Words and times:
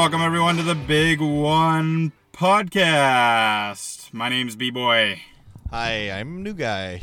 Welcome 0.00 0.22
everyone 0.22 0.56
to 0.56 0.62
the 0.62 0.74
Big 0.74 1.20
One 1.20 2.12
podcast. 2.32 4.14
My 4.14 4.30
name's 4.30 4.56
B 4.56 4.70
Boy. 4.70 5.20
Hi, 5.68 6.10
I'm 6.10 6.42
new 6.42 6.54
guy. 6.54 7.02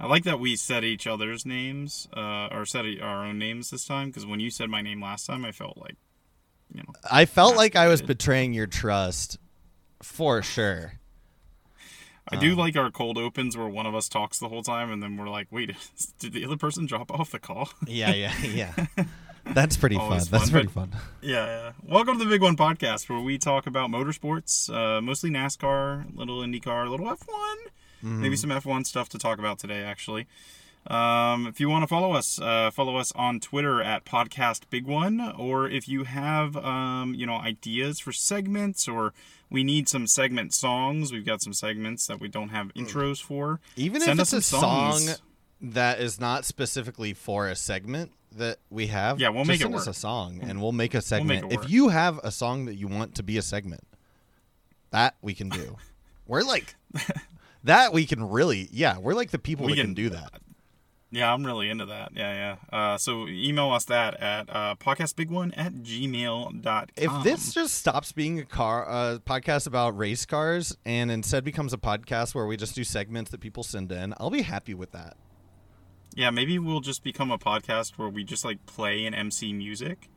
I 0.00 0.06
like 0.08 0.24
that 0.24 0.40
we 0.40 0.56
said 0.56 0.84
each 0.84 1.06
other's 1.06 1.46
names, 1.46 2.08
uh, 2.12 2.48
or 2.50 2.66
said 2.66 2.86
our 3.00 3.24
own 3.24 3.38
names 3.38 3.70
this 3.70 3.84
time. 3.84 4.08
Because 4.08 4.26
when 4.26 4.40
you 4.40 4.50
said 4.50 4.68
my 4.68 4.82
name 4.82 5.00
last 5.00 5.26
time, 5.26 5.44
I 5.44 5.52
felt 5.52 5.78
like, 5.78 5.94
you 6.74 6.82
know, 6.82 6.92
I 7.08 7.24
felt 7.24 7.54
like 7.54 7.76
I 7.76 7.86
was 7.86 8.02
betraying 8.02 8.52
your 8.52 8.66
trust, 8.66 9.38
for 10.02 10.42
sure. 10.42 10.94
I 12.30 12.34
do 12.34 12.56
like 12.56 12.76
our 12.76 12.90
cold 12.90 13.16
opens 13.16 13.56
where 13.56 13.68
one 13.68 13.86
of 13.86 13.94
us 13.94 14.08
talks 14.08 14.40
the 14.40 14.48
whole 14.48 14.64
time, 14.64 14.90
and 14.90 15.00
then 15.00 15.16
we're 15.16 15.28
like, 15.28 15.46
wait, 15.52 15.70
did 16.18 16.32
the 16.32 16.44
other 16.44 16.56
person 16.56 16.84
drop 16.84 17.12
off 17.12 17.30
the 17.30 17.38
call? 17.38 17.70
Yeah, 17.86 18.12
yeah, 18.12 18.36
yeah. 18.42 18.86
That's 19.54 19.76
pretty 19.76 19.96
fun. 19.96 20.10
That's 20.18 20.28
fun, 20.28 20.48
pretty 20.50 20.68
fun. 20.68 20.90
Yeah, 21.22 21.46
yeah. 21.46 21.72
Welcome 21.82 22.18
to 22.18 22.24
the 22.24 22.30
Big 22.30 22.42
One 22.42 22.56
podcast, 22.56 23.08
where 23.08 23.20
we 23.20 23.38
talk 23.38 23.66
about 23.66 23.90
motorsports, 23.90 24.72
uh, 24.72 25.00
mostly 25.00 25.30
NASCAR, 25.30 26.04
little 26.16 26.38
IndyCar, 26.40 26.86
a 26.86 26.90
little 26.90 27.06
F1, 27.06 27.16
Mm-hmm. 27.98 28.22
maybe 28.22 28.36
some 28.36 28.50
F1 28.50 28.86
stuff 28.86 29.08
to 29.08 29.18
talk 29.18 29.40
about 29.40 29.58
today, 29.58 29.82
actually. 29.82 30.28
Um, 30.86 31.48
if 31.48 31.58
you 31.58 31.68
want 31.68 31.82
to 31.82 31.88
follow 31.88 32.12
us, 32.12 32.40
uh, 32.40 32.70
follow 32.70 32.96
us 32.96 33.10
on 33.16 33.40
Twitter 33.40 33.82
at 33.82 34.04
Podcast 34.04 34.62
Big 34.70 34.86
One, 34.86 35.20
or 35.36 35.68
if 35.68 35.88
you 35.88 36.04
have, 36.04 36.56
um, 36.56 37.14
you 37.16 37.26
know, 37.26 37.34
ideas 37.34 37.98
for 37.98 38.12
segments, 38.12 38.86
or 38.86 39.12
we 39.50 39.64
need 39.64 39.88
some 39.88 40.06
segment 40.06 40.54
songs, 40.54 41.10
we've 41.12 41.26
got 41.26 41.42
some 41.42 41.52
segments 41.52 42.06
that 42.06 42.20
we 42.20 42.28
don't 42.28 42.50
have 42.50 42.72
intros 42.74 43.20
for. 43.20 43.58
Even 43.74 44.00
Send 44.00 44.20
if 44.20 44.22
it's 44.24 44.32
a 44.32 44.42
songs. 44.42 45.06
song 45.06 45.16
that 45.60 46.00
is 46.00 46.20
not 46.20 46.44
specifically 46.44 47.12
for 47.14 47.48
a 47.48 47.56
segment 47.56 48.12
that 48.36 48.58
we 48.70 48.88
have, 48.88 49.18
Yeah, 49.18 49.30
we'll 49.30 49.44
make 49.44 49.60
it 49.60 49.62
send 49.64 49.74
us 49.74 49.86
a 49.86 49.94
song 49.94 50.40
and 50.42 50.60
we'll 50.60 50.72
make 50.72 50.94
a 50.94 51.00
segment. 51.00 51.52
it 51.52 51.58
if 51.60 51.70
you 51.70 51.88
have 51.88 52.18
a 52.22 52.30
song 52.30 52.66
that 52.66 52.74
you 52.76 52.86
want 52.86 53.14
to 53.16 53.22
be 53.22 53.38
a 53.38 53.42
segment, 53.42 53.82
that 54.90 55.16
we 55.22 55.34
can 55.34 55.48
do. 55.48 55.76
we're 56.26 56.42
like 56.42 56.76
that. 57.64 57.92
We 57.92 58.06
can 58.06 58.28
really, 58.28 58.68
yeah. 58.70 58.98
We're 58.98 59.14
like 59.14 59.30
the 59.30 59.38
people 59.38 59.66
We 59.66 59.72
that 59.72 59.76
can, 59.76 59.86
can- 59.88 59.94
do 59.94 60.08
that. 60.10 60.32
Yeah, 61.10 61.32
I'm 61.32 61.42
really 61.42 61.70
into 61.70 61.86
that. 61.86 62.12
Yeah, 62.14 62.56
yeah. 62.70 62.78
Uh, 62.78 62.98
so 62.98 63.26
email 63.28 63.70
us 63.70 63.86
that 63.86 64.20
at 64.20 64.50
uh, 64.54 64.74
podcastbig1 64.78 65.54
at 65.56 65.72
gmail.com. 65.76 66.86
If 66.98 67.24
this 67.24 67.54
just 67.54 67.76
stops 67.76 68.12
being 68.12 68.38
a 68.38 68.44
car 68.44 68.86
uh, 68.86 69.18
podcast 69.24 69.66
about 69.66 69.96
race 69.96 70.26
cars 70.26 70.76
and 70.84 71.10
instead 71.10 71.44
becomes 71.44 71.72
a 71.72 71.78
podcast 71.78 72.34
where 72.34 72.44
we 72.44 72.58
just 72.58 72.74
do 72.74 72.84
segments 72.84 73.30
that 73.30 73.40
people 73.40 73.62
send 73.62 73.90
in, 73.90 74.12
I'll 74.20 74.28
be 74.28 74.42
happy 74.42 74.74
with 74.74 74.92
that. 74.92 75.16
Yeah, 76.18 76.30
maybe 76.30 76.58
we'll 76.58 76.80
just 76.80 77.04
become 77.04 77.30
a 77.30 77.38
podcast 77.38 77.96
where 77.96 78.08
we 78.08 78.24
just 78.24 78.44
like 78.44 78.66
play 78.66 79.06
and 79.06 79.14
MC 79.14 79.52
music, 79.52 80.08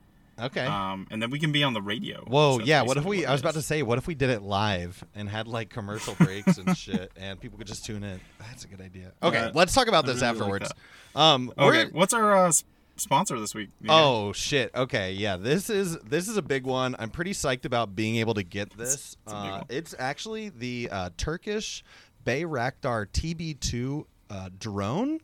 Okay. 0.41 0.65
um, 0.65 1.05
and 1.11 1.21
then 1.21 1.29
we 1.29 1.37
can 1.37 1.51
be 1.51 1.63
on 1.63 1.73
the 1.75 1.81
radio. 1.81 2.23
Whoa, 2.25 2.57
So 2.57 2.63
yeah. 2.65 2.81
What 2.81 2.97
if 2.97 3.05
we? 3.05 3.23
I 3.23 3.31
was 3.31 3.39
about 3.41 3.53
to 3.53 3.61
say, 3.61 3.83
what 3.83 3.99
if 3.99 4.07
we 4.07 4.15
did 4.15 4.31
it 4.31 4.41
live 4.41 5.03
and 5.13 5.29
had 5.29 5.47
like 5.47 5.69
commercial 5.69 6.15
breaks 6.15 6.57
and 6.57 6.75
shit, 6.77 7.11
and 7.15 7.39
people 7.39 7.59
could 7.59 7.67
just 7.67 7.85
tune 7.85 8.03
in? 8.03 8.19
That's 8.39 8.63
a 8.65 8.67
good 8.67 8.81
idea. 8.81 9.11
Okay, 9.21 9.37
Yeah, 9.37 9.51
let's 9.53 9.75
talk 9.75 9.87
about 9.87 10.05
I 10.05 10.07
this 10.13 10.21
really 10.23 10.39
like 10.39 10.41
afterwards. 10.41 10.71
um, 11.15 11.53
Okay, 11.55 11.85
what's 11.91 12.13
our 12.15 12.47
uh, 12.47 12.51
sponsor 12.95 13.39
this 13.39 13.53
week? 13.53 13.69
Yeah. 13.79 13.91
Oh 13.93 14.33
shit. 14.33 14.73
Okay, 14.73 15.13
yeah. 15.13 15.37
This 15.37 15.69
is 15.69 15.99
this 15.99 16.27
is 16.27 16.35
a 16.35 16.41
big 16.41 16.65
one. 16.65 16.95
I'm 16.97 17.11
pretty 17.11 17.33
psyched 17.33 17.65
about 17.65 17.95
being 17.95 18.15
able 18.15 18.33
to 18.33 18.43
get 18.43 18.75
this. 18.75 18.95
it's 18.95 19.17
uh, 19.27 19.63
it's 19.69 19.93
actually 19.99 20.49
the 20.49 20.89
uh, 20.91 21.09
Turkish 21.17 21.83
Bayraktar 22.25 23.05
TB2 23.05 24.05
uh, 24.31 24.49
drone 24.57 25.19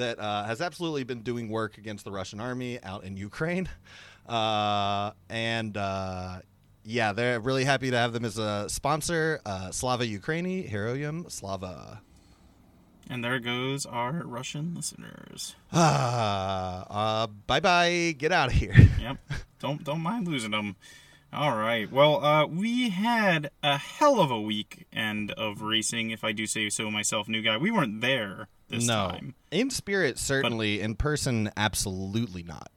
that 0.00 0.18
uh, 0.18 0.44
has 0.44 0.60
absolutely 0.60 1.04
been 1.04 1.22
doing 1.22 1.48
work 1.48 1.78
against 1.78 2.04
the 2.04 2.10
Russian 2.10 2.40
army 2.40 2.82
out 2.82 3.04
in 3.04 3.16
Ukraine. 3.16 3.68
Uh, 4.28 5.10
and 5.28 5.76
uh, 5.76 6.38
yeah, 6.84 7.12
they're 7.12 7.40
really 7.40 7.64
happy 7.64 7.90
to 7.90 7.96
have 7.96 8.12
them 8.12 8.24
as 8.24 8.38
a 8.38 8.68
sponsor. 8.68 9.40
Uh, 9.44 9.72
Slava 9.72 10.06
Ukraini, 10.06 10.70
Heroyam 10.70 11.28
Slava. 11.28 12.00
and 13.08 13.24
there 13.24 13.40
goes 13.40 13.86
our 13.86 14.22
Russian 14.24 14.74
listeners. 14.76 15.56
Ah, 15.72 16.86
uh, 17.22 17.26
bye 17.48 17.58
bye. 17.58 18.14
Get 18.16 18.30
out 18.30 18.48
of 18.48 18.54
here. 18.54 18.74
Yep, 19.00 19.18
don't 19.58 19.82
don't 19.82 20.00
mind 20.02 20.28
losing 20.28 20.52
them. 20.52 20.76
All 21.32 21.56
right. 21.56 21.90
Well, 21.90 22.24
uh, 22.24 22.46
we 22.46 22.90
had 22.90 23.50
a 23.64 23.78
hell 23.78 24.20
of 24.20 24.30
a 24.30 24.40
weekend 24.40 25.32
of 25.32 25.62
racing, 25.62 26.10
if 26.10 26.22
I 26.22 26.30
do 26.30 26.46
say 26.46 26.68
so 26.68 26.88
myself, 26.88 27.26
new 27.28 27.42
guy. 27.42 27.56
We 27.56 27.72
weren't 27.72 28.00
there 28.00 28.46
this 28.70 28.86
no, 28.86 29.08
time. 29.10 29.34
in 29.50 29.70
spirit 29.70 30.18
certainly. 30.18 30.80
in 30.80 30.94
person, 30.94 31.50
absolutely 31.56 32.42
not. 32.42 32.70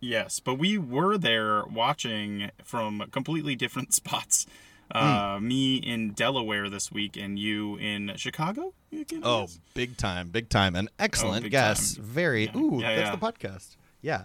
Yes, 0.00 0.38
but 0.40 0.56
we 0.56 0.76
were 0.76 1.16
there 1.16 1.64
watching 1.64 2.50
from 2.62 3.04
completely 3.10 3.56
different 3.56 3.94
spots. 4.00 4.46
Uh, 4.90 5.38
Hmm. 5.38 5.48
Me 5.48 5.76
in 5.76 6.10
Delaware 6.12 6.68
this 6.68 6.92
week, 6.92 7.16
and 7.16 7.38
you 7.38 7.76
in 7.76 8.12
Chicago. 8.16 8.74
You 8.90 9.06
can 9.06 9.22
Oh, 9.24 9.48
big 9.72 9.96
time, 9.96 10.28
big 10.28 10.50
time, 10.50 10.76
an 10.76 10.90
excellent 10.98 11.38
Oh, 11.38 11.42
big 11.44 11.52
guess. 11.52 11.94
time. 11.94 12.04
Very. 12.04 12.44
Yeah, 12.44 12.56
Ooh, 12.58 12.78
yeah, 12.80 12.96
that's 12.96 13.08
yeah. 13.08 13.16
the 13.16 13.32
podcast. 13.32 13.76
Yeah. 14.02 14.24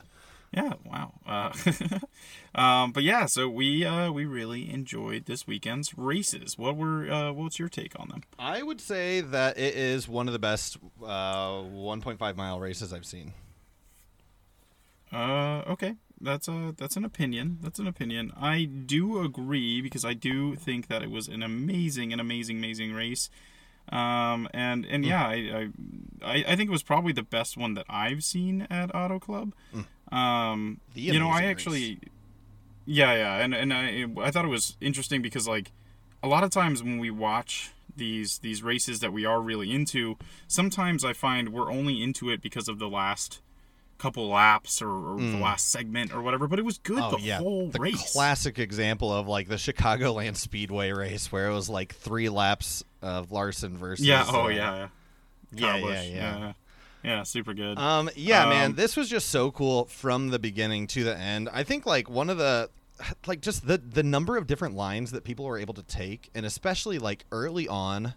Yeah. 0.51 0.73
Wow. 0.85 1.13
Uh, 1.25 1.51
um, 2.59 2.91
but 2.91 3.03
yeah, 3.03 3.25
so 3.27 3.47
we 3.49 3.85
uh, 3.85 4.11
we 4.11 4.25
really 4.25 4.71
enjoyed 4.71 5.25
this 5.25 5.45
weekend's 5.47 5.97
races. 5.97 6.57
What 6.57 6.75
were 6.75 7.09
uh, 7.11 7.31
what's 7.31 7.59
your 7.59 7.69
take 7.69 7.99
on 7.99 8.09
them? 8.09 8.23
I 8.37 8.63
would 8.63 8.81
say 8.81 9.21
that 9.21 9.57
it 9.57 9.75
is 9.75 10.07
one 10.07 10.27
of 10.27 10.33
the 10.33 10.39
best 10.39 10.77
uh, 11.03 11.61
1.5 11.61 12.35
mile 12.35 12.59
races 12.59 12.91
I've 12.93 13.05
seen. 13.05 13.33
Uh, 15.11 15.63
okay, 15.67 15.95
that's 16.21 16.47
a 16.47 16.73
that's 16.77 16.95
an 16.95 17.03
opinion. 17.03 17.57
That's 17.61 17.79
an 17.79 17.87
opinion. 17.87 18.31
I 18.39 18.65
do 18.65 19.23
agree 19.23 19.81
because 19.81 20.05
I 20.05 20.13
do 20.13 20.55
think 20.55 20.87
that 20.87 21.01
it 21.01 21.09
was 21.09 21.27
an 21.27 21.41
amazing, 21.41 22.13
an 22.13 22.19
amazing, 22.19 22.57
amazing 22.57 22.93
race. 22.93 23.29
Um, 23.91 24.47
and 24.53 24.85
and 24.85 25.03
Hmm. 25.03 25.09
yeah, 25.09 25.25
I, 25.27 25.33
I 25.33 25.69
I 26.23 26.43
I 26.49 26.55
think 26.55 26.69
it 26.69 26.71
was 26.71 26.83
probably 26.83 27.11
the 27.11 27.23
best 27.23 27.57
one 27.57 27.73
that 27.73 27.85
I've 27.89 28.23
seen 28.23 28.67
at 28.69 28.93
Auto 28.93 29.17
Club. 29.19 29.53
Um, 30.11 30.79
The 30.93 31.01
you 31.01 31.19
know, 31.19 31.29
I 31.29 31.41
race. 31.41 31.49
actually, 31.49 31.99
yeah, 32.85 33.13
yeah, 33.13 33.35
and 33.37 33.53
and 33.53 33.73
I 33.73 34.05
I 34.21 34.31
thought 34.31 34.45
it 34.45 34.49
was 34.49 34.75
interesting 34.81 35.21
because 35.21 35.47
like 35.47 35.71
a 36.23 36.27
lot 36.27 36.43
of 36.43 36.49
times 36.49 36.81
when 36.83 36.97
we 36.99 37.11
watch 37.11 37.71
these 37.95 38.39
these 38.39 38.63
races 38.63 38.99
that 39.01 39.13
we 39.13 39.25
are 39.25 39.41
really 39.41 39.71
into, 39.71 40.17
sometimes 40.47 41.05
I 41.05 41.13
find 41.13 41.49
we're 41.49 41.71
only 41.71 42.01
into 42.01 42.29
it 42.29 42.41
because 42.41 42.67
of 42.67 42.79
the 42.79 42.89
last 42.89 43.41
couple 43.99 44.29
laps 44.29 44.81
or, 44.81 44.89
or 44.89 45.19
the 45.19 45.37
last 45.37 45.69
segment 45.69 46.13
or 46.13 46.21
whatever. 46.21 46.47
But 46.47 46.57
it 46.57 46.65
was 46.65 46.77
good. 46.77 46.99
Oh 46.99 47.17
the 47.17 47.21
yeah, 47.21 47.37
whole 47.39 47.67
the 47.67 47.79
race. 47.79 48.13
classic 48.13 48.57
example 48.57 49.13
of 49.13 49.27
like 49.27 49.47
the 49.47 49.55
Chicagoland 49.55 50.37
Speedway 50.37 50.91
race 50.91 51.31
where 51.31 51.47
it 51.47 51.53
was 51.53 51.69
like 51.69 51.93
three 51.93 52.29
laps 52.29 52.83
of 53.01 53.31
Larson 53.31 53.77
versus. 53.77 54.05
yeah. 54.05 54.25
Oh 54.27 54.45
uh, 54.45 54.47
yeah. 54.47 54.87
Yeah. 55.51 55.77
Yeah, 55.77 55.77
yeah, 55.77 56.01
yeah. 56.03 56.53
Yeah. 57.03 57.23
Super 57.23 57.53
good. 57.53 57.77
Um, 57.77 58.09
yeah, 58.15 58.45
man, 58.45 58.71
Um, 58.71 58.75
this 58.75 58.95
was 58.97 59.09
just 59.09 59.29
so 59.29 59.51
cool 59.51 59.85
from 59.85 60.29
the 60.29 60.39
beginning 60.39 60.87
to 60.87 61.03
the 61.03 61.17
end. 61.17 61.49
I 61.51 61.63
think 61.63 61.85
like 61.85 62.09
one 62.09 62.29
of 62.29 62.37
the 62.37 62.69
like 63.27 63.41
just 63.41 63.67
the 63.67 63.77
the 63.77 64.03
number 64.03 64.37
of 64.37 64.47
different 64.47 64.75
lines 64.75 65.11
that 65.11 65.23
people 65.23 65.45
were 65.45 65.57
able 65.57 65.73
to 65.75 65.83
take, 65.83 66.29
and 66.35 66.45
especially 66.45 66.99
like 66.99 67.25
early 67.31 67.67
on, 67.67 68.13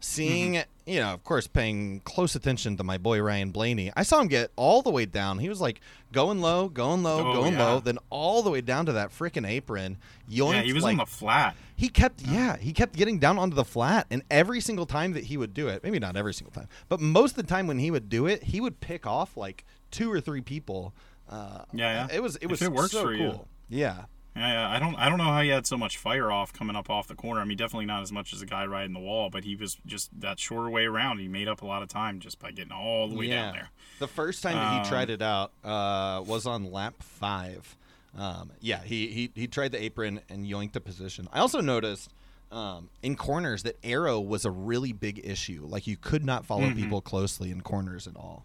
seeing 0.00 0.54
Mm-hmm. 0.54 0.90
you 0.90 1.00
know, 1.00 1.12
of 1.14 1.24
course, 1.24 1.46
paying 1.46 2.00
close 2.04 2.34
attention 2.34 2.76
to 2.76 2.84
my 2.84 2.96
boy 2.98 3.20
Ryan 3.20 3.50
Blaney. 3.50 3.90
I 3.96 4.02
saw 4.04 4.20
him 4.20 4.28
get 4.28 4.50
all 4.56 4.82
the 4.82 4.90
way 4.90 5.04
down. 5.06 5.38
He 5.38 5.48
was 5.48 5.60
like 5.60 5.80
going 6.12 6.40
low, 6.40 6.68
going 6.68 7.02
low, 7.02 7.30
Oh, 7.30 7.32
going 7.34 7.54
yeah. 7.54 7.64
low, 7.64 7.80
then 7.80 7.98
all 8.10 8.42
the 8.42 8.50
way 8.50 8.60
down 8.60 8.86
to 8.86 8.92
that 8.92 9.10
freaking 9.10 9.48
apron. 9.48 9.96
Yoinked, 10.30 10.52
yeah, 10.54 10.62
he 10.62 10.72
was 10.72 10.84
like, 10.84 10.92
on 10.92 10.98
the 10.98 11.06
flat. 11.06 11.56
he 11.76 11.88
kept 11.88 12.22
yeah 12.22 12.56
he 12.56 12.72
kept 12.72 12.94
getting 12.96 13.18
down 13.18 13.38
onto 13.38 13.54
the 13.56 13.64
flat 13.64 14.06
and 14.10 14.22
every 14.30 14.60
single 14.60 14.86
time 14.86 15.12
that 15.12 15.24
he 15.24 15.36
would 15.36 15.52
do 15.54 15.68
it 15.68 15.82
maybe 15.84 15.98
not 15.98 16.16
every 16.16 16.32
single 16.34 16.52
time 16.52 16.68
but 16.88 17.00
most 17.00 17.32
of 17.32 17.36
the 17.36 17.42
time 17.54 17.66
when 17.66 17.78
he 17.78 17.90
would 17.90 18.08
do 18.08 18.26
it 18.26 18.42
he 18.44 18.60
would 18.60 18.80
pick 18.80 19.06
off 19.06 19.36
like 19.36 19.64
two 19.90 20.10
or 20.10 20.20
three 20.20 20.40
people 20.40 20.92
uh, 21.28 21.62
Yeah, 21.72 22.06
yeah. 22.08 22.16
it 22.16 22.22
was 22.22 22.36
it 22.36 22.44
If 22.44 22.50
was 22.50 22.62
it 22.62 22.72
works 22.72 22.90
so 22.92 23.02
for 23.02 23.16
cool 23.16 23.48
yeah 23.68 23.78
Yeah, 23.78 24.04
yeah, 24.36 24.68
I 24.68 24.78
don't 24.78 24.94
I 24.96 25.08
don't 25.08 25.18
know 25.18 25.24
how 25.24 25.40
he 25.40 25.48
had 25.48 25.66
so 25.66 25.76
much 25.76 25.96
fire 25.96 26.30
off 26.30 26.52
coming 26.52 26.76
up 26.76 26.90
off 26.90 27.08
the 27.08 27.14
corner. 27.14 27.40
I 27.40 27.44
mean, 27.44 27.56
definitely 27.56 27.86
not 27.86 28.02
as 28.02 28.12
much 28.12 28.32
as 28.32 28.42
a 28.42 28.46
guy 28.46 28.66
riding 28.66 28.92
the 28.92 29.00
wall, 29.00 29.30
but 29.30 29.44
he 29.44 29.56
was 29.56 29.76
just 29.86 30.10
that 30.20 30.38
shorter 30.38 30.68
way 30.70 30.84
around. 30.84 31.18
He 31.18 31.28
made 31.28 31.48
up 31.48 31.62
a 31.62 31.66
lot 31.66 31.82
of 31.82 31.88
time 31.88 32.20
just 32.20 32.38
by 32.38 32.50
getting 32.50 32.72
all 32.72 33.08
the 33.08 33.14
way 33.16 33.28
down 33.28 33.54
there. 33.54 33.70
the 33.98 34.06
first 34.08 34.42
time 34.42 34.54
that 34.56 34.72
he 34.74 34.78
Um, 34.80 34.84
tried 34.84 35.10
it 35.10 35.22
out 35.22 35.52
uh, 35.64 36.22
was 36.26 36.46
on 36.46 36.70
lap 36.70 36.94
five 37.02 37.76
um, 38.16 38.50
yeah 38.60 38.82
he, 38.82 39.08
he 39.08 39.30
he 39.34 39.46
tried 39.46 39.72
the 39.72 39.82
apron 39.82 40.20
and 40.30 40.46
yoinked 40.46 40.72
the 40.72 40.80
position 40.80 41.28
i 41.34 41.38
also 41.40 41.60
noticed 41.60 42.10
um, 42.50 42.88
in 43.02 43.14
corners 43.16 43.62
that 43.64 43.76
arrow 43.84 44.18
was 44.20 44.44
a 44.46 44.50
really 44.50 44.92
big 44.92 45.20
issue 45.24 45.66
like 45.68 45.86
you 45.86 45.96
could 45.98 46.24
not 46.24 46.46
follow 46.46 46.62
Mm-hmm. 46.68 46.76
people 46.82 47.00
closely 47.02 47.50
in 47.50 47.60
corners 47.60 48.06
at 48.06 48.16
all 48.16 48.42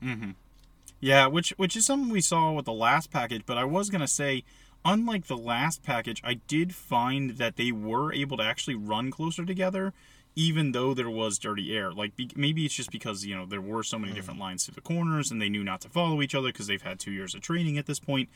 Yeah, 0.99 1.27
which 1.27 1.49
which 1.57 1.75
is 1.75 1.85
something 1.85 2.09
we 2.11 2.21
saw 2.21 2.51
with 2.51 2.65
the 2.65 2.73
last 2.73 3.11
package, 3.11 3.43
but 3.45 3.57
I 3.57 3.63
was 3.63 3.89
gonna 3.89 4.07
say, 4.07 4.43
unlike 4.83 5.27
the 5.27 5.37
last 5.37 5.83
package, 5.83 6.21
I 6.23 6.35
did 6.35 6.73
find 6.75 7.31
that 7.37 7.55
they 7.55 7.71
were 7.71 8.13
able 8.13 8.37
to 8.37 8.43
actually 8.43 8.75
run 8.75 9.11
closer 9.11 9.45
together. 9.45 9.93
even 10.35 10.71
though 10.71 10.93
there 10.93 11.09
was 11.09 11.37
dirty 11.37 11.75
air. 11.75 11.91
Like 11.91 12.15
be, 12.15 12.29
maybe 12.35 12.65
it's 12.65 12.73
just 12.75 12.91
because 12.91 13.25
you 13.25 13.35
know 13.35 13.45
there 13.45 13.61
were 13.61 13.83
so 13.83 13.99
many 13.99 14.13
different 14.13 14.39
lines 14.39 14.65
through 14.65 14.75
the 14.75 14.81
corners, 14.81 15.31
and 15.31 15.41
they 15.41 15.49
knew 15.49 15.63
not 15.63 15.81
to 15.81 15.89
follow 15.89 16.21
each 16.21 16.35
other 16.35 16.49
because 16.49 16.67
they've 16.67 16.81
had 16.81 16.99
two 16.99 17.11
years 17.11 17.35
of 17.35 17.41
training 17.41 17.77
at 17.77 17.85
this 17.85 17.99
point. 17.99 18.29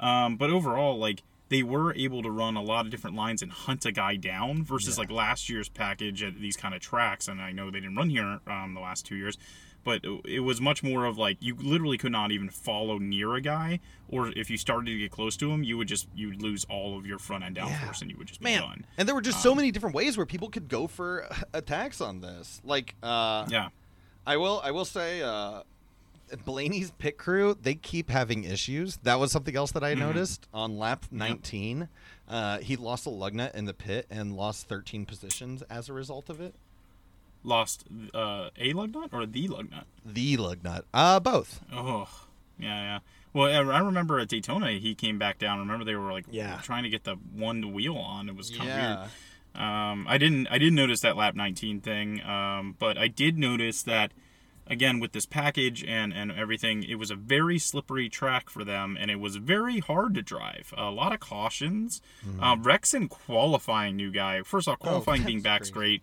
Um, 0.00 0.36
but 0.36 0.50
overall, 0.50 0.98
like 0.98 1.22
they 1.48 1.62
were 1.62 1.94
able 1.94 2.22
to 2.22 2.30
run 2.30 2.56
a 2.56 2.62
lot 2.62 2.86
of 2.86 2.90
different 2.90 3.14
lines 3.16 3.42
and 3.42 3.52
hunt 3.52 3.84
a 3.84 3.92
guy 3.92 4.16
down 4.16 4.64
versus 4.64 4.96
like 4.96 5.10
last 5.10 5.50
year's 5.50 5.68
package 5.68 6.22
at 6.22 6.40
these 6.40 6.56
kind 6.56 6.74
of 6.74 6.80
tracks. 6.80 7.28
And 7.28 7.42
I 7.42 7.52
know 7.52 7.70
they 7.70 7.80
didn't 7.80 7.96
run 7.96 8.08
here 8.08 8.40
um, 8.46 8.72
the 8.74 8.80
last 8.80 9.04
two 9.04 9.16
years, 9.16 9.36
but 9.84 10.00
it 10.24 10.40
was 10.40 10.60
much 10.60 10.82
more 10.82 11.04
of 11.06 11.18
like 11.18 11.36
you 11.40 11.56
literally 11.56 11.98
could 11.98 12.12
not 12.12 12.30
even 12.32 12.48
follow 12.50 12.98
near 12.98 13.34
a 13.34 13.40
guy, 13.40 13.80
or 14.08 14.28
if 14.36 14.48
you 14.50 14.56
started 14.56 14.86
to 14.86 14.98
get 14.98 15.10
close 15.10 15.36
to 15.38 15.50
him, 15.50 15.62
you 15.62 15.76
would 15.78 15.88
just 15.88 16.08
you 16.14 16.28
would 16.28 16.42
lose 16.42 16.64
all 16.70 16.96
of 16.98 17.06
your 17.06 17.18
front 17.18 17.44
end 17.44 17.56
downforce 17.56 18.00
and 18.02 18.10
you 18.10 18.16
would 18.16 18.26
just 18.28 18.40
be 18.40 18.44
Man, 18.44 18.60
done. 18.62 18.86
and 18.98 19.08
there 19.08 19.14
were 19.14 19.20
just 19.22 19.42
so 19.42 19.54
many 19.54 19.70
different 19.70 19.94
ways 19.94 20.16
where 20.16 20.26
people 20.26 20.48
could 20.48 20.68
go 20.68 20.86
for 20.86 21.28
attacks 21.54 22.00
on 22.00 22.20
this. 22.20 22.60
Like, 22.64 22.94
uh, 23.02 23.46
Yeah. 23.48 23.68
I 24.24 24.36
will, 24.36 24.60
I 24.62 24.70
will 24.70 24.84
say, 24.84 25.20
uh, 25.20 25.62
Blaney's 26.44 26.92
pit 26.92 27.18
crew 27.18 27.56
they 27.60 27.74
keep 27.74 28.08
having 28.08 28.44
issues. 28.44 28.98
That 29.02 29.18
was 29.18 29.32
something 29.32 29.54
else 29.56 29.72
that 29.72 29.84
I 29.84 29.94
noticed 29.94 30.48
on 30.54 30.78
lap 30.78 31.04
19. 31.10 31.88
Uh, 32.28 32.58
he 32.58 32.76
lost 32.76 33.04
a 33.04 33.10
lug 33.10 33.34
nut 33.34 33.54
in 33.54 33.64
the 33.66 33.74
pit 33.74 34.06
and 34.10 34.34
lost 34.34 34.68
13 34.68 35.04
positions 35.04 35.62
as 35.68 35.88
a 35.88 35.92
result 35.92 36.30
of 36.30 36.40
it. 36.40 36.54
Lost 37.44 37.84
uh, 38.14 38.50
a 38.58 38.72
lug 38.72 38.94
nut 38.94 39.10
or 39.12 39.26
the 39.26 39.48
lug 39.48 39.70
nut? 39.70 39.84
The 40.04 40.36
lug 40.36 40.62
nut, 40.62 40.84
uh, 40.94 41.18
both. 41.20 41.60
Oh, 41.72 42.08
yeah, 42.58 42.82
yeah. 42.82 42.98
Well, 43.34 43.70
I 43.72 43.78
remember 43.80 44.18
at 44.20 44.28
Daytona 44.28 44.72
he 44.72 44.94
came 44.94 45.18
back 45.18 45.38
down. 45.38 45.58
Remember 45.58 45.84
they 45.84 45.96
were 45.96 46.12
like 46.12 46.26
Yeah. 46.30 46.60
trying 46.62 46.82
to 46.84 46.88
get 46.90 47.04
the 47.04 47.14
one 47.34 47.72
wheel 47.72 47.96
on. 47.96 48.28
It 48.28 48.36
was 48.36 48.50
kind 48.50 48.62
of 48.62 48.66
Yeah. 48.76 48.96
weird. 48.98 49.10
Um, 49.54 50.06
I 50.08 50.18
didn't 50.18 50.46
I 50.48 50.58
didn't 50.58 50.76
notice 50.76 51.00
that 51.00 51.16
lap 51.16 51.34
19 51.34 51.80
thing, 51.80 52.22
um, 52.22 52.76
but 52.78 52.96
I 52.96 53.08
did 53.08 53.36
notice 53.38 53.82
that 53.82 54.12
again 54.66 55.00
with 55.00 55.12
this 55.12 55.26
package 55.26 55.82
and 55.84 56.12
and 56.14 56.30
everything, 56.30 56.82
it 56.84 56.94
was 56.94 57.10
a 57.10 57.16
very 57.16 57.58
slippery 57.58 58.08
track 58.08 58.48
for 58.48 58.64
them, 58.64 58.96
and 59.00 59.10
it 59.10 59.18
was 59.20 59.36
very 59.36 59.80
hard 59.80 60.14
to 60.14 60.22
drive. 60.22 60.72
A 60.76 60.90
lot 60.90 61.12
of 61.12 61.20
cautions. 61.20 62.00
Um, 62.40 62.62
Rexon 62.64 63.08
qualifying 63.10 63.96
new 63.96 64.10
guy. 64.10 64.42
First 64.42 64.68
off, 64.68 64.78
qualifying 64.78 65.24
being 65.24 65.38
that's 65.42 65.44
back's 65.44 65.70
crazy. 65.70 65.98
great. 65.98 66.02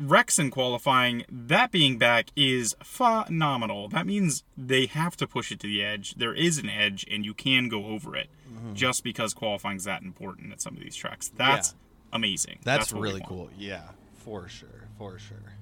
Rexon 0.00 0.50
qualifying, 0.50 1.24
that 1.30 1.70
being 1.70 1.98
back 1.98 2.30
is 2.34 2.74
phenomenal. 2.82 3.88
That 3.88 4.06
means 4.06 4.44
they 4.56 4.86
have 4.86 5.16
to 5.18 5.26
push 5.26 5.52
it 5.52 5.60
to 5.60 5.66
the 5.66 5.82
edge. 5.84 6.14
There 6.14 6.34
is 6.34 6.58
an 6.58 6.70
edge, 6.70 7.04
and 7.10 7.24
you 7.24 7.34
can 7.34 7.68
go 7.68 7.86
over 7.86 8.16
it 8.16 8.28
Mm-hmm. 8.50 8.74
just 8.74 9.04
because 9.04 9.32
qualifying's 9.32 9.84
that 9.84 10.02
important 10.02 10.52
at 10.52 10.60
some 10.60 10.74
of 10.76 10.82
these 10.82 10.96
tracks. 10.96 11.28
That's 11.36 11.76
amazing. 12.12 12.58
That's, 12.64 12.92
what 12.92 13.00
we 13.00 13.06
really 13.08 13.22
cool. 13.24 13.48
Yeah, 13.56 13.90
for 14.16 14.48
sure, 14.48 14.88
for 14.98 15.20
sure. 15.20 15.54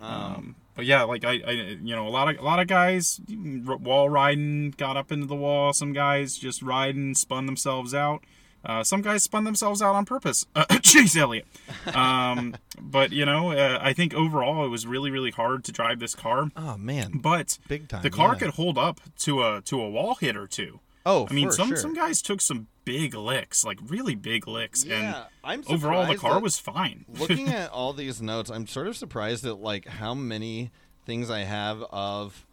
Um, 0.00 0.56
but 0.74 0.84
yeah, 0.84 1.02
like 1.04 1.24
I, 1.24 1.40
I, 1.46 1.50
you 1.80 1.94
know, 1.94 2.08
a 2.08 2.10
lot 2.10 2.28
of 2.28 2.40
a 2.40 2.44
lot 2.44 2.58
of 2.58 2.66
guys 2.66 3.20
r- 3.68 3.76
wall 3.76 4.08
riding, 4.08 4.72
got 4.76 4.96
up 4.96 5.12
into 5.12 5.26
the 5.26 5.36
wall. 5.36 5.72
Some 5.72 5.92
guys 5.92 6.36
just 6.36 6.60
riding, 6.60 7.14
spun 7.14 7.46
themselves 7.46 7.94
out. 7.94 8.24
Uh, 8.64 8.82
some 8.84 9.00
guys 9.02 9.22
spun 9.22 9.44
themselves 9.44 9.80
out 9.80 9.94
on 9.94 10.04
purpose. 10.04 10.44
Uh, 10.54 10.64
Chase 10.80 11.16
Elliott. 11.16 11.46
Um, 11.94 12.56
but 12.80 13.12
you 13.12 13.24
know, 13.24 13.52
uh, 13.52 13.78
I 13.80 13.92
think 13.92 14.12
overall 14.14 14.64
it 14.64 14.68
was 14.68 14.86
really, 14.86 15.10
really 15.10 15.30
hard 15.30 15.64
to 15.64 15.72
drive 15.72 15.98
this 16.00 16.14
car. 16.14 16.50
Oh 16.56 16.76
man, 16.76 17.18
But 17.22 17.58
Big 17.68 17.88
time, 17.88 18.02
the 18.02 18.10
car 18.10 18.32
yeah. 18.32 18.38
could 18.40 18.50
hold 18.50 18.76
up 18.76 19.00
to 19.20 19.42
a 19.42 19.60
to 19.62 19.80
a 19.80 19.88
wall 19.88 20.16
hit 20.16 20.36
or 20.36 20.46
two. 20.46 20.80
Oh, 21.06 21.26
I 21.30 21.32
mean, 21.32 21.48
for 21.48 21.54
some 21.54 21.68
sure. 21.68 21.76
some 21.76 21.94
guys 21.94 22.20
took 22.20 22.40
some 22.40 22.66
big 22.84 23.14
licks, 23.14 23.64
like 23.64 23.78
really 23.86 24.14
big 24.14 24.46
licks, 24.48 24.84
Yeah, 24.84 25.24
I'm 25.44 25.60
and 25.60 25.70
overall 25.70 26.06
the 26.06 26.16
car 26.16 26.40
was 26.40 26.58
fine. 26.58 27.04
looking 27.18 27.48
at 27.48 27.70
all 27.70 27.92
these 27.92 28.20
notes, 28.20 28.50
I'm 28.50 28.66
sort 28.66 28.88
of 28.88 28.96
surprised 28.96 29.46
at 29.46 29.58
like 29.58 29.86
how 29.86 30.12
many 30.14 30.70
things 31.06 31.30
I 31.30 31.40
have 31.40 31.82
of 31.90 32.46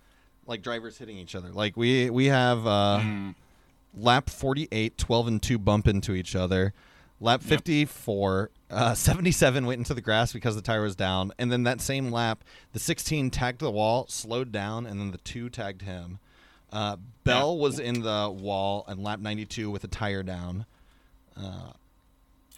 like 0.45 0.61
drivers 0.61 0.97
hitting 0.97 1.17
each 1.17 1.35
other. 1.35 1.49
Like 1.49 1.75
we 1.75 2.09
we 2.09 2.25
have 2.27 2.65
uh 2.67 2.99
Mm. 3.01 3.35
Lap 3.95 4.29
48 4.29 4.97
12 4.97 5.27
and 5.27 5.41
2 5.41 5.57
bump 5.59 5.87
into 5.87 6.13
each 6.13 6.35
other. 6.35 6.73
Lap 7.19 7.41
54 7.41 8.51
uh, 8.69 8.93
77 8.95 9.65
went 9.65 9.79
into 9.79 9.93
the 9.93 10.01
grass 10.01 10.33
because 10.33 10.55
the 10.55 10.61
tire 10.61 10.81
was 10.81 10.95
down 10.95 11.31
and 11.39 11.51
then 11.51 11.63
that 11.63 11.79
same 11.79 12.11
lap 12.11 12.43
the 12.73 12.79
16 12.79 13.29
tagged 13.29 13.59
the 13.59 13.71
wall, 13.71 14.05
slowed 14.09 14.51
down 14.51 14.85
and 14.85 14.99
then 14.99 15.11
the 15.11 15.17
2 15.19 15.49
tagged 15.49 15.81
him. 15.83 16.19
Uh, 16.71 16.97
Bell 17.23 17.57
was 17.57 17.79
in 17.79 18.01
the 18.01 18.29
wall 18.29 18.83
on 18.87 19.01
lap 19.01 19.19
92 19.19 19.71
with 19.71 19.83
a 19.83 19.87
tire 19.87 20.23
down. 20.23 20.65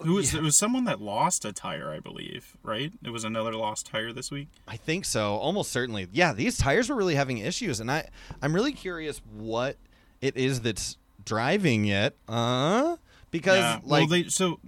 Who 0.02 0.14
was 0.14 0.32
it 0.32 0.42
was 0.42 0.56
someone 0.56 0.84
that 0.84 1.00
lost 1.00 1.44
a 1.44 1.52
tire, 1.52 1.90
I 1.90 1.98
believe, 1.98 2.56
right? 2.62 2.92
It 3.02 3.10
was 3.10 3.24
another 3.24 3.54
lost 3.54 3.86
tire 3.86 4.12
this 4.12 4.30
week. 4.30 4.48
I 4.66 4.76
think 4.76 5.04
so, 5.04 5.34
almost 5.36 5.72
certainly. 5.72 6.06
Yeah, 6.12 6.32
these 6.32 6.56
tires 6.56 6.88
were 6.88 6.94
really 6.94 7.16
having 7.16 7.38
issues, 7.38 7.80
and 7.80 7.90
I 7.90 8.08
I'm 8.40 8.54
really 8.54 8.72
curious 8.72 9.20
what 9.36 9.76
it 10.20 10.36
is 10.36 10.60
that's 10.60 10.96
driving 11.28 11.84
yet, 11.84 12.14
Uh, 12.28 12.96
because 13.30 13.58
yeah. 13.58 13.74
like, 13.84 14.00
well, 14.00 14.06
they 14.08 14.24
so 14.28 14.58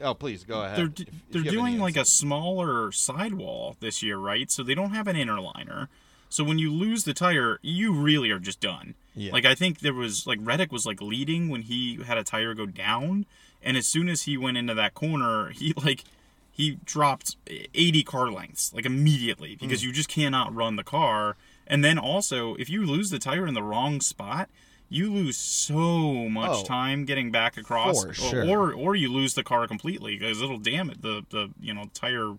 oh 0.00 0.14
please 0.14 0.44
go 0.44 0.62
ahead. 0.62 0.76
they're 0.78 0.86
if- 0.86 1.00
if 1.00 1.08
they're 1.30 1.40
any 1.42 1.50
doing 1.50 1.78
like 1.78 1.96
a 1.96 2.04
smaller 2.04 2.92
sidewall 2.92 3.76
this 3.80 4.02
year, 4.02 4.18
right? 4.18 4.50
So 4.50 4.62
they 4.62 4.74
don't 4.74 4.92
have 4.92 5.08
an 5.08 5.16
inner 5.16 5.40
liner. 5.40 5.88
So 6.28 6.44
when 6.44 6.58
you 6.60 6.72
lose 6.72 7.02
the 7.04 7.12
tire, 7.14 7.58
you 7.60 7.92
really 7.92 8.30
are 8.30 8.38
just 8.38 8.60
done. 8.60 8.94
Yeah. 9.16 9.32
Like 9.32 9.44
I 9.44 9.54
think 9.56 9.80
there 9.80 9.94
was 9.94 10.26
like 10.26 10.38
Reddick 10.42 10.70
was 10.70 10.86
like 10.86 11.00
leading 11.02 11.48
when 11.48 11.62
he 11.62 11.96
had 12.06 12.18
a 12.18 12.22
tire 12.24 12.54
go 12.54 12.66
down, 12.66 13.26
and 13.62 13.76
as 13.76 13.86
soon 13.88 14.08
as 14.08 14.22
he 14.22 14.36
went 14.36 14.56
into 14.56 14.74
that 14.74 14.94
corner, 14.94 15.50
he 15.50 15.72
like 15.72 16.04
he 16.52 16.78
dropped 16.84 17.36
80 17.48 18.02
car 18.04 18.30
lengths 18.30 18.72
like 18.74 18.84
immediately 18.84 19.56
because 19.56 19.82
you 19.82 19.92
just 19.92 20.08
cannot 20.08 20.54
run 20.54 20.76
the 20.76 20.84
car. 20.84 21.36
And 21.66 21.84
then 21.84 21.98
also, 21.98 22.54
if 22.56 22.68
you 22.68 22.84
lose 22.84 23.10
the 23.10 23.18
tire 23.18 23.46
in 23.46 23.54
the 23.54 23.62
wrong 23.62 24.00
spot, 24.00 24.50
you 24.90 25.10
lose 25.12 25.36
so 25.38 26.28
much 26.28 26.50
Oh, 26.52 26.64
time 26.64 27.04
getting 27.06 27.30
back 27.30 27.56
across, 27.56 28.04
or- 28.04 28.12
sure. 28.12 28.44
or 28.46 28.72
or 28.74 28.94
you 28.96 29.10
lose 29.10 29.32
the 29.34 29.42
car 29.44 29.66
completely 29.66 30.18
because 30.18 30.42
it'll 30.42 30.58
damage 30.58 30.96
it. 30.96 31.02
the 31.02 31.24
the 31.30 31.50
you 31.60 31.72
know 31.72 31.84
tire. 31.94 32.34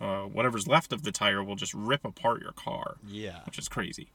Uh, 0.00 0.22
whatever's 0.22 0.66
left 0.66 0.92
of 0.94 1.02
the 1.02 1.12
tire 1.12 1.42
will 1.44 1.56
just 1.56 1.74
rip 1.74 2.04
apart 2.06 2.40
your 2.40 2.52
car, 2.52 2.94
yeah. 3.06 3.40
which 3.44 3.58
is 3.58 3.68
crazy. 3.68 4.08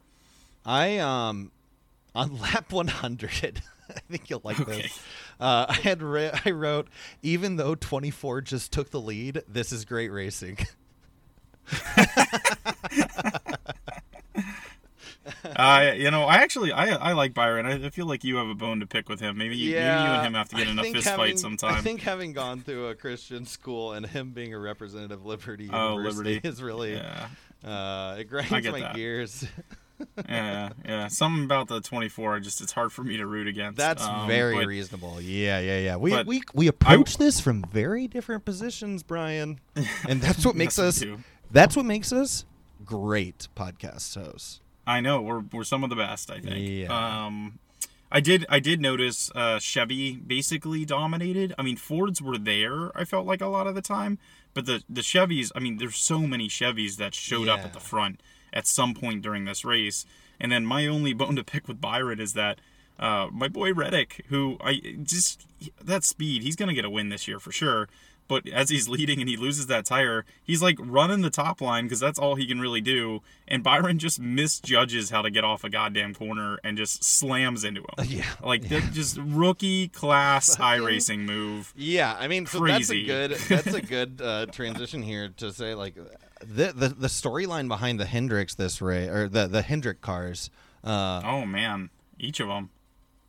I 0.66 0.98
um 0.98 1.52
on 2.16 2.40
lap 2.40 2.72
100. 2.72 3.62
I 3.90 4.00
think 4.10 4.30
you'll 4.32 4.42
like 4.44 4.60
Okay. 4.60 4.84
this. 4.84 5.00
Uh, 5.40 5.66
I 5.70 5.74
had 5.76 6.02
re- 6.02 6.32
I 6.46 6.50
wrote 6.52 6.88
even 7.22 7.58
though 7.58 7.76
24 7.76 8.42
just 8.42 8.72
took 8.72 8.90
the 8.90 9.02
lead, 9.02 9.44
this 9.48 9.72
is 9.72 9.86
great 9.86 10.10
racing. 10.12 10.58
Uh, 15.56 15.94
you 15.96 16.12
know, 16.12 16.24
I 16.24 16.36
actually 16.36 16.72
I 16.72 16.90
I 16.96 17.14
like 17.14 17.34
Byron. 17.34 17.66
I, 17.66 17.86
I 17.86 17.90
feel 17.90 18.06
like 18.06 18.24
you 18.24 18.36
have 18.38 18.48
a 18.50 18.56
bone 18.56 18.80
to 18.82 18.86
pick 18.88 19.08
with 19.10 19.20
him. 19.20 19.38
Maybe 19.38 19.56
you, 19.56 19.72
maybe 19.76 19.84
you 19.86 19.86
and 19.88 20.26
him 20.28 20.34
have 20.34 20.50
to 20.50 20.56
get 20.56 20.68
I 20.68 20.72
in 20.72 20.80
a 20.80 20.84
fist 20.84 21.08
having- 21.08 21.26
fight 21.26 21.40
sometime. 21.40 21.76
I 21.76 21.82
think 21.82 22.02
having 22.02 22.34
gone 22.34 22.62
through 22.62 22.88
a 22.88 22.96
Christian 22.96 23.46
school 23.46 23.94
and 23.94 24.06
him 24.06 24.32
being 24.32 24.54
a 24.54 24.60
representative 24.60 25.20
of 25.20 25.26
Liberty 25.26 25.70
Oh, 25.72 25.92
University 25.98 26.34
Liberty. 26.36 26.48
is 26.50 26.62
really 26.62 26.94
yeah, 26.96 27.28
uh, 27.64 28.16
it 28.20 28.26
grinds 28.26 28.52
I 28.52 28.60
my 28.62 28.80
that. 28.82 28.96
gears. 28.96 29.46
yeah, 30.30 30.70
yeah. 30.84 31.08
Something 31.08 31.46
about 31.46 31.70
the 31.70 31.80
24, 31.80 32.42
just 32.42 32.60
it's 32.60 32.74
hard 32.74 32.92
for 32.92 33.04
me 33.04 33.16
to 33.16 33.26
root 33.26 33.48
against. 33.48 33.78
That's 33.78 34.04
Um, 34.04 34.28
very 34.28 34.56
but- 34.58 34.68
reasonable. 34.68 35.22
Yeah, 35.22 35.60
yeah, 35.60 35.80
yeah. 35.80 35.96
We 35.96 36.22
we 36.24 36.42
we 36.54 36.68
approach 36.68 37.18
this 37.18 37.40
from 37.40 37.64
very 37.72 38.08
different 38.08 38.44
positions, 38.44 39.04
Bryan, 39.04 39.60
and 40.08 40.22
that's 40.22 40.46
what 40.46 40.56
makes 40.56 40.78
us. 40.80 41.04
That's 41.52 41.78
what 41.78 41.86
makes 41.86 42.12
us 42.12 42.44
great 42.84 43.48
podcast 43.56 44.14
hosts. 44.22 44.60
I 44.88 45.02
know 45.02 45.22
we're 45.22 45.40
we're 45.40 45.64
some 45.64 45.84
of 45.84 45.90
the 45.90 45.96
best. 45.96 46.30
I 46.30 46.40
think. 46.40 46.56
Yeah. 46.58 47.26
Um, 47.26 47.60
I 48.12 48.20
did 48.20 48.46
I 48.50 48.60
did 48.60 48.80
notice 48.80 49.32
uh, 49.36 49.60
Chevy 49.60 50.16
basically 50.16 50.86
dominated. 50.86 51.54
I 51.58 51.64
mean 51.64 51.76
Fords 51.76 52.22
were 52.22 52.38
there. 52.38 52.96
I 52.98 53.04
felt 53.04 53.26
like 53.26 53.42
a 53.42 53.48
lot 53.48 53.68
of 53.68 53.76
the 53.76 53.82
time, 53.82 54.20
but 54.54 54.66
the 54.66 54.84
the 54.90 55.02
Chevys. 55.02 55.52
I 55.56 55.60
mean, 55.60 55.78
there's 55.78 55.98
so 55.98 56.20
many 56.20 56.48
Chevys 56.48 56.98
that 56.98 57.14
showed 57.16 57.48
up 57.48 57.60
at 57.60 57.74
the 57.74 57.80
front 57.80 58.22
at 58.54 58.68
some 58.68 58.94
point 58.94 59.22
during 59.22 59.46
this 59.46 59.66
race. 59.66 60.06
And 60.40 60.52
then 60.52 60.66
my 60.66 60.86
only 60.86 61.14
bone 61.14 61.36
to 61.36 61.44
pick 61.44 61.68
with 61.68 61.82
Byron 61.82 62.20
is 62.20 62.34
that. 62.34 62.60
Uh, 62.98 63.28
my 63.30 63.50
boy 63.50 63.74
Reddick, 63.74 64.24
who 64.30 64.58
I 64.64 64.80
just 65.04 65.46
that 65.84 66.06
speed, 66.06 66.44
he's 66.44 66.56
gonna 66.56 66.74
get 66.74 66.86
a 66.86 66.90
win 66.90 67.10
this 67.10 67.28
year 67.28 67.40
for 67.40 67.52
sure. 67.52 67.90
But 68.28 68.48
as 68.50 68.70
he's 68.70 68.90
leading 68.90 69.20
and 69.20 69.30
he 69.30 69.38
loses 69.38 69.68
that 69.68 69.86
tire, 69.86 70.26
he's 70.44 70.62
like 70.62 70.78
running 70.80 71.22
the 71.22 71.30
top 71.30 71.62
line 71.62 71.84
because 71.86 72.00
that's 72.00 72.18
all 72.18 72.34
he 72.36 72.48
can 72.48 72.60
really 72.60 72.82
do. 72.82 73.22
And 73.48 73.64
Byron 73.64 74.00
just 74.00 74.20
misjudges 74.20 75.12
how 75.12 75.22
to 75.22 75.30
get 75.30 75.44
off 75.44 75.64
a 75.64 75.70
goddamn 75.70 76.16
corner 76.16 76.58
and 76.64 76.76
just 76.78 77.04
slams 77.04 77.64
into 77.64 77.82
him. 77.82 77.88
Yeah. 78.08 78.26
Like 78.44 78.68
that 78.70 78.94
just 78.94 79.18
rookie 79.18 79.90
class 79.90 80.56
high 80.58 80.78
racing 80.78 81.26
move. 81.26 81.72
Yeah, 81.78 82.16
I 82.20 82.28
mean, 82.28 82.46
so 82.48 82.60
Crazy. 82.60 83.06
that's 83.06 83.40
a 83.40 83.48
good 83.48 83.64
that's 83.64 83.76
a 83.78 83.82
good 83.82 84.22
uh, 84.24 84.46
transition 84.48 85.02
here 85.04 85.30
to 85.38 85.52
say 85.54 85.76
like 85.76 85.96
the 86.40 86.72
the, 86.74 86.90
the 86.90 87.08
storyline 87.08 87.68
behind 87.68 88.00
the 88.00 88.06
Hendrix 88.06 88.56
this 88.56 88.82
race 88.82 89.10
or 89.10 89.28
the 89.30 89.48
the 89.48 89.62
Hendrick 89.62 90.02
cars. 90.02 90.50
Uh, 90.84 91.22
Oh 91.24 91.46
man, 91.46 91.90
each 92.20 92.40
of 92.40 92.48
them. 92.48 92.70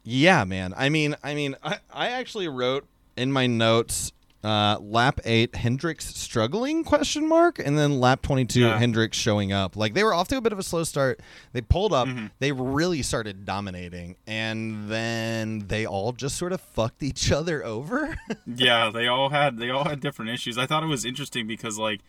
yeah, 0.04 0.44
man. 0.44 0.72
I 0.76 0.88
mean, 0.88 1.16
I 1.22 1.34
mean, 1.34 1.56
I 1.62 1.78
I 1.92 2.08
actually 2.08 2.48
wrote 2.48 2.86
in 3.16 3.32
my 3.32 3.46
notes 3.46 4.12
Uh, 4.46 4.78
lap 4.80 5.18
eight, 5.24 5.56
Hendricks 5.56 6.14
struggling 6.14 6.84
question 6.84 7.28
mark, 7.28 7.58
and 7.58 7.76
then 7.76 7.98
lap 7.98 8.22
twenty 8.22 8.44
two, 8.44 8.60
Yeah. 8.60 8.78
Hendricks 8.78 9.16
showing 9.18 9.50
up. 9.52 9.74
Like 9.74 9.94
they 9.94 10.04
were 10.04 10.14
off 10.14 10.28
to 10.28 10.36
a 10.36 10.40
bit 10.40 10.52
of 10.52 10.58
a 10.60 10.62
slow 10.62 10.84
start. 10.84 11.18
They 11.52 11.60
pulled 11.62 11.92
up, 11.92 12.06
Mm-hmm. 12.06 12.26
they 12.38 12.52
really 12.52 13.02
started 13.02 13.44
dominating, 13.44 14.14
and 14.26 14.88
then 14.88 15.64
they 15.66 15.84
all 15.84 16.12
just 16.12 16.36
sort 16.36 16.52
of 16.52 16.60
fucked 16.60 17.02
each 17.02 17.32
other 17.32 17.64
over. 17.64 18.16
yeah, 18.46 18.88
they 18.90 19.08
all 19.08 19.30
had 19.30 19.58
they 19.58 19.70
all 19.70 19.82
had 19.84 19.98
different 20.00 20.30
issues. 20.30 20.56
I 20.58 20.66
thought 20.66 20.84
it 20.84 20.86
was 20.86 21.04
interesting 21.04 21.48
because 21.48 21.76
like 21.78 22.02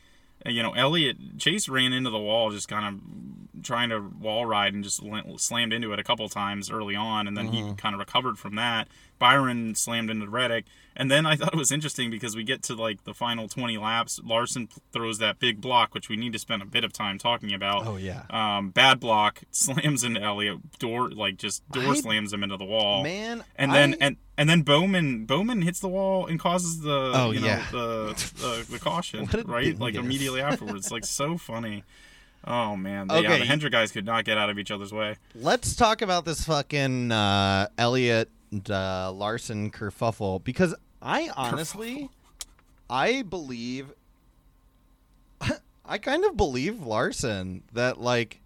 you 0.45 0.61
know 0.61 0.73
Elliott 0.73 1.39
Chase 1.39 1.67
ran 1.67 1.91
into 1.91 2.11
the 2.11 2.19
wall 2.19 2.51
just 2.51 2.67
kind 2.67 2.85
of 2.85 3.63
trying 3.63 3.89
to 3.89 3.99
wall 3.99 4.45
ride 4.45 4.75
and 4.75 4.83
just 4.83 5.01
la- 5.01 5.23
slammed 5.37 5.73
into 5.73 5.91
it 5.91 5.97
a 5.97 6.03
couple 6.03 6.29
times 6.29 6.69
early 6.69 6.95
on, 6.95 7.27
and 7.27 7.35
then 7.35 7.47
he 7.47 7.73
kind 7.77 7.95
of 7.95 7.99
recovered 7.99 8.37
from 8.37 8.53
that. 8.55 8.87
Byron 9.17 9.73
slammed 9.73 10.11
into 10.11 10.29
Reddick, 10.29 10.65
and 10.97 11.09
then 11.09 11.25
I 11.25 11.35
thought 11.37 11.53
it 11.53 11.57
was 11.57 11.71
interesting 11.71 12.11
because 12.11 12.35
we 12.35 12.43
get 12.43 12.61
to 12.63 12.75
like 12.75 13.05
the 13.05 13.13
final 13.13 13.47
20 13.47 13.77
laps. 13.77 14.19
Larson 14.25 14.67
throws 14.91 15.19
that 15.19 15.39
big 15.39 15.61
block, 15.61 15.93
which 15.93 16.09
we 16.09 16.17
need 16.17 16.33
to 16.33 16.39
spend 16.39 16.61
a 16.61 16.65
bit 16.65 16.83
of 16.83 16.91
time 16.91 17.17
talking 17.17 17.53
about. 17.53 17.87
Oh, 17.87 17.95
yeah. 17.95 18.23
Um, 18.29 18.71
bad 18.71 18.99
block 18.99 19.43
slams 19.51 20.03
into 20.03 20.21
Elliott 20.21 20.77
door 20.79 21.09
like 21.09 21.37
just 21.37 21.67
door 21.71 21.93
I- 21.93 21.99
slams 21.99 22.33
him 22.33 22.43
into 22.43 22.57
the 22.57 22.65
wall. 22.65 23.03
Man, 23.03 23.43
and 23.55 23.71
then 23.73 23.93
I- 23.93 23.97
and 24.01 24.17
and 24.37 24.49
then 24.49 24.63
Bowman 24.63 25.25
Bowman 25.25 25.61
hits 25.61 25.79
the 25.79 25.87
wall 25.87 26.25
and 26.27 26.39
causes 26.39 26.81
the 26.81 27.11
Oh, 27.15 27.31
you 27.31 27.39
know 27.39 27.47
yeah. 27.47 27.65
the 27.71 28.31
the, 28.37 28.65
the 28.73 28.79
caution 28.79 29.27
right 29.45 29.79
like 29.79 29.95
immediately 29.95 30.41
afterwards 30.41 30.91
like 30.91 31.05
so 31.05 31.37
funny. 31.37 31.83
Oh 32.45 32.75
man, 32.77 33.07
the, 33.07 33.15
yeah, 33.21 33.29
Okay. 33.31 33.39
the 33.39 33.45
Hendrick 33.45 33.71
guys 33.73 33.91
could 33.91 34.05
not 34.05 34.23
get 34.23 34.37
out 34.37 34.49
of 34.49 34.57
each 34.59 34.71
other's 34.71 34.93
way. 34.93 35.17
Let's 35.35 35.75
talk 35.75 36.01
about 36.01 36.23
this 36.23 36.45
fucking 36.45 37.11
uh, 37.11 37.67
Elliott 37.77 38.29
uh, 38.69 39.11
Larson 39.11 39.69
kerfuffle 39.71 40.41
because 40.43 40.73
I 41.01 41.29
honestly, 41.35 42.09
I 42.89 43.21
believe, 43.21 43.93
I 45.85 45.97
kind 45.97 46.25
of 46.25 46.35
believe 46.35 46.85
Larson 46.85 47.63
that 47.73 47.99
like 47.99 48.41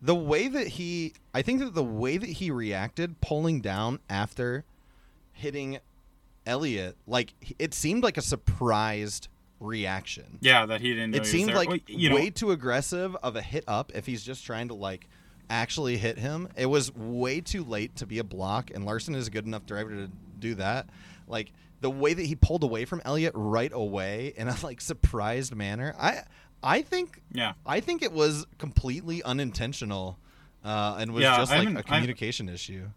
the 0.00 0.14
way 0.14 0.48
that 0.48 0.66
he, 0.66 1.14
I 1.32 1.42
think 1.42 1.60
that 1.60 1.74
the 1.74 1.84
way 1.84 2.16
that 2.16 2.28
he 2.28 2.50
reacted 2.50 3.20
pulling 3.20 3.60
down 3.60 4.00
after 4.08 4.64
hitting 5.32 5.78
Elliott, 6.46 6.96
like 7.06 7.34
it 7.58 7.74
seemed 7.74 8.02
like 8.02 8.16
a 8.16 8.22
surprised 8.22 9.28
reaction 9.60 10.38
Yeah, 10.40 10.66
that 10.66 10.80
he 10.80 10.90
didn't. 10.94 11.14
It 11.14 11.24
he 11.24 11.30
seemed 11.30 11.54
like 11.54 11.68
Well, 11.68 11.78
you 11.86 12.10
know, 12.10 12.16
way 12.16 12.30
too 12.30 12.50
aggressive 12.50 13.16
of 13.22 13.36
a 13.36 13.42
hit 13.42 13.64
up 13.66 13.92
if 13.94 14.06
he's 14.06 14.22
just 14.22 14.44
trying 14.44 14.68
to 14.68 14.74
like 14.74 15.08
actually 15.50 15.96
hit 15.96 16.18
him. 16.18 16.48
It 16.56 16.66
was 16.66 16.94
way 16.94 17.40
too 17.40 17.64
late 17.64 17.96
to 17.96 18.06
be 18.06 18.18
a 18.18 18.24
block, 18.24 18.70
and 18.74 18.84
Larson 18.84 19.14
is 19.14 19.28
a 19.28 19.30
good 19.30 19.46
enough 19.46 19.66
driver 19.66 19.90
to 19.90 20.10
do 20.38 20.54
that. 20.56 20.86
Like 21.26 21.52
the 21.84 21.90
way 21.90 22.14
that 22.14 22.24
he 22.24 22.34
pulled 22.34 22.62
away 22.64 22.86
from 22.86 23.02
Elliott 23.04 23.32
right 23.34 23.70
away 23.74 24.32
in 24.38 24.48
a 24.48 24.56
like 24.62 24.80
surprised 24.80 25.54
manner. 25.54 25.94
I 25.98 26.22
I 26.62 26.80
think 26.80 27.20
yeah. 27.30 27.52
I 27.66 27.80
think 27.80 28.02
it 28.02 28.10
was 28.12 28.46
completely 28.56 29.22
unintentional. 29.22 30.18
Uh, 30.64 30.96
and 30.98 31.12
was 31.12 31.22
Yeah, 31.22 31.36
just 31.36 31.52
like 31.52 31.68
a 31.76 31.82
communication 31.82 32.48
issue. 32.48 32.88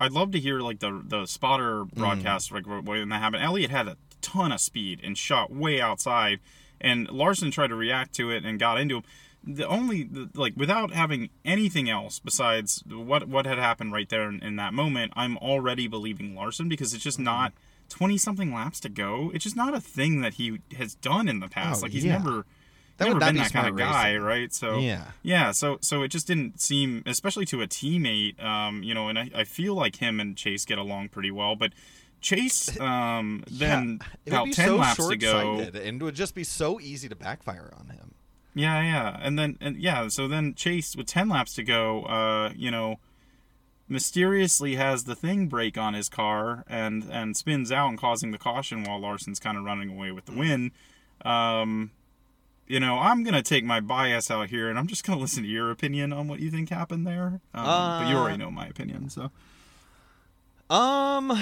I'd 0.00 0.12
love 0.12 0.30
to 0.32 0.40
hear 0.40 0.60
like 0.60 0.80
the 0.80 1.02
the 1.06 1.26
spotter 1.26 1.84
Mm. 1.84 1.94
broadcast 1.94 2.50
like 2.52 2.64
when 2.66 3.10
that 3.10 3.20
happened. 3.20 3.42
Elliott 3.44 3.70
had 3.70 3.86
a 3.86 3.98
ton 4.22 4.50
of 4.50 4.60
speed 4.62 5.00
and 5.04 5.16
shot 5.18 5.52
way 5.52 5.78
outside, 5.78 6.40
and 6.80 7.06
Larson 7.10 7.50
tried 7.50 7.66
to 7.68 7.74
react 7.74 8.14
to 8.14 8.30
it 8.30 8.46
and 8.46 8.58
got 8.58 8.80
into 8.80 8.96
him. 8.96 9.02
The 9.44 9.68
only 9.68 10.04
the, 10.04 10.30
like 10.34 10.54
without 10.56 10.90
having 10.92 11.28
anything 11.44 11.90
else 11.90 12.18
besides 12.18 12.82
what 12.88 13.28
what 13.28 13.44
had 13.44 13.58
happened 13.58 13.92
right 13.92 14.08
there 14.08 14.26
in, 14.30 14.42
in 14.42 14.56
that 14.56 14.72
moment, 14.72 15.12
I'm 15.14 15.36
already 15.36 15.86
believing 15.86 16.34
Larson 16.34 16.66
because 16.70 16.94
it's 16.94 17.04
just 17.04 17.18
not 17.20 17.52
twenty 17.88 18.18
something 18.18 18.52
laps 18.54 18.80
to 18.80 18.88
go. 18.88 19.30
It's 19.34 19.44
just 19.44 19.56
not 19.56 19.74
a 19.74 19.80
thing 19.80 20.20
that 20.20 20.34
he 20.34 20.60
has 20.76 20.94
done 20.94 21.28
in 21.28 21.40
the 21.40 21.48
past. 21.48 21.80
Oh, 21.80 21.82
like 21.84 21.92
he's 21.92 22.04
yeah. 22.04 22.18
never. 22.18 22.44
That 22.98 23.04
never 23.08 23.14
would 23.18 23.20
been 23.26 23.34
be 23.34 23.40
that 23.42 23.52
kind 23.52 23.68
of 23.68 23.76
guy, 23.76 24.12
racing. 24.12 24.22
right? 24.22 24.54
So 24.54 24.78
Yeah. 24.78 25.04
yeah, 25.22 25.50
so 25.52 25.76
so 25.82 26.02
it 26.02 26.08
just 26.08 26.26
didn't 26.26 26.60
seem, 26.62 27.02
especially 27.04 27.44
to 27.46 27.60
a 27.60 27.66
teammate, 27.66 28.42
um, 28.42 28.82
you 28.82 28.94
know, 28.94 29.08
and 29.08 29.18
I, 29.18 29.30
I 29.34 29.44
feel 29.44 29.74
like 29.74 29.96
him 29.96 30.18
and 30.18 30.34
Chase 30.34 30.64
get 30.64 30.78
along 30.78 31.10
pretty 31.10 31.30
well, 31.30 31.56
but 31.56 31.72
Chase, 32.22 32.80
um, 32.80 33.44
then 33.50 33.98
yeah, 34.24 34.32
about 34.32 34.52
ten 34.54 34.68
so 34.68 34.76
laps 34.76 35.06
to 35.08 35.16
go, 35.16 35.58
and 35.60 36.00
it 36.00 36.02
would 36.02 36.14
just 36.14 36.34
be 36.34 36.42
so 36.42 36.80
easy 36.80 37.06
to 37.10 37.14
backfire 37.14 37.70
on 37.78 37.88
him. 37.88 38.14
yeah, 38.54 38.80
yeah, 38.80 39.18
and 39.20 39.38
then 39.38 39.58
and 39.60 39.76
yeah, 39.76 40.08
so 40.08 40.26
then 40.26 40.54
Chase 40.54 40.96
with 40.96 41.06
ten 41.06 41.28
laps 41.28 41.52
to 41.56 41.62
go, 41.62 42.04
uh, 42.04 42.50
you 42.56 42.70
know, 42.70 42.98
mysteriously 43.88 44.74
has 44.74 45.04
the 45.04 45.14
thing 45.14 45.46
break 45.46 45.78
on 45.78 45.94
his 45.94 46.08
car 46.08 46.64
and 46.68 47.04
and 47.10 47.36
spins 47.36 47.70
out 47.70 47.88
and 47.88 47.98
causing 47.98 48.30
the 48.32 48.38
caution 48.38 48.82
while 48.84 48.98
Larson's 49.00 49.38
kind 49.38 49.56
of 49.56 49.64
running 49.64 49.90
away 49.90 50.10
with 50.10 50.24
the 50.26 50.32
win. 50.32 50.72
Um, 51.24 51.92
you 52.66 52.80
know, 52.80 52.98
I'm 52.98 53.22
gonna 53.22 53.42
take 53.42 53.64
my 53.64 53.80
bias 53.80 54.30
out 54.30 54.50
here, 54.50 54.68
and 54.68 54.78
I'm 54.78 54.86
just 54.88 55.04
gonna 55.04 55.20
listen 55.26 55.44
to 55.44 55.48
your 55.48 55.70
opinion 55.70 56.12
on 56.12 56.26
what 56.28 56.40
you 56.40 56.50
think 56.50 56.68
happened 56.70 57.06
there. 57.06 57.40
Um, 57.54 57.64
but 57.64 58.08
you 58.08 58.16
Uh, 58.16 58.20
already 58.20 58.38
know 58.38 58.50
my 58.50 58.66
opinion, 58.66 59.08
so 59.08 59.30
Um, 60.68 61.32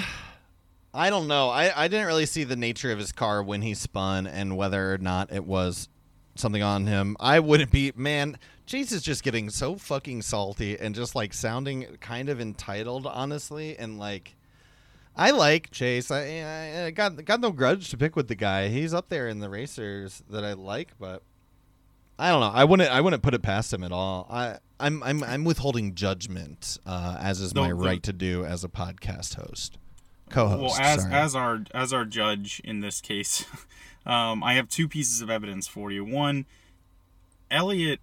I 0.93 1.09
don't 1.09 1.27
know. 1.27 1.49
I, 1.49 1.83
I 1.85 1.87
didn't 1.87 2.05
really 2.07 2.25
see 2.27 2.43
the 2.43 2.55
nature 2.55 2.91
of 2.91 2.99
his 2.99 3.11
car 3.11 3.41
when 3.43 3.63
he 3.63 3.73
spun 3.73 4.27
and 4.27 4.55
whether 4.55 4.93
or 4.93 4.97
not 4.99 5.31
it 5.33 5.45
was 5.45 5.89
something 6.35 6.61
on 6.61 6.85
him. 6.85 7.17
I 7.19 7.39
wouldn't 7.39 7.71
be 7.71 7.91
man. 7.95 8.37
Chase 8.65 8.91
is 8.91 9.01
just 9.03 9.23
getting 9.23 9.49
so 9.49 9.75
fucking 9.75 10.21
salty 10.23 10.77
and 10.79 10.95
just 10.95 11.15
like 11.15 11.33
sounding 11.33 11.97
kind 12.01 12.29
of 12.29 12.39
entitled, 12.41 13.05
honestly, 13.07 13.77
and 13.77 13.97
like. 13.99 14.35
I 15.17 15.31
like 15.31 15.71
Chase. 15.71 16.11
I, 16.11 16.17
I, 16.41 16.85
I 16.87 16.91
got 16.91 17.23
got 17.23 17.39
no 17.39 17.51
grudge 17.51 17.89
to 17.91 17.97
pick 17.97 18.17
with 18.17 18.27
the 18.27 18.35
guy. 18.35 18.67
He's 18.67 18.93
up 18.93 19.07
there 19.07 19.29
in 19.29 19.39
the 19.39 19.49
racers 19.49 20.21
that 20.29 20.43
I 20.43 20.51
like, 20.53 20.89
but 20.99 21.23
I 22.19 22.31
don't 22.31 22.41
know. 22.41 22.51
I 22.53 22.65
wouldn't. 22.65 22.91
I 22.91 22.99
wouldn't 22.99 23.23
put 23.23 23.33
it 23.33 23.41
past 23.41 23.71
him 23.71 23.81
at 23.85 23.93
all. 23.93 24.27
I, 24.29 24.57
I'm 24.77 25.01
I'm 25.03 25.23
I'm 25.23 25.45
withholding 25.45 25.95
judgment, 25.95 26.79
uh, 26.85 27.15
as 27.17 27.39
is 27.39 27.53
The- 27.53 27.61
my 27.61 27.67
the- 27.69 27.75
right 27.75 28.03
to 28.03 28.11
do 28.11 28.43
as 28.43 28.65
a 28.65 28.67
podcast 28.67 29.35
host, 29.35 29.77
co-host. 30.29 30.61
well 30.61 30.75
as 30.85 31.01
sorry. 31.03 31.13
as 31.13 31.33
our 31.33 31.59
as 31.73 31.93
our 31.93 32.03
judge 32.03 32.59
in 32.65 32.81
this 32.81 32.99
case 32.99 33.45
um, 34.05 34.43
i 34.43 34.55
have 34.55 34.67
two 34.67 34.89
pieces 34.89 35.21
of 35.21 35.29
evidence 35.29 35.65
for 35.65 35.91
you 35.93 36.03
one 36.03 36.45
elliott 37.49 38.01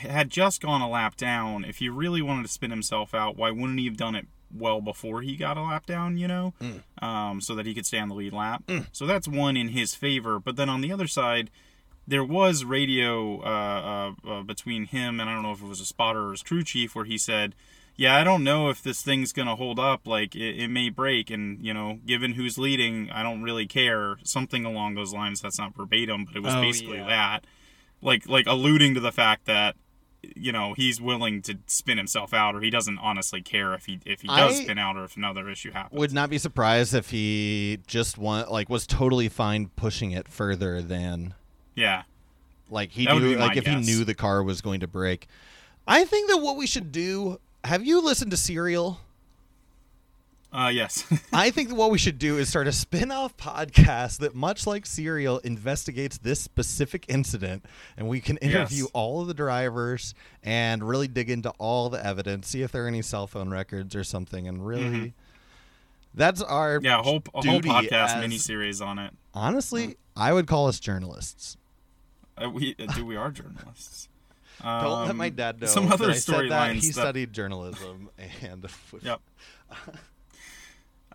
had 0.00 0.30
just 0.30 0.60
gone 0.60 0.80
a 0.80 0.88
lap 0.88 1.16
down 1.16 1.64
if 1.64 1.78
he 1.78 1.88
really 1.88 2.22
wanted 2.22 2.42
to 2.42 2.48
spin 2.48 2.70
himself 2.70 3.14
out 3.14 3.36
why 3.36 3.50
wouldn't 3.50 3.78
he 3.78 3.84
have 3.86 3.96
done 3.96 4.14
it 4.14 4.26
well 4.54 4.80
before 4.80 5.22
he 5.22 5.34
got 5.36 5.56
a 5.56 5.62
lap 5.62 5.86
down 5.86 6.16
you 6.18 6.28
know 6.28 6.52
um, 7.00 7.40
so 7.40 7.54
that 7.54 7.64
he 7.66 7.72
could 7.74 7.86
stay 7.86 7.98
on 7.98 8.08
the 8.08 8.14
lead 8.14 8.32
lap 8.32 8.62
so 8.92 9.06
that's 9.06 9.26
one 9.26 9.56
in 9.56 9.68
his 9.68 9.94
favor 9.94 10.38
but 10.38 10.56
then 10.56 10.68
on 10.68 10.80
the 10.82 10.92
other 10.92 11.06
side 11.06 11.50
there 12.06 12.24
was 12.24 12.64
radio 12.64 13.40
uh, 13.42 14.12
uh, 14.26 14.30
uh, 14.30 14.42
between 14.42 14.86
him 14.86 15.20
and 15.20 15.30
I 15.30 15.34
don't 15.34 15.42
know 15.44 15.52
if 15.52 15.62
it 15.62 15.68
was 15.68 15.80
a 15.80 15.86
spotter 15.86 16.28
or 16.28 16.30
his 16.32 16.42
crew 16.42 16.64
chief 16.64 16.96
where 16.96 17.04
he 17.04 17.16
said, 17.16 17.54
"Yeah, 17.94 18.16
I 18.16 18.24
don't 18.24 18.42
know 18.42 18.70
if 18.70 18.82
this 18.82 19.02
thing's 19.02 19.32
gonna 19.32 19.54
hold 19.54 19.78
up. 19.78 20.04
Like 20.04 20.34
it, 20.34 20.58
it 20.64 20.66
may 20.68 20.90
break, 20.90 21.30
and 21.30 21.64
you 21.64 21.72
know, 21.72 22.00
given 22.04 22.32
who's 22.32 22.58
leading, 22.58 23.08
I 23.12 23.22
don't 23.22 23.44
really 23.44 23.66
care." 23.68 24.16
Something 24.24 24.64
along 24.64 24.96
those 24.96 25.12
lines. 25.14 25.40
That's 25.40 25.60
not 25.60 25.76
verbatim, 25.76 26.24
but 26.24 26.34
it 26.34 26.42
was 26.42 26.54
Oh, 26.54 26.60
basically 26.60 26.98
yeah. 26.98 27.06
that, 27.06 27.44
like 28.02 28.28
like 28.28 28.46
alluding 28.46 28.94
to 28.94 29.00
the 29.00 29.12
fact 29.12 29.46
that 29.46 29.76
you 30.36 30.52
know 30.52 30.74
he's 30.74 31.00
willing 31.00 31.42
to 31.42 31.58
spin 31.66 31.98
himself 31.98 32.32
out, 32.34 32.54
or 32.54 32.60
he 32.60 32.70
doesn't 32.70 32.98
honestly 32.98 33.40
care 33.42 33.72
if 33.74 33.86
he 33.86 34.00
if 34.04 34.20
he 34.20 34.28
does 34.28 34.60
I 34.60 34.64
spin 34.64 34.78
out 34.78 34.96
or 34.96 35.04
if 35.04 35.16
another 35.16 35.48
issue 35.48 35.72
happens. 35.72 35.98
would 35.98 36.12
not 36.12 36.30
be 36.30 36.38
surprised 36.38 36.94
if 36.94 37.10
he 37.10 37.78
just 37.86 38.18
want 38.18 38.50
like 38.50 38.68
was 38.68 38.86
totally 38.86 39.28
fine 39.28 39.70
pushing 39.76 40.12
it 40.12 40.28
further 40.28 40.82
than 40.82 41.34
yeah. 41.74 42.02
like 42.70 42.92
he 42.92 43.06
That 43.06 43.18
knew 43.18 43.36
like 43.36 43.56
if 43.56 43.64
guess. 43.64 43.86
he 43.86 43.92
knew 43.92 44.04
the 44.04 44.14
car 44.14 44.42
was 44.42 44.60
going 44.60 44.80
to 44.80 44.86
break. 44.86 45.26
I 45.86 46.04
think 46.04 46.30
that 46.30 46.38
what 46.38 46.56
we 46.56 46.66
should 46.66 46.92
do. 46.92 47.40
Have 47.64 47.84
you 47.84 48.00
listened 48.00 48.30
to 48.32 48.36
Serial? 48.36 49.00
Uh, 50.52 50.68
yes. 50.68 51.04
I 51.32 51.50
think 51.50 51.70
that 51.70 51.74
what 51.76 51.90
we 51.90 51.96
should 51.96 52.18
do 52.18 52.36
is 52.36 52.48
start 52.50 52.66
a 52.68 52.72
spin-off 52.72 53.36
podcast 53.38 54.18
that 54.18 54.34
much 54.34 54.66
like 54.66 54.84
Serial 54.84 55.38
investigates 55.38 56.18
this 56.18 56.40
specific 56.42 57.06
incident 57.08 57.64
and 57.96 58.06
we 58.06 58.20
can 58.20 58.36
interview 58.38 58.82
Yes. 58.84 58.90
all 58.92 59.22
of 59.22 59.28
the 59.28 59.34
drivers 59.34 60.14
and 60.42 60.86
really 60.86 61.08
dig 61.08 61.30
into 61.30 61.50
all 61.58 61.88
the 61.88 62.04
evidence, 62.04 62.48
see 62.48 62.60
if 62.62 62.70
there 62.70 62.84
are 62.84 62.88
any 62.88 63.00
cell 63.00 63.26
phone 63.26 63.48
records 63.50 63.96
or 63.96 64.04
something 64.04 64.46
and 64.46 64.66
really 64.66 65.14
That's 66.14 66.42
our 66.42 66.76
Mm-hmm. 66.76 66.84
yeah, 66.84 66.98
a 66.98 67.02
whole 67.02 67.22
a 67.34 67.40
whole 67.48 67.60
podcast 67.62 67.92
as- 68.16 68.24
miniseries 68.30 68.84
on 68.84 68.98
it. 68.98 69.14
Honestly, 69.32 69.96
I 70.14 70.34
would 70.34 70.46
call 70.46 70.66
us 70.68 70.78
journalists. 70.78 71.56
Uh, 72.36 72.50
we 72.50 72.74
uh, 72.78 72.92
do 72.92 73.06
we 73.06 73.16
are 73.16 73.30
journalists. 73.30 74.10
Don't 74.62 75.00
let 75.00 75.10
Um, 75.10 75.16
my 75.16 75.30
dad 75.30 75.60
know. 75.62 75.66
Some 75.66 75.90
other 75.90 76.08
that 76.08 76.16
I 76.16 76.18
said 76.18 76.34
that. 76.50 76.70
storylines. 76.70 76.74
He 76.82 76.88
that- 76.88 76.92
studied 76.92 77.32
journalism 77.32 78.10
and 78.42 78.66
Yep. 79.00 79.20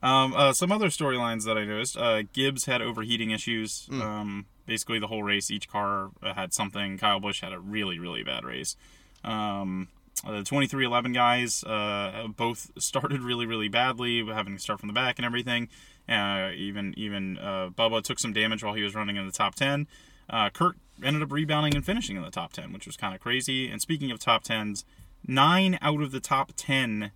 Um, 0.03 0.33
uh, 0.33 0.53
some 0.53 0.71
other 0.71 0.87
storylines 0.87 1.45
that 1.45 1.57
I 1.57 1.65
noticed. 1.65 1.97
Uh, 1.97 2.23
Gibbs 2.33 2.65
had 2.65 2.81
overheating 2.81 3.31
issues. 3.31 3.87
Hmm. 3.89 4.01
Um, 4.01 4.45
basically, 4.65 4.99
the 4.99 5.07
whole 5.07 5.23
race, 5.23 5.49
each 5.49 5.67
car 5.67 6.11
uh, 6.21 6.33
had 6.33 6.53
something. 6.53 6.97
Kyle 6.97 7.19
Busch 7.19 7.41
had 7.41 7.53
a 7.53 7.59
really, 7.59 7.99
really 7.99 8.23
bad 8.23 8.43
race. 8.43 8.75
Um, 9.23 9.87
uh, 10.25 10.31
the 10.31 10.41
23XI 10.41 11.13
guys 11.13 11.63
uh, 11.63 12.27
both 12.35 12.71
started 12.77 13.21
really, 13.21 13.45
really 13.45 13.67
badly, 13.67 14.25
having 14.25 14.55
to 14.55 14.61
start 14.61 14.79
from 14.79 14.87
the 14.87 14.93
back 14.93 15.19
and 15.19 15.25
everything. 15.25 15.69
Uh, 16.07 16.51
even 16.55 16.93
even 16.95 17.37
uh, 17.37 17.69
Bubba 17.69 18.01
took 18.01 18.17
some 18.17 18.31
damage 18.31 18.63
while 18.63 18.73
he 18.73 18.81
was 18.81 18.95
running 18.95 19.17
in 19.17 19.25
the 19.25 19.31
top 19.31 19.55
10. 19.55 19.87
Uh, 20.29 20.49
Kurt 20.49 20.77
ended 21.03 21.21
up 21.21 21.31
rebounding 21.31 21.75
and 21.75 21.85
finishing 21.85 22.15
in 22.15 22.23
the 22.23 22.31
top 22.31 22.53
10, 22.53 22.73
which 22.73 22.85
was 22.85 22.97
kind 22.97 23.13
of 23.13 23.21
crazy. 23.21 23.69
And 23.69 23.81
speaking 23.81 24.11
of 24.11 24.19
top 24.19 24.43
10s, 24.43 24.83
nine 25.25 25.77
out 25.81 26.01
of 26.01 26.11
the 26.11 26.19
top 26.19 26.53
10, 26.55 27.11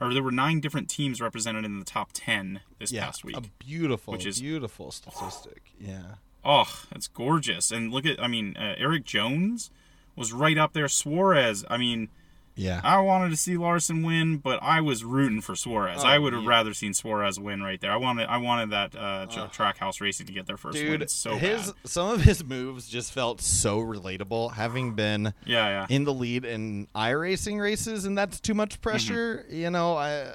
or 0.00 0.14
there 0.14 0.22
were 0.22 0.32
nine 0.32 0.60
different 0.60 0.88
teams 0.88 1.20
represented 1.20 1.64
in 1.64 1.78
the 1.78 1.84
top 1.84 2.10
10 2.14 2.60
this 2.78 2.90
yeah, 2.90 3.04
past 3.04 3.24
week. 3.24 3.36
a 3.36 3.42
beautiful, 3.58 4.12
which 4.12 4.26
is- 4.26 4.40
beautiful 4.40 4.90
statistic. 4.90 5.72
Yeah. 5.78 6.14
Oh, 6.44 6.84
it's 6.92 7.06
gorgeous. 7.08 7.70
And 7.70 7.92
look 7.92 8.06
at, 8.06 8.22
I 8.22 8.26
mean, 8.26 8.56
uh, 8.56 8.74
Erik 8.78 9.04
Jones 9.04 9.70
was 10.16 10.32
right 10.32 10.56
up 10.56 10.72
there. 10.72 10.88
Suarez, 10.88 11.64
I 11.68 11.76
mean, 11.76 12.08
Yeah. 12.56 12.80
I 12.84 13.00
wanted 13.00 13.30
to 13.30 13.36
see 13.36 13.56
Larson 13.56 14.02
win, 14.02 14.36
but 14.38 14.58
I 14.62 14.80
was 14.80 15.02
rooting 15.04 15.40
for 15.40 15.54
Suarez. 15.56 16.00
Oh, 16.02 16.06
I 16.06 16.18
would 16.18 16.32
have 16.34 16.42
yeah. 16.42 16.48
rather 16.48 16.74
seen 16.74 16.92
Suarez 16.92 17.40
win 17.40 17.62
right 17.62 17.80
there. 17.80 17.90
I 17.90 17.96
wanted, 17.96 18.28
I 18.28 18.36
wanted 18.36 18.70
that 18.70 18.94
uh, 18.94 19.26
tra- 19.26 19.48
Trackhouse 19.48 20.00
Racing 20.00 20.26
to 20.26 20.32
get 20.32 20.46
their 20.46 20.56
first 20.58 20.76
win 20.78 21.00
Dude, 21.00 21.10
so 21.10 21.36
his 21.36 21.66
bad. 21.72 21.74
some 21.90 22.10
of 22.10 22.22
his 22.22 22.44
moves 22.44 22.88
just 22.88 23.12
felt 23.12 23.40
so 23.40 23.78
relatable. 23.80 24.52
Having 24.52 24.94
been 24.94 25.32
Yeah, 25.46 25.66
yeah. 25.68 25.86
in 25.88 26.04
the 26.04 26.12
lead 26.12 26.44
in 26.44 26.86
iRacing 26.94 27.60
races, 27.60 28.04
and 28.04 28.18
that's 28.18 28.40
too 28.40 28.54
much 28.54 28.80
pressure. 28.82 29.46
You 29.48 29.70
know, 29.70 29.96
I 29.96 30.34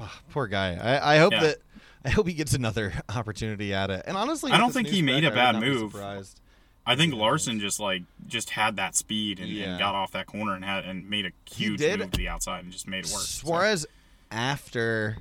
ah, 0.00 0.20
poor 0.30 0.46
guy. 0.46 0.74
I, 0.74 1.16
I 1.16 1.18
hope 1.18 1.32
Mm-hmm. 1.34 1.44
Yeah. 1.44 1.48
that 1.50 1.58
I 2.04 2.10
hope 2.10 2.26
he 2.28 2.32
gets 2.34 2.54
another 2.54 2.92
opportunity 3.14 3.74
at 3.74 3.90
it. 3.90 4.04
And 4.06 4.16
honestly, 4.16 4.52
I 4.52 4.56
don't 4.58 4.72
think 4.72 4.88
he 4.88 5.02
made 5.02 5.24
spec, 5.24 5.34
a 5.34 5.40
I 5.40 5.52
would 5.52 5.60
bad 5.60 5.68
move. 5.68 5.90
surprised. 5.92 6.40
I 6.88 6.96
think 6.96 7.12
Larson 7.14 7.60
just 7.60 7.78
like 7.78 8.02
just 8.26 8.50
had 8.50 8.76
that 8.76 8.96
speed 8.96 9.38
and, 9.40 9.48
Yeah. 9.50 9.70
and 9.72 9.78
got 9.78 9.94
off 9.94 10.12
that 10.12 10.26
corner 10.26 10.54
and 10.54 10.64
had 10.64 10.84
and 10.84 11.08
made 11.08 11.26
a 11.26 11.32
huge 11.54 11.80
move 11.80 12.10
to 12.10 12.16
the 12.18 12.28
outside 12.28 12.64
and 12.64 12.72
just 12.72 12.88
made 12.88 13.04
it 13.04 13.10
work. 13.12 13.20
So- 13.22 13.46
Suarez, 13.46 13.86
after 14.30 15.18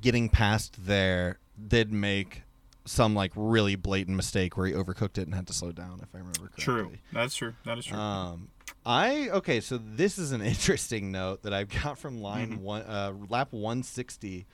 getting 0.00 0.28
past 0.28 0.84
there, 0.86 1.38
did 1.68 1.92
make 1.92 2.42
some 2.84 3.14
like 3.14 3.32
really 3.34 3.74
blatant 3.76 4.16
mistake 4.16 4.56
where 4.56 4.66
he 4.66 4.72
overcooked 4.72 5.18
it 5.18 5.22
and 5.22 5.34
had 5.34 5.46
to 5.46 5.52
slow 5.52 5.72
down. 5.72 6.00
If 6.02 6.14
I 6.14 6.18
remember 6.18 6.38
correctly. 6.40 6.62
True. 6.64 6.92
That's 7.12 7.34
true. 7.34 7.54
That 7.64 7.78
is 7.78 7.84
true. 7.86 7.96
Um, 7.98 8.48
I 8.84 9.28
okay. 9.30 9.60
So 9.60 9.78
this 9.78 10.18
is 10.18 10.32
an 10.32 10.40
interesting 10.42 11.10
note 11.12 11.42
that 11.42 11.52
I've 11.52 11.68
got 11.68 11.98
from 11.98 12.20
line 12.20 12.50
Mm-hmm. 12.52 12.62
one, 12.62 12.82
uh, 12.82 13.12
lap 13.28 13.52
160, 13.52 14.46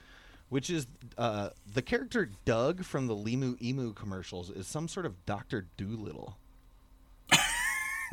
which 0.49 0.69
is 0.69 0.87
uh, 1.17 1.49
the 1.71 1.81
character 1.81 2.29
Doug 2.45 2.83
from 2.83 3.07
the 3.07 3.15
Limu 3.15 3.61
Emu 3.61 3.93
commercials 3.93 4.49
is 4.49 4.65
some 4.67 4.87
sort 4.87 5.05
of 5.05 5.25
Doctor 5.25 5.67
Doolittle. 5.77 6.37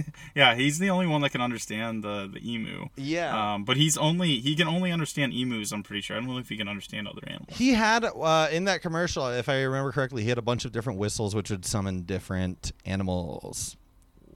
yeah, 0.35 0.55
he's 0.55 0.79
the 0.79 0.91
only 0.91 1.07
one 1.07 1.21
that 1.23 1.31
can 1.31 1.41
understand 1.41 2.03
the 2.05 2.31
the 2.33 2.41
emu. 2.53 2.87
Yeah. 2.97 3.55
Um, 3.55 3.65
but 3.65 3.77
he's 3.77 3.97
only 3.97 4.39
he 4.41 4.55
can 4.57 4.69
only 4.69 4.93
understand 4.93 5.33
emus. 5.33 5.73
I'm 5.73 5.83
pretty 5.83 6.03
sure. 6.03 6.17
I 6.17 6.21
don't 6.21 6.29
know 6.29 6.39
if 6.39 6.49
he 6.49 6.57
can 6.57 6.69
understand 6.69 7.09
other 7.09 7.23
animals. 7.27 7.57
He 7.57 7.73
had 7.73 8.05
uh, 8.05 8.49
in 8.51 8.65
that 8.65 8.83
commercial, 8.83 9.29
if 9.29 9.49
I 9.49 9.63
remember 9.63 9.93
correctly, 9.93 10.23
he 10.23 10.29
had 10.29 10.39
a 10.39 10.43
bunch 10.43 10.65
of 10.65 10.73
different 10.73 10.99
whistles 10.99 11.35
which 11.35 11.51
would 11.51 11.65
summon 11.65 12.03
different 12.03 12.73
animals. 12.85 13.77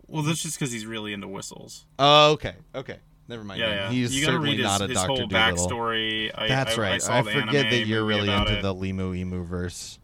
Well, 0.06 0.22
that's 0.22 0.42
just 0.42 0.58
because 0.58 0.70
he's 0.70 0.86
really 0.86 1.12
into 1.12 1.28
whistles. 1.28 1.86
Oh, 1.98 2.32
okay, 2.32 2.54
okay. 2.74 2.98
Never 3.26 3.42
mind. 3.42 3.60
Yeah, 3.60 3.74
yeah. 3.74 3.90
He's 3.90 4.14
you 4.14 4.24
certainly 4.24 4.56
his, 4.56 4.64
not 4.64 4.82
a 4.82 4.86
his 4.86 4.94
Doctor 4.94 5.08
whole 5.08 5.26
Doolittle. 5.26 5.68
backstory. 5.68 6.30
I, 6.34 6.48
That's 6.48 6.76
I, 6.76 6.80
right. 6.80 7.08
I, 7.08 7.22
the 7.22 7.30
forget 7.30 7.70
that 7.70 7.86
you're 7.86 8.04
really 8.04 8.30
into 8.30 8.58
it. 8.58 8.62
the 8.62 8.74
Limu 8.74 9.16
Emu 9.16 9.42
verse. 9.44 9.98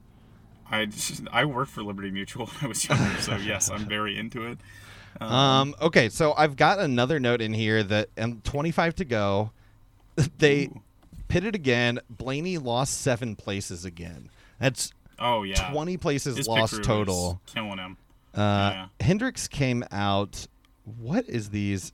I 0.70 0.86
just, 0.86 1.22
I 1.32 1.44
worked 1.44 1.72
for 1.72 1.82
Liberty 1.82 2.10
Mutual 2.10 2.46
when 2.46 2.56
I 2.62 2.66
was 2.68 2.88
younger, 2.88 3.20
so 3.20 3.36
yes, 3.36 3.70
I'm 3.70 3.86
very 3.86 4.16
into 4.16 4.46
it. 4.46 4.58
Um, 5.20 5.74
okay, 5.80 6.08
so 6.08 6.32
I've 6.34 6.56
got 6.56 6.78
another 6.78 7.20
note 7.20 7.40
in 7.40 7.52
here 7.52 7.82
that 7.84 8.08
and 8.16 8.42
25 8.44 8.94
to 8.96 9.04
go. 9.04 9.50
They 10.38 10.66
Ooh. 10.66 10.82
pitted 11.28 11.54
again. 11.54 12.00
Blaney 12.10 12.58
lost 12.58 13.00
seven 13.00 13.36
places 13.36 13.84
again. 13.86 14.28
That's 14.58 14.92
Oh 15.18 15.42
yeah, 15.44 15.70
20 15.70 15.96
places 15.98 16.36
His 16.36 16.48
lost 16.48 16.82
total. 16.82 17.40
killing 17.46 17.78
him. 17.78 17.96
Uh, 18.34 18.38
yeah. 18.38 18.86
Hendricks 19.00 19.48
came 19.48 19.84
out. 19.90 20.46
What 20.84 21.26
is 21.28 21.50
these? 21.50 21.92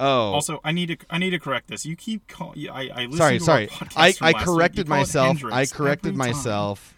Oh, 0.00 0.32
Also, 0.32 0.60
I 0.64 0.72
need 0.72 0.86
to 0.86 0.96
I 1.10 1.18
need 1.18 1.30
to 1.30 1.38
correct 1.38 1.68
this. 1.68 1.86
You 1.86 1.94
keep 1.94 2.26
call. 2.26 2.54
I 2.72 2.90
I 2.94 3.10
sorry, 3.10 3.38
to 3.38 3.44
sorry. 3.44 3.68
I, 3.96 4.14
I 4.20 4.32
corrected 4.32 4.88
myself. 4.88 5.44
I 5.44 5.66
corrected 5.66 6.16
myself 6.16 6.94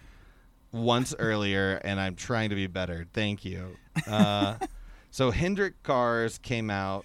once 0.72 1.14
earlier, 1.18 1.76
and 1.84 2.00
I'm 2.00 2.14
trying 2.14 2.50
to 2.50 2.56
be 2.56 2.66
better. 2.66 3.06
Thank 3.12 3.44
you. 3.44 3.76
Uh, 4.06 4.56
so 5.14 5.30
Hendrick 5.30 5.80
cars 5.84 6.38
came 6.38 6.70
out. 6.70 7.04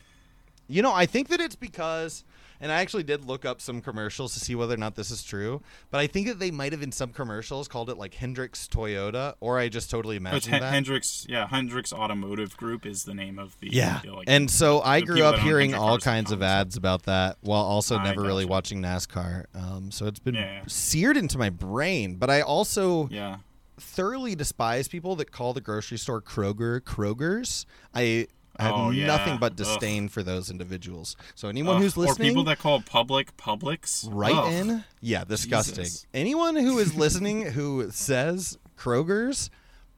You 0.68 0.82
know, 0.82 0.92
I 0.92 1.06
think 1.06 1.28
that 1.28 1.40
it's 1.40 1.56
because, 1.56 2.24
and 2.60 2.72
I 2.72 2.82
actually 2.82 3.04
did 3.04 3.24
look 3.26 3.46
up 3.46 3.62
some 3.62 3.82
commercials 3.82 4.34
to 4.34 4.40
see 4.40 4.56
whether 4.56 4.74
or 4.74 4.78
not 4.78 4.96
this 4.96 5.12
is 5.12 5.22
true, 5.24 5.62
but 5.92 6.00
I 6.00 6.08
think 6.08 6.26
that 6.28 6.40
they 6.40 6.50
might 6.50 6.72
have 6.72 6.82
in 6.82 6.92
some 6.92 7.12
commercials 7.14 7.68
called 7.68 7.88
it 7.88 7.98
like 8.00 8.16
Hendrix 8.16 8.68
Toyota, 8.68 9.36
or 9.40 9.60
I 9.60 9.70
just 9.70 9.92
totally 9.92 10.16
It's 10.16 10.22
imagined 10.22 10.54
Hen- 10.54 10.62
that. 10.62 10.74
Hendrix, 10.74 11.28
yeah, 11.30 11.48
Hendrix 11.48 11.94
Automotive 11.94 12.58
Group 12.58 12.88
is 12.88 13.04
the 13.04 13.14
name 13.14 13.38
of 13.38 13.56
the 13.60 13.70
Yeah, 13.72 14.02
like, 14.12 14.28
and 14.28 14.50
so 14.50 14.82
I 14.82 15.02
grew 15.02 15.24
up 15.24 15.38
hearing 15.40 15.76
all 15.76 16.00
kinds 16.00 16.32
of 16.32 16.42
ads 16.42 16.78
about 16.78 17.04
that, 17.04 17.38
while 17.42 17.62
also 17.64 17.96
I 17.98 18.04
never 18.06 18.22
really 18.24 18.44
gotcha. 18.46 18.52
watching 18.52 18.82
NASCAR. 18.82 19.46
Um, 19.54 19.92
so 19.92 20.08
it's 20.08 20.20
been 20.20 20.34
Yeah. 20.36 20.62
seared 20.68 21.16
into 21.18 21.38
my 21.38 21.52
brain. 21.52 22.16
But 22.16 22.32
I 22.32 22.42
also 22.42 23.08
Yeah, 23.10 23.38
thoroughly 23.82 24.36
despise 24.36 24.88
people 24.88 25.16
that 25.18 25.32
call 25.32 25.54
the 25.54 25.62
grocery 25.62 25.98
store 25.98 26.22
Kroger 26.22 26.80
Kroger's. 26.82 27.66
I 27.94 28.28
have 28.60 28.74
Oh, 28.76 28.90
yeah. 28.90 29.08
nothing 29.08 29.38
but 29.38 29.54
Ugh. 29.54 29.58
disdain 29.58 30.10
for 30.10 30.22
those 30.22 30.50
individuals. 30.52 31.16
So 31.36 31.48
anyone 31.48 31.78
Ugh, 31.78 31.82
who's 31.84 31.96
listening, 31.98 32.28
or 32.28 32.30
people 32.32 32.44
that 32.46 32.60
call 32.60 32.82
public 32.82 33.36
Publix, 33.38 34.08
write 34.12 34.36
Ugh. 34.36 34.52
in. 34.52 34.84
Yeah, 35.02 35.24
disgusting. 35.24 35.84
Jesus. 35.86 36.06
Anyone 36.14 36.56
who 36.58 36.78
is 36.80 36.94
listening 36.98 37.44
who 37.54 37.90
says 37.92 38.58
Kroger's, 38.78 39.50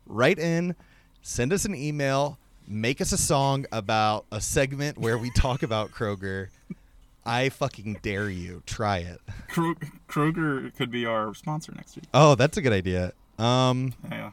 write 0.05 0.37
in, 0.37 0.75
send 1.23 1.51
us 1.53 1.65
an 1.65 1.73
email, 1.75 2.37
make 2.67 3.01
us 3.01 3.11
a 3.11 3.17
song 3.17 3.65
about 3.71 4.25
a 4.31 4.39
segment 4.39 4.97
where 4.97 5.17
we 5.17 5.31
talk 5.31 5.63
about 5.63 5.91
Kroger. 5.91 6.49
I 7.25 7.49
fucking 7.49 7.99
dare 8.01 8.29
you. 8.29 8.63
Try 8.65 8.97
it. 8.99 9.19
Kroger 10.07 10.75
could 10.75 10.89
be 10.91 11.05
our 11.05 11.33
sponsor 11.35 11.71
next 11.75 11.95
week. 11.95 12.05
Oh, 12.13 12.33
that's 12.35 12.57
a 12.57 12.61
good 12.61 12.73
idea. 12.73 13.13
Um, 13.41 13.93
Yeah. 14.11 14.31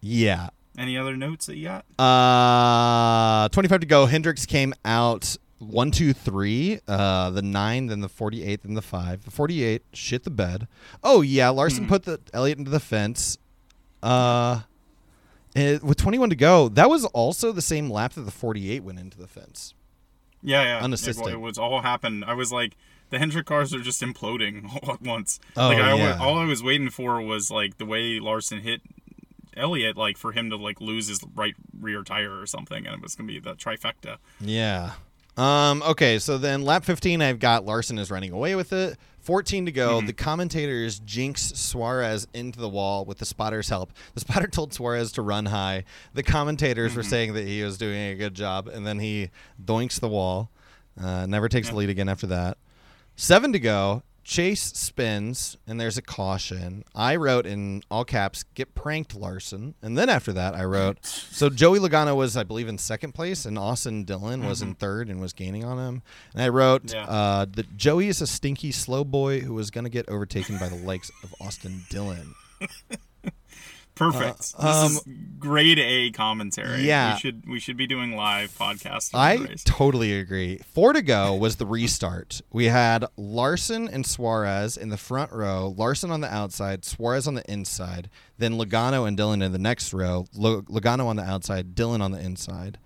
yeah. 0.00 0.48
Any 0.76 0.98
other 0.98 1.16
notes 1.16 1.46
that 1.46 1.56
you 1.56 1.68
got? 1.68 1.84
Uh, 1.98 3.48
25 3.50 3.80
to 3.80 3.86
go. 3.86 4.06
Hendricks 4.06 4.44
came 4.44 4.74
out 4.84 5.36
one, 5.58 5.92
two, 5.92 6.12
three. 6.12 6.80
Uh, 6.88 7.30
the 7.30 7.42
nine, 7.42 7.86
then 7.86 8.00
the 8.00 8.08
48, 8.08 8.62
then 8.64 8.74
the 8.74 8.82
five. 8.82 9.24
The 9.24 9.30
48 9.30 9.82
shit 9.92 10.24
the 10.24 10.30
bed. 10.30 10.66
Oh, 11.04 11.20
yeah. 11.22 11.50
Larson 11.50 11.84
Hmm. 11.84 11.88
put 11.90 12.02
the 12.04 12.20
Elliott 12.32 12.58
into 12.58 12.72
the 12.72 12.80
fence. 12.80 13.38
Uh, 14.02 14.62
and 15.54 15.80
with 15.82 15.96
21 15.96 16.30
to 16.30 16.36
go, 16.36 16.68
that 16.70 16.90
was 16.90 17.04
also 17.06 17.52
the 17.52 17.62
same 17.62 17.88
lap 17.88 18.14
that 18.14 18.22
the 18.22 18.32
48 18.32 18.82
went 18.82 18.98
into 18.98 19.16
the 19.16 19.28
fence. 19.28 19.74
Yeah, 20.42 20.62
yeah. 20.64 20.84
Unassisted. 20.84 21.28
It, 21.28 21.32
it 21.34 21.40
was 21.40 21.56
all 21.56 21.80
happened. 21.82 22.24
I 22.26 22.34
was 22.34 22.50
like, 22.50 22.76
the 23.14 23.18
Hendrick 23.20 23.46
cars 23.46 23.72
are 23.72 23.80
just 23.80 24.02
imploding 24.02 24.68
all 24.82 24.94
at 24.94 25.00
once. 25.02 25.38
Oh, 25.56 25.68
like, 25.68 25.78
I, 25.78 25.94
yeah. 25.94 26.18
all 26.20 26.36
I 26.36 26.44
was 26.44 26.62
waiting 26.62 26.90
for 26.90 27.22
was 27.22 27.50
like 27.50 27.78
the 27.78 27.86
way 27.86 28.18
Larson 28.20 28.60
hit 28.60 28.82
Elliott, 29.56 29.96
like 29.96 30.16
for 30.18 30.32
him 30.32 30.50
to 30.50 30.56
like 30.56 30.80
lose 30.80 31.06
his 31.08 31.20
right 31.34 31.54
rear 31.80 32.02
tire 32.02 32.40
or 32.40 32.46
something, 32.46 32.86
and 32.86 32.96
it 32.96 33.00
was 33.02 33.14
gonna 33.14 33.28
be 33.28 33.38
the 33.38 33.54
trifecta. 33.54 34.16
Yeah. 34.40 34.92
Um, 35.36 35.82
okay, 35.82 36.18
so 36.18 36.38
then 36.38 36.62
lap 36.62 36.84
15, 36.84 37.20
I've 37.20 37.40
got 37.40 37.64
Larson 37.64 37.98
is 37.98 38.10
running 38.10 38.32
away 38.32 38.54
with 38.54 38.72
it. 38.72 38.96
14 39.20 39.66
to 39.66 39.72
go. 39.72 39.98
Mm-hmm. 39.98 40.06
The 40.06 40.12
commentators 40.12 40.98
jinx 41.00 41.40
Suarez 41.54 42.28
into 42.34 42.60
the 42.60 42.68
wall 42.68 43.04
with 43.04 43.18
the 43.18 43.24
spotter's 43.24 43.68
help. 43.68 43.92
The 44.14 44.20
spotter 44.20 44.46
told 44.48 44.74
Suarez 44.74 45.10
to 45.12 45.22
run 45.22 45.46
high. 45.46 45.84
The 46.12 46.22
commentators 46.22 46.90
Mm-hmm. 46.90 46.98
were 46.98 47.02
saying 47.04 47.32
that 47.34 47.46
he 47.46 47.62
was 47.62 47.78
doing 47.78 47.96
a 48.12 48.14
good 48.16 48.34
job, 48.34 48.68
and 48.68 48.86
then 48.86 48.98
he 48.98 49.30
doinks 49.64 49.98
the 49.98 50.08
wall. 50.08 50.50
Uh, 51.00 51.26
never 51.26 51.48
takes 51.48 51.70
the 51.70 51.74
lead 51.76 51.88
again 51.90 52.08
after 52.08 52.26
that. 52.28 52.58
Seven 53.16 53.52
to 53.52 53.58
go. 53.58 54.02
Chase 54.24 54.62
spins, 54.72 55.58
and 55.66 55.78
there's 55.78 55.98
a 55.98 56.02
caution. 56.02 56.82
I 56.94 57.14
wrote 57.16 57.44
in 57.44 57.82
all 57.90 58.06
caps, 58.06 58.42
"Get 58.54 58.74
pranked, 58.74 59.14
Larson." 59.14 59.74
And 59.82 59.98
then 59.98 60.08
after 60.08 60.32
that, 60.32 60.54
I 60.54 60.64
wrote, 60.64 61.04
"So 61.04 61.50
Joey 61.50 61.78
Logano 61.78 62.16
was, 62.16 62.34
I 62.34 62.42
believe, 62.42 62.66
in 62.66 62.78
second 62.78 63.12
place, 63.12 63.44
and 63.44 63.58
Austin 63.58 64.04
Dillon 64.04 64.46
was 64.46 64.62
in 64.62 64.76
third 64.76 65.10
and 65.10 65.20
was 65.20 65.34
gaining 65.34 65.62
on 65.62 65.76
him." 65.76 66.02
And 66.32 66.42
I 66.42 66.48
wrote 66.48 66.90
Yeah. 66.90 67.04
uh, 67.04 67.44
that 67.52 67.76
Joey 67.76 68.08
is 68.08 68.22
a 68.22 68.26
stinky 68.26 68.72
slow 68.72 69.04
boy 69.04 69.40
who 69.40 69.52
was 69.52 69.70
going 69.70 69.84
to 69.84 69.90
get 69.90 70.08
overtaken 70.08 70.56
by 70.56 70.70
the 70.70 70.76
likes 70.76 71.10
of 71.22 71.34
Austin 71.38 71.84
Dillon. 71.90 72.34
Perfect. 73.94 74.38
this 74.38 74.58
um, 74.58 74.92
is 74.92 75.04
grade 75.38 75.78
A 75.78 76.10
commentary. 76.10 76.82
yeah. 76.82 77.14
we 77.14 77.20
should 77.20 77.48
we 77.48 77.60
should 77.60 77.76
be 77.76 77.86
doing 77.86 78.16
live 78.16 78.50
podcasts. 78.58 79.10
I 79.14 79.54
totally 79.64 80.18
agree. 80.18 80.58
Four 80.72 80.92
to 80.92 81.02
go 81.02 81.34
was 81.34 81.56
the 81.56 81.66
restart. 81.66 82.42
We 82.52 82.66
had 82.66 83.04
Larson 83.16 83.88
and 83.88 84.04
Suarez 84.04 84.76
in 84.76 84.88
the 84.88 84.96
front 84.96 85.32
row, 85.32 85.74
Larson 85.76 86.10
on 86.10 86.20
the 86.20 86.32
outside, 86.32 86.84
Suarez 86.84 87.28
on 87.28 87.34
the 87.34 87.48
inside, 87.50 88.10
then 88.38 88.54
Logano 88.54 89.06
and 89.06 89.16
Dillon 89.16 89.42
in 89.42 89.52
the 89.52 89.58
next 89.58 89.92
row, 89.92 90.26
Lo- 90.34 90.62
Logano 90.62 91.06
on 91.06 91.16
the 91.16 91.24
outside, 91.24 91.74
Dillon 91.74 92.02
on 92.02 92.10
the 92.10 92.20
inside. 92.20 92.78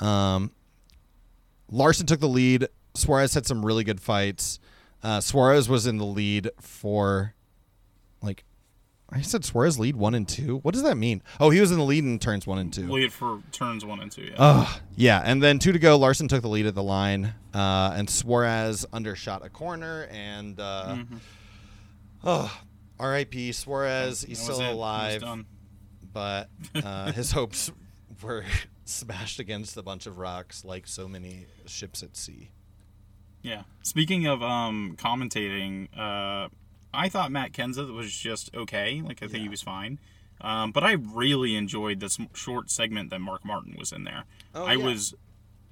Um, 0.00 0.52
Larson 1.70 2.06
took 2.06 2.20
the 2.20 2.28
lead. 2.28 2.68
Suarez 2.94 3.32
had 3.32 3.46
some 3.46 3.64
really 3.64 3.84
good 3.84 4.00
fights. 4.00 4.60
Uh, 5.02 5.20
Suarez 5.20 5.68
was 5.68 5.86
in 5.86 5.96
the 5.96 6.04
lead 6.04 6.50
for 6.60 7.34
I 9.14 9.20
said 9.20 9.44
Suarez 9.44 9.78
lead 9.78 9.94
one 9.96 10.14
and 10.14 10.26
two. 10.26 10.58
What 10.58 10.72
does 10.72 10.82
that 10.84 10.96
mean? 10.96 11.22
Oh, 11.38 11.50
he 11.50 11.60
was 11.60 11.70
in 11.70 11.78
the 11.78 11.84
lead 11.84 12.02
in 12.04 12.18
turns 12.18 12.46
one 12.46 12.58
and 12.58 12.72
two. 12.72 12.88
Lead 12.90 13.12
for 13.12 13.40
turns 13.52 13.84
one 13.84 14.00
and 14.00 14.10
two. 14.10 14.22
Yeah. 14.22 14.34
Ugh. 14.38 14.80
yeah, 14.96 15.22
and 15.24 15.42
then 15.42 15.58
two 15.58 15.72
to 15.72 15.78
go. 15.78 15.98
Larson 15.98 16.28
took 16.28 16.40
the 16.42 16.48
lead 16.48 16.64
at 16.66 16.74
the 16.74 16.82
line, 16.82 17.34
uh, 17.52 17.92
and 17.94 18.08
Suarez 18.08 18.86
undershot 18.92 19.44
a 19.44 19.50
corner, 19.50 20.08
and 20.10 20.58
uh, 20.58 20.96
Mhm. 20.96 21.18
oh, 22.24 22.60
R.I.P. 22.98 23.52
Suarez. 23.52 24.22
He's 24.22 24.40
still 24.40 24.60
it. 24.60 24.72
Alive, 24.72 25.24
but 26.12 26.48
uh, 26.82 27.12
his 27.12 27.32
hopes 27.32 27.70
were 28.22 28.44
smashed 28.84 29.40
against 29.40 29.76
a 29.76 29.82
bunch 29.82 30.06
of 30.06 30.18
rocks, 30.18 30.64
like 30.64 30.86
so 30.86 31.06
many 31.08 31.46
ships 31.66 32.02
at 32.02 32.16
sea. 32.16 32.50
Yeah. 33.42 33.62
Speaking 33.82 34.26
of 34.26 34.42
um, 34.42 34.94
commentating, 34.98 35.88
uh, 35.98 36.48
I 36.94 37.08
thought 37.08 37.32
Matt 37.32 37.52
Kenseth 37.52 37.92
was 37.92 38.12
just 38.14 38.54
okay. 38.54 39.02
Like 39.02 39.22
I 39.22 39.26
think 39.26 39.42
he 39.42 39.48
was 39.48 39.62
fine. 39.62 39.98
Um, 40.40 40.72
but 40.72 40.82
I 40.82 40.92
really 40.92 41.54
enjoyed 41.54 42.00
this 42.00 42.18
short 42.34 42.70
segment 42.70 43.10
that 43.10 43.20
Mark 43.20 43.44
Martin 43.44 43.76
was 43.78 43.92
in 43.92 44.04
there. 44.04 44.24
Oh, 44.54 44.64
I 44.64 44.74
yeah. 44.74 44.84
was 44.84 45.14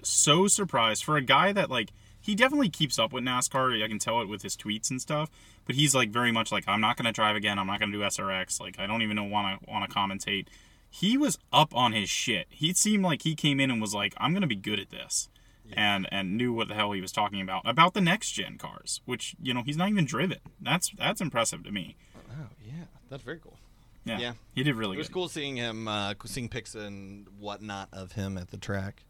so 0.03 0.47
surprised 0.47 1.05
for 1.05 1.17
a 1.17 1.23
guy 1.23 1.53
that 1.53 1.71
like 1.71 1.91
he 2.21 2.35
definitely 2.35 2.69
keeps 2.69 2.99
up 2.99 3.13
with 3.13 3.25
NASCAR. 3.25 3.83
I 3.83 3.89
can 3.89 3.99
tell 3.99 4.21
it 4.21 4.29
with 4.29 4.43
his 4.43 4.57
tweets 4.57 4.91
and 4.91 5.01
stuff. 5.01 5.31
But 5.67 5.75
he's 5.75 5.95
like 5.95 6.11
very 6.11 6.33
much 6.33 6.53
like 6.53 6.65
I'm 6.67 6.81
not 6.81 6.97
going 6.97 7.07
to 7.07 7.13
drive 7.13 7.37
again. 7.37 7.59
I'm 7.59 7.67
not 7.67 7.81
going 7.81 7.93
to 7.93 7.99
do 7.99 8.05
SRX. 8.05 8.61
Like 8.61 8.79
I 8.79 8.87
don't 8.87 9.03
even 9.03 9.17
know 9.17 9.25
want 9.25 9.63
to 9.63 9.71
want 9.71 9.89
to 9.89 9.95
commentate. 9.95 10.47
He 10.89 11.17
was 11.17 11.39
up 11.53 11.75
on 11.75 11.93
his 11.93 12.09
shit. 12.11 12.47
He 12.51 12.73
seemed 12.73 13.05
like 13.05 13.23
he 13.23 13.35
came 13.35 13.61
in 13.61 13.71
and 13.71 13.81
was 13.81 13.95
like 13.95 14.15
I'm 14.19 14.33
going 14.33 14.43
to 14.43 14.49
be 14.49 14.57
good 14.57 14.81
at 14.81 14.91
this. 14.91 15.29
And 15.77 16.09
and 16.13 16.37
knew 16.37 16.53
what 16.53 16.69
the 16.69 16.75
hell 16.75 16.93
he 16.93 17.01
was 17.01 17.13
talking 17.13 17.41
about 17.41 17.63
about 17.65 17.95
the 17.95 18.01
next 18.01 18.33
gen 18.33 18.59
cars, 18.59 19.01
which 19.05 19.35
you 19.43 19.53
know 19.55 19.63
he's 19.65 19.77
not 19.77 19.89
even 19.89 20.05
driven. 20.05 20.39
That's 20.61 20.91
that's 20.99 21.21
impressive 21.21 21.65
to 21.65 21.71
me. 21.73 21.97
Oh 22.31 22.49
yeah, 22.65 22.85
that's 23.09 23.23
very 23.23 23.39
cool. 23.39 23.59
Yeah, 24.05 24.19
Yeah. 24.19 24.33
he 24.55 24.63
did 24.63 24.75
really 24.77 24.97
It 24.97 24.99
was 24.99 25.09
good. 25.09 25.15
cool 25.15 25.29
seeing 25.29 25.57
him, 25.57 25.87
uh, 25.87 26.15
seeing 26.25 26.49
pics 26.49 26.75
and 26.75 27.27
whatnot 27.39 27.89
of 27.93 28.13
him 28.13 28.39
at 28.39 28.51
the 28.51 28.57
track. 28.57 29.05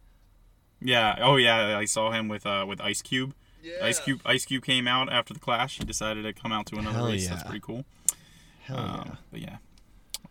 Yeah. 0.80 1.16
Oh 1.20 1.36
yeah, 1.36 1.78
I 1.78 1.84
saw 1.84 2.10
him 2.10 2.28
with 2.28 2.44
uh 2.46 2.64
with 2.68 2.80
Ice 2.80 3.02
Cube. 3.02 3.34
Yeah. 3.62 3.74
Ice 3.84 4.00
Cube 4.00 4.20
Ice 4.24 4.44
Cube 4.46 4.64
came 4.64 4.88
out 4.88 5.12
after 5.12 5.32
the 5.34 5.40
clash. 5.40 5.78
He 5.78 5.84
decided 5.84 6.22
to 6.24 6.32
come 6.32 6.50
out 6.52 6.66
to 6.66 6.76
another 6.76 6.96
Hell 6.98 7.06
race. 7.08 7.28
That's 7.28 7.42
pretty 7.44 7.60
cool. 7.60 7.84
Hell 8.62 8.78
Um, 8.78 9.18
But 9.30 9.40
yeah. 9.40 9.56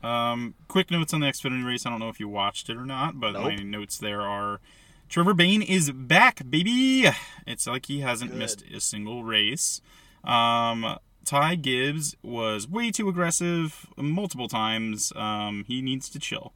Um, 0.02 0.56
quick 0.68 0.92
notes 0.92 1.14
on 1.14 1.20
the 1.20 1.28
Xfinity 1.28 1.66
race. 1.66 1.86
I 1.86 1.90
don't 1.90 2.00
know 2.00 2.08
if 2.10 2.20
you 2.20 2.28
watched 2.30 2.70
it 2.70 2.78
or 2.78 2.86
not, 2.86 3.20
but 3.20 3.34
my 3.34 3.56
notes 3.58 3.98
there 3.98 4.22
are 4.22 4.62
Trevor 5.10 5.34
Bayne 5.34 5.64
is 5.64 5.92
back, 5.92 6.48
baby. 6.48 7.10
It's 7.48 7.66
like 7.66 7.88
he 7.88 8.02
hasn't 8.02 8.32
Good. 8.32 8.40
missed 8.40 8.64
a 8.72 8.80
single 8.80 9.24
race. 9.24 9.82
Um, 10.24 10.98
Ty 11.26 11.56
Gibbs 11.56 12.16
was 12.22 12.68
way 12.68 12.92
too 12.92 13.10
aggressive 13.10 13.88
multiple 13.98 14.48
times. 14.48 15.12
Um, 15.16 15.66
he 15.68 15.82
needs 15.82 16.10
to 16.10 16.20
chill. 16.20 16.54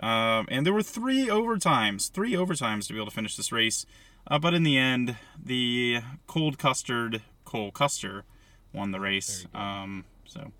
Um, 0.00 0.46
and 0.50 0.66
there 0.66 0.74
were 0.74 0.82
three 0.82 1.28
overtimes, 1.28 2.10
three 2.10 2.32
overtimes 2.32 2.86
to 2.88 2.92
be 2.92 2.98
able 2.98 3.06
to 3.06 3.14
finish 3.14 3.36
this 3.36 3.50
race. 3.50 3.86
Uh, 4.26 4.38
but 4.38 4.52
in 4.52 4.64
the 4.64 4.76
end, 4.76 5.16
the 5.42 6.00
cold 6.26 6.58
custard 6.58 7.22
Cole 7.46 7.70
Custer 7.70 8.24
won 8.72 8.90
the 8.90 9.00
race. 9.00 9.46
Um, 9.54 10.04
so, 10.26 10.52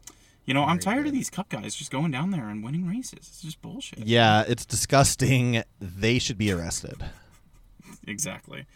you 0.47 0.55
know, 0.55 0.63
I'm 0.63 0.79
Very 0.79 0.95
tired 0.95 1.07
of 1.09 1.13
these 1.13 1.29
cup 1.29 1.51
guys 1.51 1.75
just 1.75 1.91
going 1.91 2.11
down 2.11 2.31
there 2.31 2.49
and 2.49 2.65
winning 2.65 2.87
races. 2.87 3.19
It's 3.29 3.43
just 3.43 3.61
bullshit. 3.61 4.01
Yeah, 4.01 4.45
it's 4.47 4.65
disgusting. 4.65 5.63
They 5.79 6.19
should 6.19 6.39
be 6.39 6.51
arrested. 6.51 7.05
Exactly. 8.07 8.67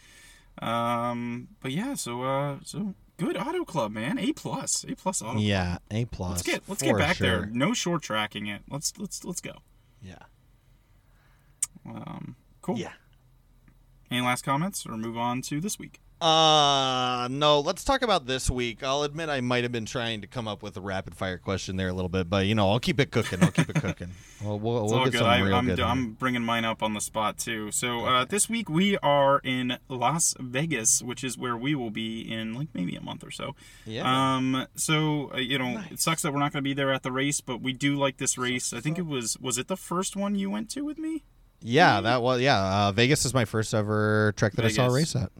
Um, 0.61 1.49
but 1.61 1.71
yeah, 1.71 1.93
so 1.93 2.23
uh, 2.23 2.57
so 2.63 2.93
good 3.17 3.37
auto 3.37 3.63
club, 3.63 3.91
man. 3.91 4.17
A 4.17 4.33
plus, 4.33 4.85
A 4.87 4.95
plus 4.95 5.21
auto. 5.21 5.39
Yeah, 5.39 5.77
A 5.91 6.05
plus. 6.05 6.31
Let's 6.31 6.43
get 6.43 6.63
let's 6.67 6.81
get 6.81 6.97
back 6.97 7.17
sure. 7.17 7.27
there. 7.27 7.45
No 7.47 7.73
short 7.73 8.01
tracking 8.01 8.47
it. 8.47 8.61
Let's 8.69 8.93
let's 8.97 9.23
let's 9.23 9.41
go. 9.41 9.53
Yeah. 10.01 10.23
Um, 11.85 12.35
cool. 12.61 12.77
Yeah. 12.77 12.93
Any 14.11 14.21
last 14.21 14.43
comments 14.43 14.85
or 14.85 14.97
move 14.97 15.17
on 15.17 15.41
to 15.43 15.61
this 15.61 15.77
week? 15.77 15.99
Uh 16.21 17.29
no, 17.31 17.61
let's 17.61 17.85
talk 17.85 18.01
about 18.01 18.25
this 18.25 18.49
week. 18.49 18.83
I'll 18.83 19.03
admit 19.03 19.29
I 19.29 19.39
might 19.39 19.63
have 19.63 19.71
been 19.71 19.85
trying 19.85 20.19
to 20.19 20.27
come 20.27 20.49
up 20.49 20.61
with 20.61 20.75
a 20.75 20.81
rapid 20.81 21.15
fire 21.15 21.37
question 21.37 21.77
there 21.77 21.87
a 21.87 21.93
little 21.93 22.09
bit, 22.09 22.29
but 22.29 22.45
you 22.45 22.55
know, 22.55 22.69
I'll 22.69 22.79
keep 22.79 22.99
it 22.99 23.09
cooking. 23.09 23.41
I'll 23.41 23.51
keep 23.51 23.69
it 23.69 23.75
cooking. 23.81 24.09
Well, 24.41 24.57
we'll, 24.57 24.83
It's 24.85 24.91
we'll 24.91 24.99
all 24.99 25.05
get 25.05 25.11
good. 25.11 25.17
some 25.19 25.27
I, 25.27 25.41
real 25.41 25.53
I'm, 25.53 25.65
good. 25.65 25.79
in 25.79 25.85
I'm 25.85 26.13
bringing 26.13 26.43
mine 26.43 26.63
up 26.63 26.81
on 26.81 26.93
the 26.93 27.01
spot 27.01 27.37
too. 27.37 27.71
So 27.71 28.05
uh, 28.05 28.23
this 28.23 28.47
week 28.47 28.69
we 28.69 28.97
are 28.99 29.39
in 29.43 29.77
Las 29.89 30.33
Vegas, 30.39 31.01
which 31.03 31.25
is 31.25 31.37
where 31.37 31.57
we 31.57 31.75
will 31.75 31.89
be 31.89 32.21
in 32.21 32.53
like 32.53 32.69
maybe 32.73 32.95
a 32.95 33.01
month 33.01 33.25
or 33.25 33.31
so. 33.31 33.53
Yeah. 33.85 34.03
Um. 34.35 34.65
So 34.75 35.31
uh, 35.33 35.39
you 35.39 35.57
know, 35.59 35.83
it 35.91 35.99
sucks 35.99 36.21
that 36.21 36.31
we're 36.31 36.39
not 36.39 36.53
going 36.53 36.63
to 36.63 36.67
be 36.69 36.73
there 36.73 36.93
at 36.93 37.03
the 37.03 37.11
race, 37.11 37.41
but 37.41 37.59
we 37.61 37.73
do 37.73 37.95
like 37.97 38.15
this 38.15 38.37
race. 38.37 38.71
I 38.71 38.79
think 38.79 38.97
it 38.97 39.05
was 39.05 39.37
was 39.41 39.57
it 39.57 39.67
the 39.67 39.75
first 39.75 40.15
one 40.15 40.35
you 40.35 40.49
went 40.49 40.69
to 40.71 40.81
with 40.85 40.97
me? 40.97 41.23
yeah, 41.61 41.99
that 41.99 42.21
was 42.21 42.39
yeah. 42.39 42.87
Uh, 42.87 42.91
Vegas 42.93 43.25
is 43.25 43.33
my 43.33 43.43
first 43.43 43.73
ever 43.73 44.33
trek 44.37 44.53
that 44.53 44.63
I 44.63 44.69
saw 44.69 44.87
a 44.87 44.93
race 44.93 45.17
at. 45.17 45.31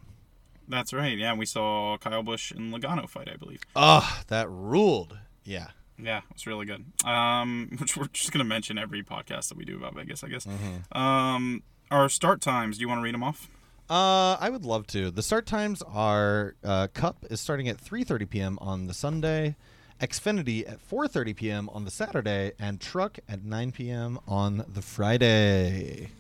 That's 0.70 0.94
right. 0.94 1.18
Yeah, 1.18 1.34
we 1.34 1.46
saw 1.46 1.98
Kyle 1.98 2.24
Busch 2.24 2.52
and 2.52 2.72
Logano 2.74 3.10
fight, 3.10 3.28
I 3.32 3.36
believe. 3.36 3.62
Oh, 3.76 4.22
that 4.28 4.50
ruled. 4.50 5.18
Yeah. 5.44 5.70
Yeah, 6.02 6.22
it's 6.32 6.48
really 6.48 6.66
good. 6.66 6.86
Um, 7.04 7.76
which 7.80 7.98
we're 7.98 8.08
just 8.08 8.32
gonna 8.32 8.46
mention 8.46 8.78
every 8.78 9.04
podcast 9.04 9.50
that 9.50 9.58
we 9.58 9.66
do 9.66 9.76
about 9.76 9.96
Vegas, 9.96 10.24
I 10.24 10.30
guess. 10.30 10.46
Mm-hmm. 10.46 10.98
Um, 10.98 11.64
our 11.92 12.08
start 12.08 12.40
times. 12.42 12.78
Do 12.78 12.82
you 12.82 12.88
want 12.88 13.00
to 13.00 13.04
read 13.04 13.16
them 13.16 13.24
off? 13.24 13.50
Uh, 13.90 14.38
I 14.40 14.50
would 14.52 14.66
love 14.66 14.86
to. 14.88 15.10
The 15.10 15.24
start 15.24 15.48
times 15.48 15.82
are 15.82 16.56
uh, 16.64 16.88
Cup 16.94 17.26
is 17.30 17.42
starting 17.42 17.68
at 17.68 17.78
3:30 17.78 18.30
p.m. 18.30 18.58
on 18.62 18.86
the 18.86 18.94
Sunday, 18.94 19.56
Xfinity 20.00 20.70
at 20.70 20.88
4:30 20.88 21.36
p.m. 21.36 21.70
on 21.70 21.86
the 21.86 21.92
Saturday, 21.92 22.52
and 22.60 22.80
Truck 22.80 23.18
at 23.28 23.44
9 23.44 23.72
p.m. 23.72 24.20
on 24.28 24.64
the 24.72 24.84
Friday. 24.84 26.12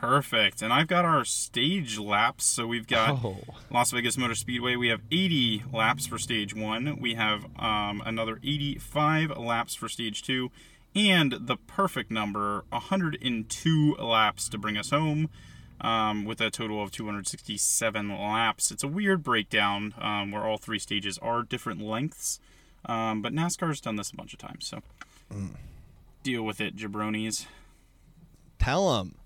Perfect. 0.00 0.62
And 0.62 0.72
I've 0.72 0.86
got 0.86 1.04
our 1.04 1.24
stage 1.24 1.98
laps. 1.98 2.44
So 2.44 2.66
we've 2.66 2.86
got 2.86 3.24
Oh. 3.24 3.38
Las 3.70 3.90
Vegas 3.90 4.16
Motor 4.16 4.34
Speedway. 4.36 4.76
We 4.76 4.88
have 4.88 5.00
80 5.10 5.64
laps 5.72 6.06
for 6.06 6.18
stage 6.18 6.54
one. 6.54 7.00
We 7.00 7.14
have 7.14 7.46
um, 7.58 8.02
another 8.06 8.38
85 8.44 9.36
laps 9.38 9.74
for 9.74 9.88
stage 9.88 10.22
two. 10.22 10.50
And 10.94 11.32
the 11.40 11.56
perfect 11.56 12.10
number 12.10 12.64
102 12.70 13.94
laps 13.96 14.48
to 14.48 14.58
bring 14.58 14.76
us 14.76 14.90
home 14.90 15.28
um, 15.80 16.24
with 16.24 16.40
a 16.40 16.50
total 16.50 16.82
of 16.82 16.90
267 16.92 18.08
laps. 18.10 18.70
It's 18.70 18.82
a 18.84 18.88
weird 18.88 19.22
breakdown 19.22 19.94
um, 20.00 20.30
where 20.30 20.44
all 20.44 20.58
three 20.58 20.78
stages 20.78 21.18
are 21.18 21.42
different 21.42 21.80
lengths. 21.82 22.40
Um, 22.86 23.20
but 23.20 23.32
NASCAR's 23.32 23.80
done 23.80 23.96
this 23.96 24.10
a 24.10 24.16
bunch 24.16 24.32
of 24.32 24.38
times. 24.38 24.66
So 24.66 24.80
deal 26.22 26.42
with 26.42 26.60
it, 26.60 26.76
jabronis. 26.76 27.46
Tell 28.58 28.96
them. 28.96 29.16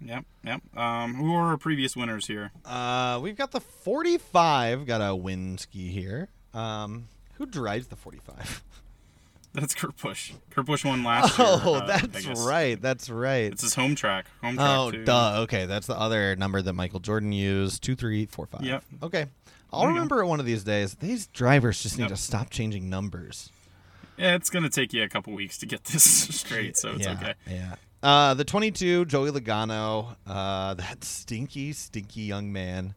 Yep, 0.00 0.24
yep. 0.44 0.60
Um, 0.76 1.14
who 1.14 1.34
are 1.34 1.46
our 1.48 1.56
previous 1.56 1.96
winners 1.96 2.26
here? 2.26 2.50
Uh, 2.64 3.18
we've 3.22 3.36
got 3.36 3.52
the 3.52 3.60
45. 3.60 4.86
Got 4.86 5.00
a 5.00 5.16
Winsky 5.16 5.90
here. 5.90 6.28
Um, 6.52 7.08
who 7.34 7.46
drives 7.46 7.86
the 7.88 7.96
45? 7.96 8.62
That's 9.54 9.72
Kurt 9.74 9.96
Busch. 10.02 10.32
Kurt 10.50 10.66
Busch 10.66 10.84
won 10.84 11.04
last 11.04 11.38
year. 11.38 11.46
Oh, 11.48 11.74
uh, 11.76 11.86
that's 11.86 12.26
right. 12.44 12.80
That's 12.82 13.08
right. 13.08 13.52
It's 13.52 13.62
his 13.62 13.76
home 13.76 13.94
track. 13.94 14.26
Home 14.42 14.56
track 14.56 14.68
Oh, 14.68 14.90
too. 14.90 15.04
duh. 15.04 15.42
Okay, 15.42 15.66
that's 15.66 15.86
the 15.86 15.96
other 15.96 16.34
number 16.34 16.60
that 16.60 16.72
Michael 16.72 16.98
Jordan 16.98 17.30
used. 17.30 17.80
Two, 17.80 17.94
three, 17.94 18.26
four, 18.26 18.46
five. 18.46 18.62
Yep. 18.64 18.82
Okay. 19.04 19.26
I'll 19.72 19.82
There 19.82 19.90
remember 19.90 20.20
it 20.22 20.26
one 20.26 20.40
of 20.40 20.46
these 20.46 20.64
days. 20.64 20.94
These 20.96 21.28
drivers 21.28 21.80
just 21.84 21.98
need 21.98 22.04
Yep. 22.04 22.10
to 22.10 22.16
stop 22.16 22.50
changing 22.50 22.90
numbers. 22.90 23.50
Yeah, 24.16 24.34
it's 24.34 24.50
gonna 24.50 24.70
take 24.70 24.92
you 24.92 25.04
a 25.04 25.08
couple 25.08 25.32
weeks 25.34 25.56
to 25.58 25.66
get 25.66 25.84
this 25.84 26.02
straight, 26.36 26.76
so 26.76 26.90
it's 26.90 27.04
yeah, 27.04 27.12
okay. 27.12 27.34
Yeah. 27.48 27.74
Uh, 28.04 28.34
the 28.34 28.44
22, 28.44 29.06
Joey 29.06 29.30
Logano, 29.30 30.16
uh, 30.26 30.74
that 30.74 31.02
stinky, 31.02 31.72
stinky 31.72 32.20
young 32.20 32.52
man, 32.52 32.94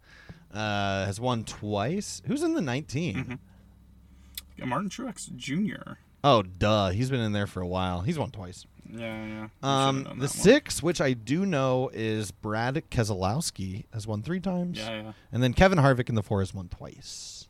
uh, 0.53 1.05
has 1.05 1.17
won 1.17 1.45
twice. 1.45 2.21
Who's 2.27 2.43
in 2.43 2.53
the 2.53 2.61
19? 2.61 3.15
Mm-hmm. 3.15 4.69
Martin 4.69 4.89
Truex 4.89 5.33
Jr. 5.35 5.93
Oh, 6.25 6.41
duh. 6.41 6.89
He's 6.89 7.09
been 7.09 7.21
in 7.21 7.31
there 7.31 7.47
for 7.47 7.61
a 7.61 7.67
while. 7.67 8.01
He's 8.01 8.19
won 8.19 8.31
twice. 8.31 8.65
Yeah, 8.91 9.25
yeah. 9.25 9.47
Um, 9.63 10.03
the 10.03 10.09
one. 10.09 10.27
six, 10.27 10.83
which 10.83 10.99
I 10.99 11.13
do 11.13 11.45
know, 11.45 11.89
is 11.93 12.31
Brad 12.31 12.75
Keselowski, 12.89 13.85
has 13.93 14.07
won 14.07 14.23
three 14.23 14.39
times. 14.41 14.77
Yeah, 14.77 15.03
yeah. 15.03 15.11
And 15.31 15.41
then 15.41 15.53
Kevin 15.53 15.77
Harvick 15.77 16.09
in 16.09 16.15
the 16.15 16.23
four 16.23 16.39
has 16.39 16.53
won 16.53 16.67
twice. 16.67 17.47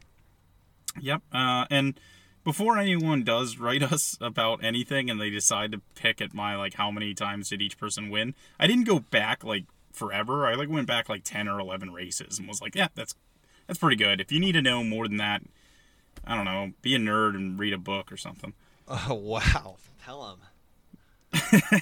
Yep. 0.99 1.21
Uh, 1.31 1.65
and 1.71 1.99
before 2.47 2.77
anyone 2.77 3.25
does 3.25 3.57
write 3.57 3.83
us 3.91 4.17
about 4.21 4.63
anything 4.63 5.09
and 5.09 5.19
they 5.19 5.29
decide 5.29 5.69
to 5.73 5.81
pick 5.95 6.21
at 6.21 6.33
my 6.33 6.55
like 6.55 6.75
how 6.75 6.89
many 6.89 7.13
times 7.13 7.49
did 7.49 7.61
each 7.61 7.77
person 7.77 8.09
win, 8.09 8.33
I 8.57 8.67
didn't 8.67 8.85
go 8.85 8.99
back 8.99 9.43
like 9.43 9.65
forever. 9.91 10.47
I 10.47 10.53
like 10.55 10.69
went 10.69 10.87
back 10.87 11.09
like 11.09 11.25
ten 11.25 11.49
or 11.49 11.59
eleven 11.59 11.91
races 11.91 12.39
and 12.39 12.47
was 12.47 12.61
like, 12.61 12.73
yeah, 12.73 12.87
that's 12.95 13.15
that's 13.67 13.77
pretty 13.77 13.97
good. 13.97 14.21
If 14.21 14.31
you 14.31 14.39
need 14.39 14.53
to 14.53 14.61
know 14.61 14.81
more 14.81 15.09
than 15.09 15.17
that, 15.17 15.41
I 16.25 16.37
don't 16.37 16.45
know, 16.45 16.71
be 16.81 16.95
a 16.95 16.99
nerd 16.99 17.35
and 17.35 17.59
read 17.59 17.73
a 17.73 17.77
book 17.77 18.13
or 18.13 18.17
something. 18.17 18.53
Oh, 18.89 19.15
wow. 19.15 19.75
Tell 20.01 20.37
him. 21.33 21.71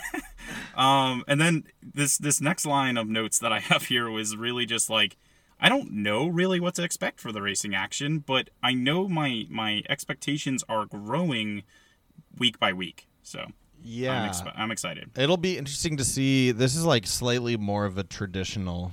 Um, 0.76 1.24
and 1.28 1.40
then 1.40 1.64
this 1.82 2.18
this 2.18 2.42
next 2.42 2.66
line 2.66 2.98
of 2.98 3.08
notes 3.08 3.40
that 3.40 3.54
I 3.54 3.60
have 3.60 3.84
here 3.84 4.10
was 4.10 4.36
really 4.36 4.66
just 4.66 4.90
like 4.90 5.16
I 5.60 5.70
don't 5.70 5.92
know 5.92 6.28
really 6.28 6.60
what 6.60 6.76
to 6.76 6.84
expect 6.84 7.20
for 7.20 7.32
the 7.32 7.42
racing 7.42 7.74
action, 7.74 8.20
but 8.20 8.50
I 8.62 8.74
know 8.74 9.08
my 9.08 9.46
my 9.50 9.84
expectations 9.90 10.64
are 10.68 10.86
growing 10.86 11.64
week 12.38 12.60
by 12.60 12.74
week. 12.74 13.08
So 13.24 13.48
Yeah. 13.82 14.32
I'm, 14.46 14.52
I'm 14.56 14.72
excited. 14.72 15.12
It'll 15.18 15.38
be 15.38 15.58
interesting 15.58 15.98
to 15.98 16.04
see. 16.04 16.52
This 16.52 16.76
is 16.76 16.84
like 16.86 17.08
slightly 17.08 17.56
more 17.58 17.86
of 17.86 17.98
a 17.98 18.04
traditional 18.04 18.92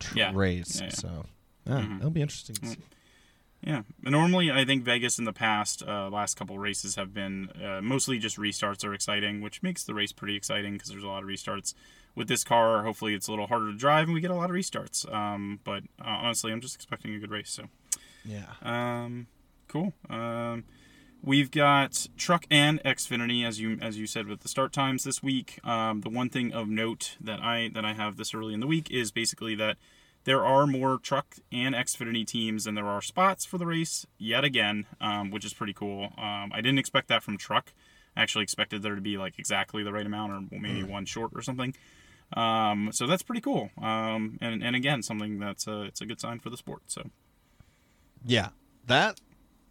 tr- 0.00 0.18
Yeah. 0.18 0.32
race, 0.34 0.76
Yeah, 0.80 0.84
yeah. 0.86 0.90
so 0.90 1.26
Mhm. 1.66 1.98
it'll 1.98 2.10
be 2.10 2.22
interesting. 2.22 2.56
To 2.56 2.66
see. 2.66 2.76
Yeah. 3.62 3.82
Normally, 4.02 4.50
I 4.50 4.64
think 4.66 4.84
Vegas 4.84 5.18
in 5.18 5.24
the 5.24 5.32
past, 5.32 5.82
uh, 5.82 6.10
last 6.10 6.36
couple 6.36 6.58
races 6.58 6.96
have 6.96 7.14
been 7.14 7.48
uh, 7.62 7.80
mostly 7.82 8.18
just 8.18 8.36
restarts 8.36 8.84
are 8.84 8.92
exciting, 8.94 9.40
which 9.40 9.62
makes 9.62 9.84
the 9.84 9.94
race 9.94 10.12
pretty 10.12 10.36
exciting 10.36 10.74
because 10.74 10.88
there's 10.90 11.02
a 11.04 11.08
lot 11.08 11.22
of 11.22 11.28
restarts. 11.28 11.72
With 12.16 12.28
this 12.28 12.44
car, 12.44 12.84
hopefully 12.84 13.14
it's 13.14 13.26
a 13.26 13.32
little 13.32 13.48
harder 13.48 13.72
to 13.72 13.76
drive 13.76 14.06
and 14.06 14.14
we 14.14 14.20
get 14.20 14.30
a 14.30 14.34
lot 14.36 14.48
of 14.50 14.56
restarts. 14.56 15.12
Um, 15.12 15.60
but 15.64 15.82
uh, 16.00 16.04
honestly, 16.08 16.52
I'm 16.52 16.60
just 16.60 16.76
expecting 16.76 17.12
a 17.14 17.18
good 17.18 17.30
race. 17.32 17.50
So, 17.50 17.64
Yeah. 18.24 18.46
um, 18.62 19.26
cool. 19.66 19.94
Um, 20.08 20.64
we've 21.22 21.50
got 21.50 22.06
Truck 22.16 22.46
and 22.50 22.80
Xfinity, 22.84 23.44
as 23.44 23.58
you 23.60 23.78
as 23.80 23.98
you 23.98 24.06
said 24.06 24.28
with 24.28 24.40
the 24.40 24.48
start 24.48 24.72
times 24.72 25.02
this 25.02 25.22
week. 25.22 25.58
Um, 25.64 26.02
the 26.02 26.08
one 26.08 26.28
thing 26.28 26.52
of 26.52 26.68
note 26.68 27.16
that 27.20 27.40
I 27.40 27.68
that 27.74 27.84
I 27.84 27.94
have 27.94 28.16
this 28.16 28.32
early 28.32 28.54
in 28.54 28.60
the 28.60 28.66
week 28.68 28.90
is 28.92 29.10
basically 29.10 29.56
that 29.56 29.76
there 30.22 30.44
are 30.44 30.66
more 30.66 30.98
Truck 30.98 31.36
and 31.52 31.74
Xfinity 31.74 32.26
teams 32.26 32.64
than 32.64 32.74
there 32.76 32.86
are 32.86 33.02
spots 33.02 33.44
for 33.44 33.58
the 33.58 33.66
race 33.66 34.06
yet 34.18 34.42
again, 34.44 34.86
um, 35.00 35.30
which 35.30 35.44
is 35.44 35.52
pretty 35.52 35.74
cool. 35.74 36.12
Um, 36.16 36.50
I 36.52 36.60
didn't 36.62 36.78
expect 36.78 37.08
that 37.08 37.22
from 37.22 37.36
Truck. 37.36 37.72
I 38.16 38.22
actually 38.22 38.44
expected 38.44 38.82
there 38.82 38.94
to 38.94 39.00
be 39.00 39.18
like 39.18 39.38
exactly 39.38 39.82
the 39.82 39.92
right 39.92 40.06
amount, 40.06 40.32
or 40.52 40.58
maybe 40.60 40.82
one 40.84 41.04
short 41.04 41.32
or 41.34 41.42
something. 41.42 41.74
Um, 42.34 42.90
so 42.92 43.06
that's 43.06 43.22
pretty 43.22 43.40
cool. 43.40 43.70
Um, 43.80 44.38
and 44.40 44.62
and 44.62 44.74
again, 44.76 45.02
something 45.02 45.38
that's 45.38 45.66
a, 45.66 45.82
it's 45.82 46.00
a 46.00 46.06
good 46.06 46.20
sign 46.20 46.40
for 46.40 46.50
the 46.50 46.56
sport. 46.56 46.82
So. 46.88 47.10
Yeah. 48.24 48.48
That 48.86 49.20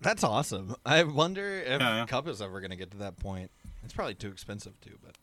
that's 0.02 0.24
awesome. 0.24 0.76
I 0.86 1.04
wonder 1.04 1.60
if 1.60 1.80
Yeah, 1.82 1.98
yeah. 1.98 2.06
Cup 2.06 2.28
is 2.28 2.42
ever 2.42 2.60
going 2.60 2.72
to 2.72 2.78
get 2.78 2.92
to 2.92 2.98
that 2.98 3.18
point. 3.20 3.52
It's 3.84 3.94
probably 3.94 4.16
too 4.16 4.30
expensive 4.30 4.80
too, 4.82 4.98
but 5.04 5.18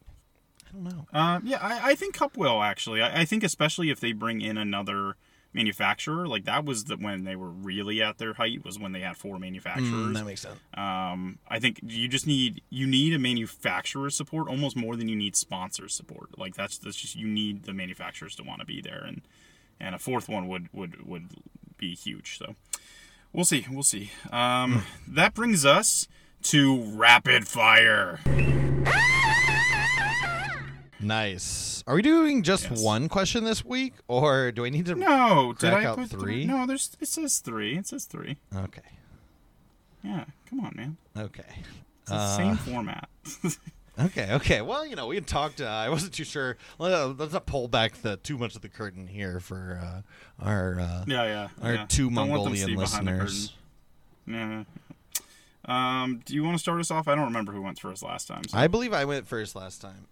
I 0.69 0.73
don't 0.73 0.85
know. 0.85 1.07
Uh, 1.13 1.41
yeah, 1.45 1.59
I, 1.61 1.91
I 1.91 1.95
think 1.95 2.15
Cup 2.15 2.37
will 2.37 2.63
actually. 2.63 3.03
I, 3.03 3.23
I 3.23 3.25
think 3.25 3.43
especially 3.43 3.91
if 3.91 4.01
they 4.01 4.13
bring 4.13 4.41
in 4.41 4.57
another 4.57 5.17
manufacturer, 5.53 6.27
like 6.29 6.45
that 6.45 6.65
was 6.65 6.85
the 6.85 6.97
when 6.97 7.25
they 7.25 7.35
were 7.37 7.51
really 7.51 8.01
at 8.03 8.19
their 8.19 8.35
height 8.35 8.65
was 8.65 8.79
when 8.79 8.93
they 8.93 9.01
had 9.01 9.17
four 9.17 9.39
manufacturers. 9.39 9.89
Mm, 9.91 10.15
that 10.15 10.25
makes 10.25 10.43
sense. 10.43 10.59
um, 10.75 11.39
I 11.49 11.59
think 11.59 11.81
you 11.83 12.09
just 12.09 12.27
need 12.27 12.63
you 12.71 12.87
need 12.87 13.13
a 13.15 13.19
manufacturer 13.19 14.11
support 14.11 14.49
almost 14.49 14.77
more 14.77 14.97
than 14.97 15.09
you 15.09 15.17
need 15.17 15.37
sponsor 15.37 15.89
support. 15.89 16.39
Like 16.39 16.55
that's 16.55 16.79
that's 16.79 16.97
just 16.97 17.17
you 17.17 17.27
need 17.27 17.65
the 17.65 17.73
manufacturers 17.73 18.37
to 18.37 18.43
want 18.45 18.61
to 18.61 18.67
be 18.67 18.81
there, 18.81 19.03
and 19.05 19.23
and 19.81 19.95
a 19.95 19.99
fourth 19.99 20.29
one 20.29 20.47
would 20.49 20.69
would 20.73 21.07
would 21.07 21.31
be 21.77 21.95
huge. 21.95 22.39
So 22.39 22.55
we'll 23.33 23.45
see, 23.45 23.67
we'll 23.71 23.83
see. 23.83 24.13
Um, 24.31 24.85
that 25.09 25.35
brings 25.35 25.65
us 25.67 26.07
to 26.43 26.81
rapid 26.83 27.49
fire. 27.49 28.21
Nice. 31.03 31.83
Are 31.87 31.95
we 31.95 32.03
doing 32.03 32.43
just 32.43 32.69
Yes. 32.71 32.83
one 32.83 33.09
question 33.09 33.45
this 33.45 33.65
week, 33.65 33.95
or 34.09 34.53
do 34.53 34.65
I 34.65 34.69
need 34.69 34.87
to? 34.87 34.95
No, 34.95 35.55
did 35.59 35.73
I 35.73 35.85
out 35.85 35.97
put 35.99 36.11
three? 36.11 36.45
No, 36.45 36.67
there's 36.67 36.97
it 37.01 37.09
says 37.09 37.39
three. 37.39 37.77
It 37.79 37.87
says 37.87 38.05
three. 38.05 38.37
Okay. 38.55 38.83
Yeah, 40.05 40.25
come 40.49 40.61
on, 40.61 40.73
man. 40.77 40.97
Okay. 41.17 41.43
It's 42.03 42.11
the 42.11 42.15
Uh, 42.15 42.37
same 42.37 42.57
format. 42.57 43.09
Okay, 43.99 44.33
okay. 44.33 44.63
Well, 44.63 44.87
you 44.87 44.97
know, 44.97 45.09
we 45.09 45.17
had 45.17 45.27
talked. 45.27 45.61
Uh, 45.61 45.67
I 45.67 45.91
wasn't 45.91 46.15
too 46.15 46.25
sure. 46.25 46.57
Let- 46.79 46.95
uh, 46.95 47.09
Let's 47.09 47.35
not 47.35 47.45
pull 47.45 47.69
back 47.69 48.01
the 48.01 48.17
too 48.17 48.39
much 48.39 48.57
of 48.57 48.63
the 48.63 48.69
curtain 48.71 49.07
here 49.09 49.41
for 49.41 49.79
uh, 49.83 50.43
our 50.43 50.81
uh, 50.81 51.05
yeah, 51.07 51.25
yeah. 51.25 51.49
our 51.61 51.75
yeah. 51.75 51.87
two 51.87 52.05
Don't 52.09 52.15
let 52.15 52.27
them 52.29 52.35
Mongolian 52.37 52.75
listeners. 52.77 53.53
Yeah. 54.27 54.65
Um, 55.67 56.23
do 56.25 56.35
you 56.35 56.43
want 56.43 56.55
to 56.55 56.59
start 56.59 56.81
us 56.81 56.91
off? 56.91 57.09
I 57.09 57.15
don't 57.15 57.27
remember 57.27 57.53
who 57.53 57.61
went 57.61 57.79
first 57.79 58.03
last 58.03 58.27
time. 58.27 58.43
So. 58.49 58.57
I 58.57 58.69
believe 58.69 58.95
I 58.95 59.05
went 59.05 59.27
first 59.27 59.55
last 59.55 59.83
time. 59.83 60.07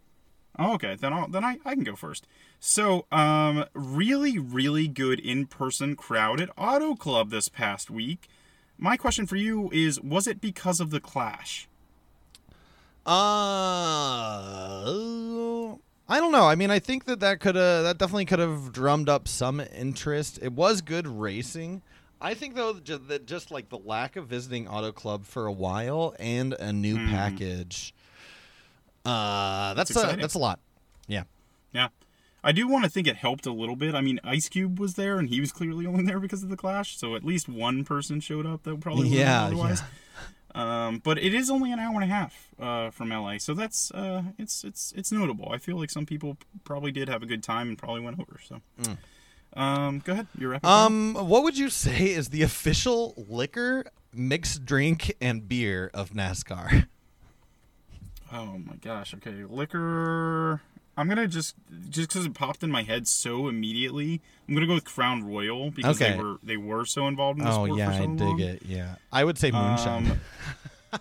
Oh, 0.59 0.75
okay. 0.75 0.97
Then 0.97 1.12
I'll, 1.12 1.29
then 1.29 1.44
I, 1.44 1.59
I 1.64 1.75
can 1.75 1.85
go 1.85 1.94
first. 1.94 2.27
So, 2.59 3.07
um, 3.12 3.64
really, 3.75 4.38
really 4.38 4.88
good 4.88 5.21
in-person 5.21 5.94
crowd 5.94 6.40
at 6.40 6.51
Auto 6.59 6.97
Club 6.97 7.31
this 7.31 7.49
past 7.49 7.90
week. 7.90 8.29
My 8.77 8.97
question 8.97 9.27
for 9.27 9.37
you 9.37 9.71
is: 9.73 10.01
Was 10.01 10.27
it 10.27 10.40
because 10.40 10.81
of 10.81 10.90
the 10.90 11.01
Clash? 11.01 11.68
Uh, 13.07 13.11
I 16.09 16.21
don't 16.21 16.33
know. 16.33 16.47
I 16.47 16.55
mean, 16.55 16.71
I 16.71 16.79
think 16.79 17.05
that 17.07 17.21
that 17.21 17.40
could 17.40 17.55
have 17.55 17.85
that 17.85 17.99
definitely 17.99 18.25
could 18.27 18.38
have 18.38 18.73
drummed 18.73 19.09
up 19.09 19.29
some 19.29 19.61
interest. 19.61 20.38
It 20.42 20.53
was 20.53 20.81
good 20.81 21.07
racing. 21.07 21.83
I 22.21 22.35
think 22.35 22.55
though 22.57 22.73
that 22.73 23.27
just 23.27 23.51
like 23.51 23.68
the 23.68 23.79
lack 23.79 24.16
of 24.16 24.27
visiting 24.27 24.66
Auto 24.68 24.92
Club 24.92 25.25
for 25.25 25.47
a 25.47 25.53
while 25.53 26.14
and 26.18 26.55
a 26.55 26.73
new 26.73 26.97
Mhm. 26.97 27.11
package. 27.11 27.94
Uh, 29.09 29.75
that's 29.75 29.90
a, 29.97 30.16
that's 30.21 30.35
a 30.35 30.38
lot. 30.38 30.61
Yeah. 31.07 31.25
Yeah. 31.73 31.88
I 32.44 32.53
do 32.53 32.68
want 32.68 32.85
to 32.85 32.90
think 32.90 33.07
it 33.07 33.16
helped 33.16 33.47
a 33.47 33.53
little 33.53 33.77
bit. 33.77 33.94
I 33.94 34.01
mean, 34.01 34.21
Ice 34.23 34.49
Cube 34.49 34.79
was 34.79 34.94
there, 34.94 35.18
and 35.18 35.29
he 35.29 35.40
was 35.40 35.51
clearly 35.51 35.87
only 35.87 36.05
there 36.05 36.21
because 36.21 36.42
of 36.42 36.49
the 36.51 36.57
Clash. 36.57 36.97
So 36.97 37.16
at 37.16 37.25
least 37.25 37.49
one 37.49 37.85
person 37.85 38.21
showed 38.21 38.47
up 38.47 38.62
that 38.62 38.81
probably 38.81 39.05
wouldn't 39.05 39.21
Yeah, 39.21 39.44
otherwise. 39.44 39.83
Um, 40.55 41.01
but 41.05 41.18
it 41.18 41.35
is 41.35 41.51
only 41.51 41.73
an 41.73 41.79
hour 41.79 41.94
and 41.94 42.05
a 42.05 42.07
half 42.07 42.49
uh, 42.59 42.90
from 42.90 43.11
LA, 43.11 43.38
so 43.38 43.55
that's 43.55 43.90
uh, 43.90 44.23
it's 44.38 44.64
it's 44.64 44.92
it's 44.97 45.12
notable. 45.12 45.51
I 45.53 45.59
feel 45.59 45.79
like 45.79 45.90
some 45.90 46.07
people 46.07 46.38
probably 46.64 46.90
did 46.90 47.09
have 47.09 47.23
a 47.23 47.27
good 47.27 47.42
time 47.42 47.68
and 47.68 47.79
probably 47.79 48.01
went 48.01 48.18
over. 48.18 48.40
So, 48.42 48.61
um, 49.53 50.01
go 50.01 50.14
ahead, 50.14 50.27
you're 50.37 50.59
fire. 50.59 50.87
Um, 50.87 51.14
what 51.14 51.42
would 51.42 51.59
you 51.59 51.68
say 51.68 52.07
is 52.07 52.31
the 52.31 52.42
official 52.42 53.14
liquor, 53.29 53.85
mixed 54.12 54.64
drink, 54.64 55.14
and 55.21 55.47
beer 55.47 55.90
of 55.92 56.11
NASCAR? 56.11 56.87
Oh 58.33 58.59
my 58.59 58.77
gosh. 58.77 59.14
Okay, 59.14 59.45
liquor. 59.49 60.61
I'm 60.97 61.09
gonna 61.09 61.29
just 61.29 61.55
just 61.88 62.09
because 62.09 62.27
it 62.27 62.35
popped 62.35 62.62
in 62.62 62.71
my 62.71 62.83
head 62.83 63.07
so 63.07 63.49
immediately. 63.49 64.21
I'm 64.49 64.55
gonna 64.55 64.67
go 64.67 64.75
with 64.75 64.85
Crown 64.85 65.23
Royal 65.25 65.71
because 65.71 66.01
Okay. 66.01 66.17
they 66.17 66.23
were 66.23 66.37
they 66.43 66.57
were 66.57 66.85
so 66.85 67.07
involved 67.07 67.38
in 67.38 67.45
the 67.45 67.51
Oh 67.51 67.64
sport 67.67 67.79
yeah, 67.79 67.87
for 67.91 67.97
so 67.97 68.03
I 68.03 68.07
long. 68.07 68.17
dig 68.17 68.41
it. 68.41 68.62
Yeah, 68.67 68.97
I 69.12 69.25
would 69.25 69.38
say 69.38 69.51
moonshine. 69.53 70.11
Um, 70.93 71.01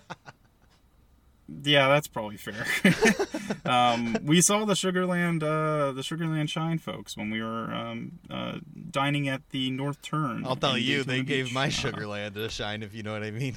yeah, 1.64 1.88
that's 1.88 2.06
probably 2.06 2.36
fair. 2.36 2.64
um, 3.66 4.16
we 4.22 4.40
saw 4.40 4.64
the 4.64 4.74
Sugarland, 4.74 5.42
uh, 5.42 5.92
the 5.92 6.02
Sugarland 6.02 6.48
Shine 6.48 6.78
folks 6.78 7.16
when 7.16 7.30
we 7.30 7.42
were 7.42 7.72
um, 7.72 8.18
uh, 8.30 8.58
dining 8.90 9.28
at 9.28 9.48
the 9.50 9.70
North 9.70 10.00
Turn. 10.02 10.44
I'll 10.46 10.56
tell 10.56 10.74
in 10.74 10.82
you, 10.84 11.02
they 11.02 11.22
Daytona 11.22 11.24
gave 11.24 11.52
my 11.52 11.68
Sugarland 11.70 12.36
a 12.36 12.48
shine, 12.50 12.82
if 12.82 12.94
you 12.94 13.02
know 13.02 13.12
what 13.14 13.22
I 13.24 13.30
mean. 13.32 13.54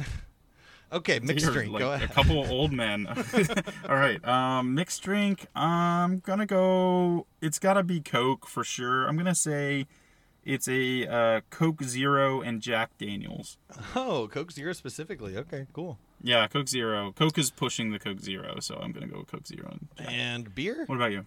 Okay, 0.92 1.20
mixed 1.20 1.46
you're 1.46 1.54
drink. 1.54 1.72
like 1.72 1.80
Go 1.80 1.92
ahead. 1.94 2.10
A 2.10 2.14
couple 2.14 2.46
old 2.52 2.72
men. 2.72 3.08
All 3.90 3.96
right, 3.96 4.26
um, 4.28 4.74
mixed 4.76 5.02
drink. 5.04 5.48
I'm 5.56 6.20
gonna 6.20 6.46
go. 6.46 7.28
It's 7.42 7.60
gotta 7.60 7.84
be 7.84 8.02
Coke 8.02 8.48
for 8.48 8.64
sure. 8.64 9.08
I'm 9.08 9.18
gonna 9.18 9.36
say 9.36 9.88
it's 10.44 10.68
a 10.68 11.08
uh, 11.08 11.42
Coke 11.50 11.84
Zero 11.84 12.42
and 12.42 12.62
Jack 12.62 12.98
Daniels. 12.98 13.58
Oh, 13.96 14.28
Coke 14.32 14.52
Zero 14.52 14.74
specifically. 14.74 15.38
Okay, 15.38 15.68
cool. 15.74 15.98
Yeah, 16.24 16.48
Coke 16.48 16.68
Zero. 16.68 17.12
Coke 17.16 17.38
is 17.38 17.50
pushing 17.52 17.92
the 17.92 18.00
Coke 18.00 18.20
Zero, 18.20 18.60
so 18.60 18.76
I'm 18.76 18.92
gonna 18.92 19.08
go 19.08 19.20
with 19.20 19.32
Coke 19.32 19.48
Zero. 19.48 19.70
And 19.72 19.88
Jack. 19.98 20.08
And 20.12 20.56
beer? 20.56 20.84
What 20.86 20.96
about 20.96 21.12
you? 21.12 21.26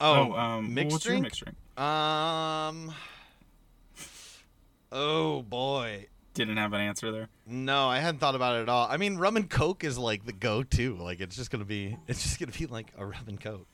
Oh, 0.00 0.32
um, 0.32 0.74
mixed 0.74 0.92
what's 0.92 1.04
your 1.04 1.12
drink. 1.12 1.22
mixed 1.24 1.40
drink? 1.44 1.56
Um. 1.78 2.92
Oh 4.90 5.42
boy. 5.42 6.06
Didn't 6.34 6.56
have 6.56 6.72
an 6.72 6.80
answer 6.80 7.12
there. 7.12 7.28
No, 7.46 7.88
I 7.88 8.00
hadn't 8.00 8.18
thought 8.18 8.34
about 8.34 8.58
it 8.58 8.62
at 8.62 8.68
all. 8.68 8.88
I 8.90 8.96
mean, 8.96 9.16
rum 9.16 9.36
and 9.36 9.48
coke 9.48 9.84
is 9.84 9.96
like 9.96 10.26
the 10.26 10.32
go-to. 10.32 10.96
Like, 10.96 11.20
it's 11.20 11.36
just 11.36 11.50
gonna 11.50 11.64
be, 11.64 11.96
it's 12.08 12.22
just 12.22 12.38
gonna 12.40 12.52
be 12.52 12.66
like 12.66 12.92
a 12.98 13.06
rum 13.06 13.24
and 13.28 13.40
coke. 13.40 13.66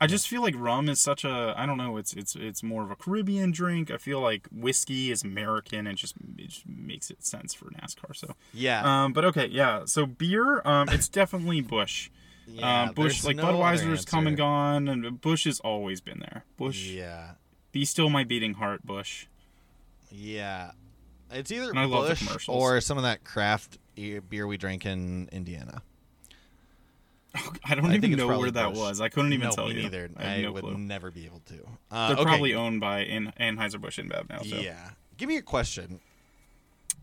I 0.00 0.06
just 0.06 0.28
feel 0.28 0.42
like 0.42 0.54
rum 0.58 0.88
is 0.90 1.00
such 1.00 1.24
a 1.24 1.54
I 1.56 1.64
don't 1.64 1.78
know. 1.78 1.96
It's 1.96 2.12
it's 2.12 2.34
it's 2.36 2.62
more 2.62 2.82
of 2.82 2.90
a 2.90 2.96
Caribbean 2.96 3.52
drink. 3.52 3.90
I 3.90 3.96
feel 3.96 4.20
like 4.20 4.46
whiskey 4.52 5.10
is 5.10 5.22
American. 5.22 5.86
and 5.86 5.96
just 5.96 6.14
it 6.36 6.48
just 6.48 6.68
makes 6.68 7.10
it 7.10 7.24
sense 7.24 7.54
for 7.54 7.66
NASCAR. 7.66 8.14
So, 8.14 8.34
Yeah. 8.52 8.82
um, 9.04 9.12
but 9.14 9.24
okay, 9.26 9.46
yeah. 9.46 9.84
So 9.86 10.04
beer, 10.04 10.60
um, 10.66 10.88
it's 10.90 11.08
definitely 11.08 11.62
Busch. 11.62 12.10
yeah. 12.46 12.82
um, 12.82 12.92
Busch 12.92 13.24
like 13.24 13.36
no 13.36 13.44
Budweiser's 13.44 14.04
come 14.04 14.26
and 14.26 14.36
gone, 14.36 14.88
and 14.88 15.20
Busch 15.22 15.44
has 15.44 15.60
always 15.60 16.02
been 16.02 16.18
there. 16.18 16.44
Busch, 16.58 16.88
Yeah. 16.88 17.30
be 17.72 17.86
still 17.86 18.10
my 18.10 18.24
beating 18.24 18.54
heart, 18.54 18.84
Busch. 18.84 19.26
Yeah. 20.10 20.72
It's 21.34 21.50
either 21.50 21.70
And 21.70 21.78
I 21.78 21.86
Busch 21.86 22.48
or 22.48 22.80
some 22.80 22.96
of 22.96 23.04
that 23.04 23.24
craft 23.24 23.78
beer 23.96 24.46
we 24.46 24.56
drank 24.56 24.86
in 24.86 25.28
Indiana. 25.32 25.82
I 27.64 27.74
don't 27.74 27.86
I 27.86 27.96
even 27.96 28.12
know 28.12 28.38
where 28.38 28.50
that 28.50 28.70
Busch. 28.70 28.78
was. 28.78 29.00
I 29.00 29.08
couldn't 29.08 29.32
even 29.32 29.48
no, 29.48 29.54
tell 29.54 29.66
me 29.68 29.74
you. 29.74 29.82
neither. 29.82 30.10
I, 30.16 30.26
I 30.26 30.42
no 30.42 30.52
would 30.52 30.62
clue. 30.62 30.78
never 30.78 31.10
be 31.10 31.26
able 31.26 31.40
to. 31.46 31.66
Uh, 31.90 32.08
They're 32.08 32.16
okay. 32.18 32.24
probably 32.24 32.54
owned 32.54 32.80
by 32.80 33.00
An- 33.00 33.32
Anheuser 33.38 33.80
Busch 33.80 33.98
InBev 33.98 34.28
now. 34.28 34.42
So. 34.42 34.56
Yeah. 34.56 34.90
Give 35.16 35.28
me 35.28 35.36
a 35.36 35.42
question. 35.42 36.00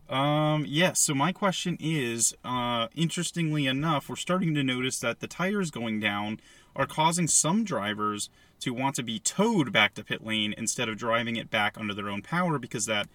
Um, 0.08 0.64
yes. 0.68 1.00
so 1.00 1.14
my 1.14 1.32
question 1.32 1.78
is, 1.80 2.34
uh, 2.44 2.88
interestingly 2.94 3.66
enough, 3.66 4.08
we're 4.08 4.16
starting 4.16 4.54
to 4.54 4.62
notice 4.62 4.98
that 4.98 5.20
the 5.20 5.26
tires 5.26 5.70
going 5.70 6.00
down 6.00 6.38
are 6.76 6.86
causing 6.86 7.26
some 7.26 7.64
drivers 7.64 8.28
to 8.60 8.72
want 8.74 8.94
to 8.96 9.02
be 9.02 9.18
towed 9.18 9.72
back 9.72 9.94
to 9.94 10.04
pit 10.04 10.24
lane 10.24 10.54
instead 10.56 10.88
of 10.88 10.96
driving 10.96 11.36
it 11.36 11.50
back 11.50 11.78
under 11.78 11.94
their 11.94 12.08
own 12.08 12.22
power 12.22 12.58
because 12.58 12.86
that 12.86 13.08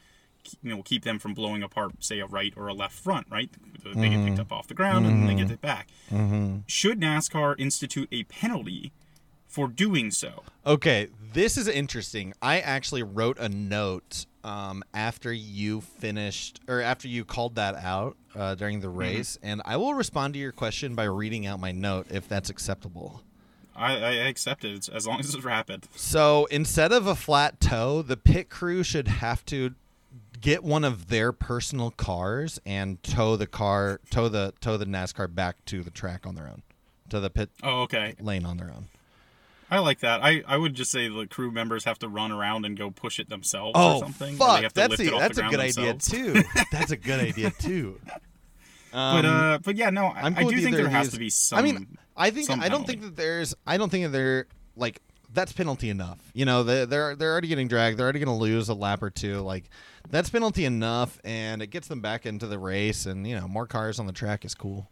you 0.61 0.75
know 0.75 0.81
keep 0.83 1.03
them 1.03 1.19
from 1.19 1.33
blowing 1.33 1.63
apart, 1.63 2.03
say 2.03 2.19
a 2.19 2.25
right 2.25 2.53
or 2.55 2.67
a 2.67 2.73
left 2.73 2.95
front. 2.95 3.27
Right, 3.29 3.49
they 3.95 4.09
get 4.09 4.25
picked 4.25 4.39
up 4.39 4.51
off 4.51 4.67
the 4.67 4.73
ground 4.73 5.05
and 5.05 5.21
then 5.21 5.27
they 5.27 5.41
get 5.41 5.51
it 5.51 5.61
back. 5.61 5.89
Should 6.67 6.99
NASCAR 6.99 7.59
institute 7.59 8.07
a 8.11 8.23
penalty 8.23 8.91
for 9.47 9.67
doing 9.67 10.11
so? 10.11 10.43
Okay, 10.65 11.07
this 11.33 11.57
is 11.57 11.67
interesting. 11.67 12.33
I 12.41 12.59
actually 12.59 13.03
wrote 13.03 13.37
a 13.39 13.49
note 13.49 14.25
um, 14.43 14.83
after 14.93 15.31
you 15.33 15.81
finished 15.81 16.59
or 16.67 16.81
after 16.81 17.07
you 17.07 17.25
called 17.25 17.55
that 17.55 17.75
out 17.75 18.17
uh, 18.35 18.55
during 18.55 18.81
the 18.81 18.89
race, 18.89 19.37
and 19.41 19.61
I 19.65 19.77
will 19.77 19.93
respond 19.93 20.33
to 20.33 20.39
your 20.39 20.51
question 20.51 20.95
by 20.95 21.05
reading 21.05 21.45
out 21.45 21.59
my 21.59 21.71
note 21.71 22.07
if 22.11 22.27
that's 22.27 22.49
acceptable. 22.49 23.21
I, 23.75 23.93
I 23.93 24.09
accept 24.27 24.65
it 24.65 24.89
as 24.89 25.05
long 25.05 25.19
as 25.19 25.33
it's 25.33 25.43
rapid. 25.43 25.87
So 25.95 26.47
instead 26.49 26.91
of 26.91 27.05
a 27.05 27.15
flat 27.15 27.59
tow, 27.59 28.01
the 28.01 28.17
pit 28.17 28.49
crew 28.49 28.81
should 28.81 29.07
have 29.07 29.45
to 29.45 29.75
get 30.39 30.63
one 30.63 30.83
of 30.83 31.07
their 31.07 31.31
personal 31.31 31.91
cars 31.91 32.59
and 32.65 33.01
tow 33.03 33.35
the 33.35 33.47
car, 33.47 33.99
tow 34.09 34.29
the 34.29 34.53
tow 34.61 34.77
the 34.77 34.85
NASCAR 34.85 35.33
back 35.33 35.63
to 35.65 35.83
the 35.83 35.91
track 35.91 36.25
on 36.25 36.35
their 36.35 36.47
own, 36.47 36.61
to 37.09 37.19
the 37.19 37.29
pit 37.29 37.49
Oh, 37.63 37.81
okay. 37.83 38.15
lane 38.19 38.45
on 38.45 38.57
their 38.57 38.69
own. 38.69 38.87
I 39.69 39.79
like 39.79 39.99
that. 39.99 40.23
I, 40.23 40.43
I 40.47 40.55
would 40.55 40.75
just 40.75 40.91
say 40.91 41.09
the 41.09 41.27
crew 41.27 41.51
members 41.51 41.83
have 41.83 41.99
to 41.99 42.07
run 42.07 42.31
around 42.31 42.65
and 42.65 42.77
go 42.77 42.89
push 42.89 43.19
it 43.19 43.27
themselves 43.27 43.73
Oh 43.75 43.95
or 43.95 43.99
something. 43.99 44.37
fuck! 44.37 44.61
That's 44.73 44.99
a, 44.99 45.09
that's 45.09 45.37
a 45.39 45.43
good 45.43 45.59
idea 45.59 45.93
too. 45.95 46.41
that's 46.71 46.91
a 46.91 46.97
good 46.97 47.19
idea 47.19 47.51
too. 47.51 47.99
But 48.93 49.25
Um, 49.25 49.25
uh, 49.25 49.57
but 49.59 49.75
yeah, 49.75 49.89
no, 49.89 50.05
I, 50.07 50.27
I 50.35 50.43
do 50.45 50.57
think 50.61 50.75
there 50.77 50.87
has 50.89 51.09
to 51.11 51.19
be 51.19 51.29
some. 51.29 51.59
I 51.59 51.61
mean, 51.61 51.97
I 52.15 52.29
think 52.29 52.49
I 52.49 52.53
don't 52.53 52.61
penalty. 52.61 52.87
think 52.93 53.01
that 53.01 53.15
there's. 53.17 53.55
I 53.67 53.75
don't 53.77 53.89
think 53.89 54.05
that 54.05 54.11
they're 54.11 54.47
like 54.77 55.01
that's 55.33 55.51
penalty 55.51 55.89
enough. 55.89 56.19
You 56.33 56.45
know, 56.45 56.63
they, 56.63 56.85
they're 56.85 57.15
they're 57.15 57.31
already 57.31 57.47
getting 57.47 57.67
dragged. 57.67 57.97
They're 57.97 58.05
already 58.05 58.19
going 58.19 58.35
to 58.37 58.41
lose 58.43 58.69
a 58.69 58.73
lap 58.73 59.03
or 59.03 59.09
two. 59.09 59.39
Like 59.41 59.69
that's 60.09 60.29
penalty 60.29 60.65
enough, 60.65 61.19
and 61.23 61.61
it 61.61 61.67
gets 61.67 61.87
them 61.87 62.01
back 62.01 62.25
into 62.25 62.47
the 62.47 62.59
race. 62.59 63.05
And 63.05 63.27
you 63.27 63.35
know, 63.39 63.47
more 63.47 63.67
cars 63.67 63.99
on 63.99 64.07
the 64.07 64.13
track 64.13 64.45
is 64.45 64.55
cool. 64.55 64.89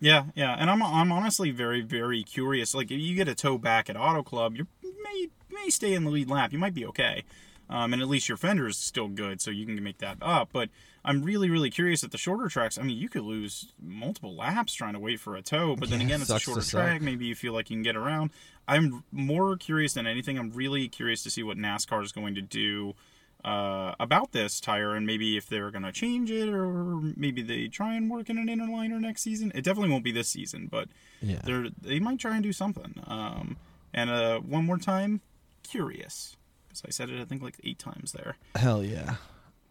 yeah, 0.00 0.24
yeah, 0.34 0.54
and 0.58 0.70
I'm 0.70 0.82
I'm 0.82 1.12
honestly 1.12 1.50
very 1.50 1.80
very 1.82 2.22
curious. 2.22 2.74
Like 2.74 2.90
if 2.90 2.98
you 2.98 3.14
get 3.14 3.28
a 3.28 3.34
tow 3.34 3.58
back 3.58 3.88
at 3.88 3.96
Auto 3.96 4.22
Club, 4.22 4.56
you 4.56 4.66
may 4.82 5.28
may 5.50 5.70
stay 5.70 5.94
in 5.94 6.04
the 6.04 6.10
lead 6.10 6.28
lap. 6.28 6.52
You 6.52 6.58
might 6.58 6.74
be 6.74 6.86
okay. 6.86 7.24
Um, 7.70 7.94
and 7.94 8.02
at 8.02 8.08
least 8.08 8.28
your 8.28 8.36
fender 8.36 8.66
is 8.66 8.76
still 8.76 9.08
good, 9.08 9.40
so 9.40 9.50
you 9.50 9.64
can 9.64 9.82
make 9.82 9.98
that 9.98 10.18
up. 10.20 10.50
But 10.52 10.68
I'm 11.04 11.22
really, 11.22 11.50
really 11.50 11.70
curious 11.70 12.02
at 12.02 12.12
the 12.12 12.18
shorter 12.18 12.48
tracks. 12.48 12.78
I 12.78 12.82
mean, 12.82 12.96
you 12.96 13.08
could 13.10 13.22
lose 13.24 13.72
multiple 13.82 14.34
laps 14.34 14.72
trying 14.72 14.94
to 14.94 14.98
wait 14.98 15.20
for 15.20 15.36
a 15.36 15.42
tow, 15.42 15.76
but 15.76 15.90
then 15.90 16.00
Yeah, 16.00 16.06
again, 16.06 16.20
it's 16.22 16.30
a 16.30 16.38
shorter 16.38 16.62
track. 16.62 17.02
Maybe 17.02 17.26
you 17.26 17.34
feel 17.34 17.52
like 17.52 17.68
you 17.70 17.76
can 17.76 17.82
get 17.82 17.96
around. 17.96 18.30
I'm 18.66 19.04
more 19.12 19.56
curious 19.56 19.92
than 19.92 20.06
anything. 20.06 20.38
I'm 20.38 20.50
really 20.50 20.88
curious 20.88 21.22
to 21.24 21.30
see 21.30 21.42
what 21.42 21.58
NASCAR 21.58 22.02
is 22.02 22.12
going 22.12 22.34
to 22.36 22.40
do 22.40 22.94
uh, 23.44 23.94
about 24.00 24.32
this 24.32 24.58
tire 24.58 24.94
and 24.94 25.06
maybe 25.06 25.36
if 25.36 25.46
they're 25.46 25.70
going 25.70 25.82
to 25.84 25.92
change 25.92 26.30
it 26.30 26.48
or 26.48 26.98
maybe 27.14 27.42
they 27.42 27.68
try 27.68 27.94
and 27.94 28.10
work 28.10 28.30
in 28.30 28.38
an 28.38 28.48
inner 28.48 28.66
liner 28.66 28.98
next 28.98 29.20
season. 29.20 29.52
It 29.54 29.62
definitely 29.64 29.90
won't 29.90 30.04
be 30.04 30.12
this 30.12 30.28
season, 30.28 30.68
but 30.70 30.88
Yeah. 31.20 31.40
they're 31.44 31.66
they 31.82 32.00
might 32.00 32.18
try 32.18 32.36
and 32.36 32.42
do 32.42 32.54
something. 32.54 32.94
Um, 33.06 33.58
and 33.92 34.08
uh, 34.08 34.38
one 34.40 34.64
more 34.64 34.78
time, 34.78 35.20
curious 35.62 36.36
because 36.68 36.82
I 36.86 36.90
said 36.90 37.10
it 37.10 37.20
I 37.20 37.24
think 37.26 37.42
like 37.42 37.56
eight 37.64 37.78
times 37.78 38.12
there. 38.12 38.36
Hell 38.54 38.82
yeah. 38.82 39.16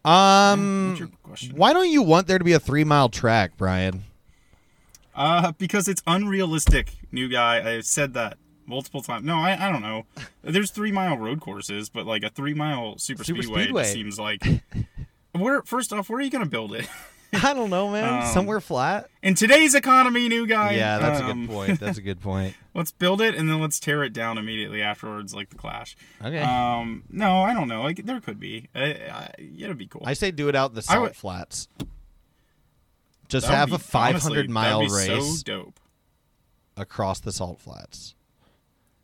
Um, 0.05 0.89
What's 0.89 0.99
your 0.99 1.09
question? 1.23 1.55
why 1.55 1.73
don't 1.73 1.89
you 1.89 2.01
want 2.01 2.27
there 2.27 2.37
to 2.37 2.43
be 2.43 2.53
a 2.53 2.59
three 2.59 2.83
mile 2.83 3.09
track, 3.09 3.57
Bryan? 3.57 4.03
Uh, 5.15 5.51
because 5.57 5.87
it's 5.87 6.01
unrealistic, 6.07 6.93
new 7.11 7.29
guy. 7.29 7.75
I've 7.75 7.85
said 7.85 8.13
that 8.15 8.37
multiple 8.65 9.01
times. 9.01 9.25
No, 9.25 9.37
I, 9.37 9.67
I 9.67 9.71
don't 9.71 9.81
know. 9.81 10.05
There's 10.41 10.71
three 10.71 10.91
mile 10.91 11.17
road 11.17 11.39
courses, 11.39 11.89
but 11.89 12.05
like 12.05 12.23
a 12.23 12.29
three 12.29 12.53
mile 12.53 12.97
super, 12.97 13.23
Super 13.23 13.43
speedway, 13.43 13.63
speedway. 13.63 13.83
Seems 13.85 14.19
like. 14.19 14.43
Where 15.33 15.61
first 15.63 15.91
off, 15.93 16.09
where 16.09 16.19
are 16.19 16.21
you 16.21 16.29
gonna 16.29 16.45
build 16.45 16.73
it? 16.75 16.87
I 17.43 17.53
don't 17.53 17.69
know, 17.69 17.89
man. 17.89 18.23
Um, 18.23 18.33
Somewhere 18.33 18.61
flat. 18.61 19.09
In 19.21 19.35
today's 19.35 19.75
economy, 19.75 20.27
new 20.27 20.45
guy. 20.45 20.73
Yeah, 20.73 20.99
that's 20.99 21.19
a 21.21 21.25
um, 21.25 21.45
good 21.45 21.53
point. 21.53 21.79
That's 21.79 21.97
a 21.97 22.01
good 22.01 22.21
point. 22.21 22.55
Let's 22.73 22.91
build 22.91 23.21
it 23.21 23.35
and 23.35 23.49
then 23.49 23.59
let's 23.61 23.79
tear 23.79 24.03
it 24.03 24.13
down 24.13 24.37
immediately 24.37 24.81
afterwards, 24.81 25.33
like 25.33 25.49
the 25.49 25.55
Clash. 25.55 25.95
Okay. 26.23 26.39
Um, 26.39 27.03
no, 27.09 27.41
I 27.41 27.53
don't 27.53 27.67
know. 27.67 27.81
Like 27.83 28.05
there 28.05 28.19
could 28.19 28.39
be. 28.39 28.67
I, 28.75 28.83
I, 28.93 29.33
it'd 29.39 29.77
be 29.77 29.87
cool. 29.87 30.03
I 30.05 30.13
say 30.13 30.31
do 30.31 30.49
it 30.49 30.55
out 30.55 30.73
the 30.73 30.81
salt 30.81 31.01
would- 31.01 31.15
flats. 31.15 31.67
Just 33.29 33.47
have 33.47 33.69
be- 33.69 33.75
a 33.75 33.79
500 33.79 34.15
honestly, 34.15 34.47
mile 34.47 34.81
race 34.81 35.39
So 35.39 35.43
dope. 35.43 35.79
across 36.77 37.19
the 37.19 37.31
salt 37.31 37.59
flats. 37.59 38.15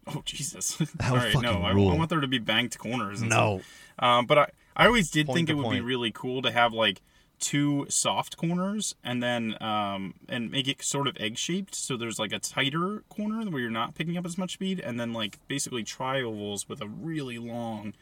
Oh 0.07 0.21
Jesus! 0.25 0.75
That 0.77 1.11
would 1.11 1.17
right, 1.21 1.33
fucking 1.33 1.41
no, 1.41 1.61
I, 1.61 1.71
I 1.71 1.73
want 1.73 2.09
there 2.09 2.19
to 2.19 2.27
be 2.27 2.39
banked 2.39 2.77
corners. 2.77 3.21
And 3.21 3.29
No. 3.29 3.61
Um, 3.99 4.25
but 4.25 4.37
I, 4.37 4.47
I 4.75 4.85
always 4.87 5.11
did 5.11 5.27
Point 5.27 5.35
think 5.37 5.49
it 5.49 5.55
would 5.55 5.69
be 5.71 5.81
really 5.81 6.11
cool 6.11 6.41
to 6.41 6.51
have 6.51 6.73
like 6.73 7.01
two 7.39 7.86
soft 7.89 8.36
corners 8.38 8.95
and 9.04 9.23
then 9.23 9.56
um 9.62 10.13
and 10.28 10.52
make 10.52 10.67
it 10.67 10.82
sort 10.84 11.08
of 11.08 11.15
egg 11.19 11.38
shaped 11.38 11.73
so 11.73 11.95
there's 11.95 12.19
like 12.19 12.32
a 12.34 12.39
tighter 12.39 13.04
corner 13.10 13.49
where 13.49 13.62
you're 13.62 13.69
not 13.69 13.95
picking 13.95 14.17
up 14.17 14.25
as 14.25 14.38
much 14.38 14.54
speed 14.54 14.80
and 14.80 14.99
then 14.99 15.13
like 15.13 15.39
basically 15.47 15.84
triovals 15.84 16.67
with 16.67 16.82
a 16.82 16.88
really 16.88 17.38
long 17.38 17.93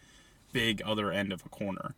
big 0.53 0.81
other 0.83 1.11
end 1.11 1.31
of 1.31 1.45
a 1.45 1.49
corner 1.49 1.93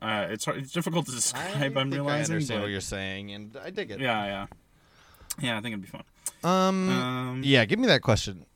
uh 0.00 0.26
it's 0.30 0.44
hard, 0.46 0.58
it's 0.58 0.72
difficult 0.72 1.04
to 1.06 1.12
describe 1.20 1.52
think 1.58 1.76
i'm 1.76 1.90
realizing 1.90 2.32
I 2.32 2.36
understand 2.36 2.58
but- 2.60 2.64
what 2.64 2.70
you're 2.70 2.80
saying, 2.80 3.32
and 3.32 3.56
I 3.62 3.70
dig 3.70 3.90
it. 3.90 4.00
yeah 4.00 4.24
yeah 4.24 4.46
yeah 5.40 5.58
i 5.58 5.60
think 5.60 5.74
it'd 5.74 5.82
be 5.82 5.88
fun 5.88 6.02
Um, 6.44 6.88
um 6.88 7.40
yeah, 7.44 7.64
give 7.66 7.78
me 7.78 7.86
that 7.86 8.02
question. 8.02 8.46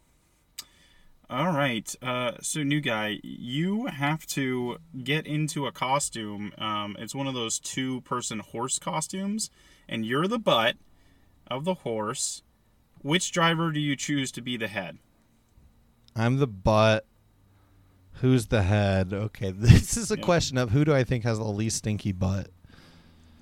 All 1.29 1.51
right. 1.51 1.93
Uh, 2.01 2.33
so, 2.41 2.63
new 2.63 2.81
guy, 2.81 3.19
you 3.23 3.87
have 3.87 4.27
to 4.29 4.79
get 5.03 5.27
into 5.27 5.67
a 5.67 5.73
costume. 5.73 6.53
Um, 6.57 6.97
it's 7.01 7.15
one 7.15 7.27
of 7.27 7.35
those 7.35 7.59
two 7.59 8.01
person 8.03 8.39
horse 8.39 8.79
costumes, 8.79 9.51
and 9.89 10.07
you're 10.07 10.29
the 10.29 10.39
butt 10.39 10.77
of 11.49 11.65
the 11.65 11.75
horse. 11.75 12.43
Which 13.03 13.33
driver 13.33 13.73
do 13.73 13.81
you 13.81 13.97
choose 13.97 14.31
to 14.33 14.41
be 14.41 14.57
the 14.57 14.69
head? 14.69 14.99
I'm 16.15 16.39
the 16.39 16.47
butt. 16.47 17.05
Who's 18.21 18.47
the 18.47 18.63
head? 18.63 19.13
Okay, 19.13 19.51
this 19.57 19.97
is 19.97 20.11
a 20.13 20.17
question 20.17 20.57
of 20.59 20.71
who 20.71 20.85
do 20.85 20.95
I 20.95 21.03
think 21.03 21.25
has 21.25 21.39
the 21.39 21.45
least 21.45 21.79
stinky 21.79 22.13
butt. 22.13 22.49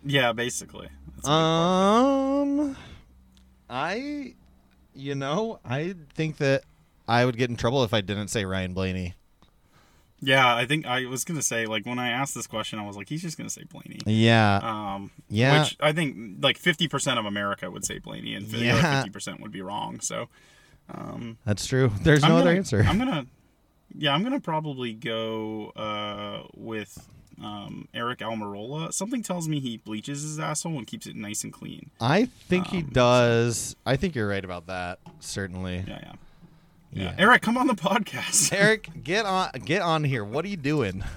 Yeah, 0.05 0.33
basically. 0.33 0.89
That's 1.17 1.29
a 1.29 1.31
good 1.31 1.33
part. 1.33 1.33
Um, 1.33 2.77
I, 3.69 4.35
you 4.95 5.15
know, 5.15 5.61
I 5.65 5.95
think 6.15 6.39
that 6.39 6.65
I 7.07 7.25
would 7.25 7.37
get 7.37 7.51
in 7.51 7.57
trouble 7.57 7.85
if 7.85 7.93
I 7.95 8.01
didn't 8.01 8.29
say 8.29 8.45
Ryan 8.45 8.73
Blaney. 8.75 9.15
yeah, 10.21 10.55
I 10.57 10.65
think 10.65 10.87
I 10.87 11.05
was 11.07 11.25
gonna 11.25 11.43
say 11.43 11.67
like 11.67 11.85
when 11.85 11.99
I 11.99 12.09
asked 12.11 12.35
this 12.35 12.47
question, 12.47 12.79
I 12.79 12.87
was 12.87 12.97
like, 12.97 13.09
he's 13.09 13.21
just 13.23 13.37
gonna 13.37 13.51
say 13.51 13.65
Blaney. 13.65 14.01
Yeah, 14.07 14.61
Um, 14.63 15.11
Yeah. 15.29 15.63
Which 15.65 15.77
I 15.81 15.93
think 15.93 16.43
like 16.43 16.57
fifty 16.59 16.89
percent 16.89 17.19
of 17.19 17.27
America 17.27 17.71
would 17.71 17.85
say 17.85 17.99
Blaney, 17.99 18.35
and 18.35 18.49
the 18.49 18.59
Yeah. 18.59 18.97
fifty 18.97 19.11
percent 19.11 19.41
would 19.41 19.53
be 19.53 19.61
wrong. 19.63 20.01
So. 20.01 20.29
Um, 20.89 21.39
that's 21.47 21.67
true. 21.67 21.91
There's 22.03 22.21
no 22.23 22.29
I'm 22.29 22.33
other 22.35 22.45
gonna- 22.45 22.57
answer. 22.59 22.85
I'm 22.87 22.99
gonna, 22.99 23.27
yeah, 23.97 24.13
I'm 24.15 24.23
gonna 24.23 24.39
probably 24.41 24.93
go 24.93 25.71
uh, 25.71 26.43
with 26.55 27.09
um, 27.43 27.89
Aric 27.95 28.19
Almirola. 28.19 28.93
Something 28.93 29.23
tells 29.23 29.49
me 29.49 29.61
he 29.61 29.79
bleaches 29.79 30.21
his 30.23 30.39
asshole 30.39 30.77
and 30.77 30.87
keeps 30.87 31.07
it 31.07 31.17
nice 31.17 31.43
and 31.43 31.53
clean. 31.55 31.91
I 32.03 32.27
think 32.27 32.67
he 32.69 32.79
Um, 32.79 32.91
does. 32.93 33.77
I 33.87 33.97
think 33.97 34.15
you're 34.15 34.29
right 34.29 34.45
about 34.45 34.67
that. 34.67 34.99
Certainly. 35.21 35.85
Yeah, 35.89 35.99
yeah, 36.03 36.13
yeah. 36.95 37.15
Yeah. 37.19 37.25
Aric, 37.27 37.43
come 37.43 37.57
on 37.59 37.67
the 37.67 37.75
podcast. 37.75 38.51
Aric, 38.57 39.03
get 39.05 39.27
on 39.27 39.51
get 39.65 39.83
on 39.83 40.05
here. 40.05 40.25
What 40.25 40.45
are 40.45 40.49
you 40.49 40.57
doing? 40.57 41.05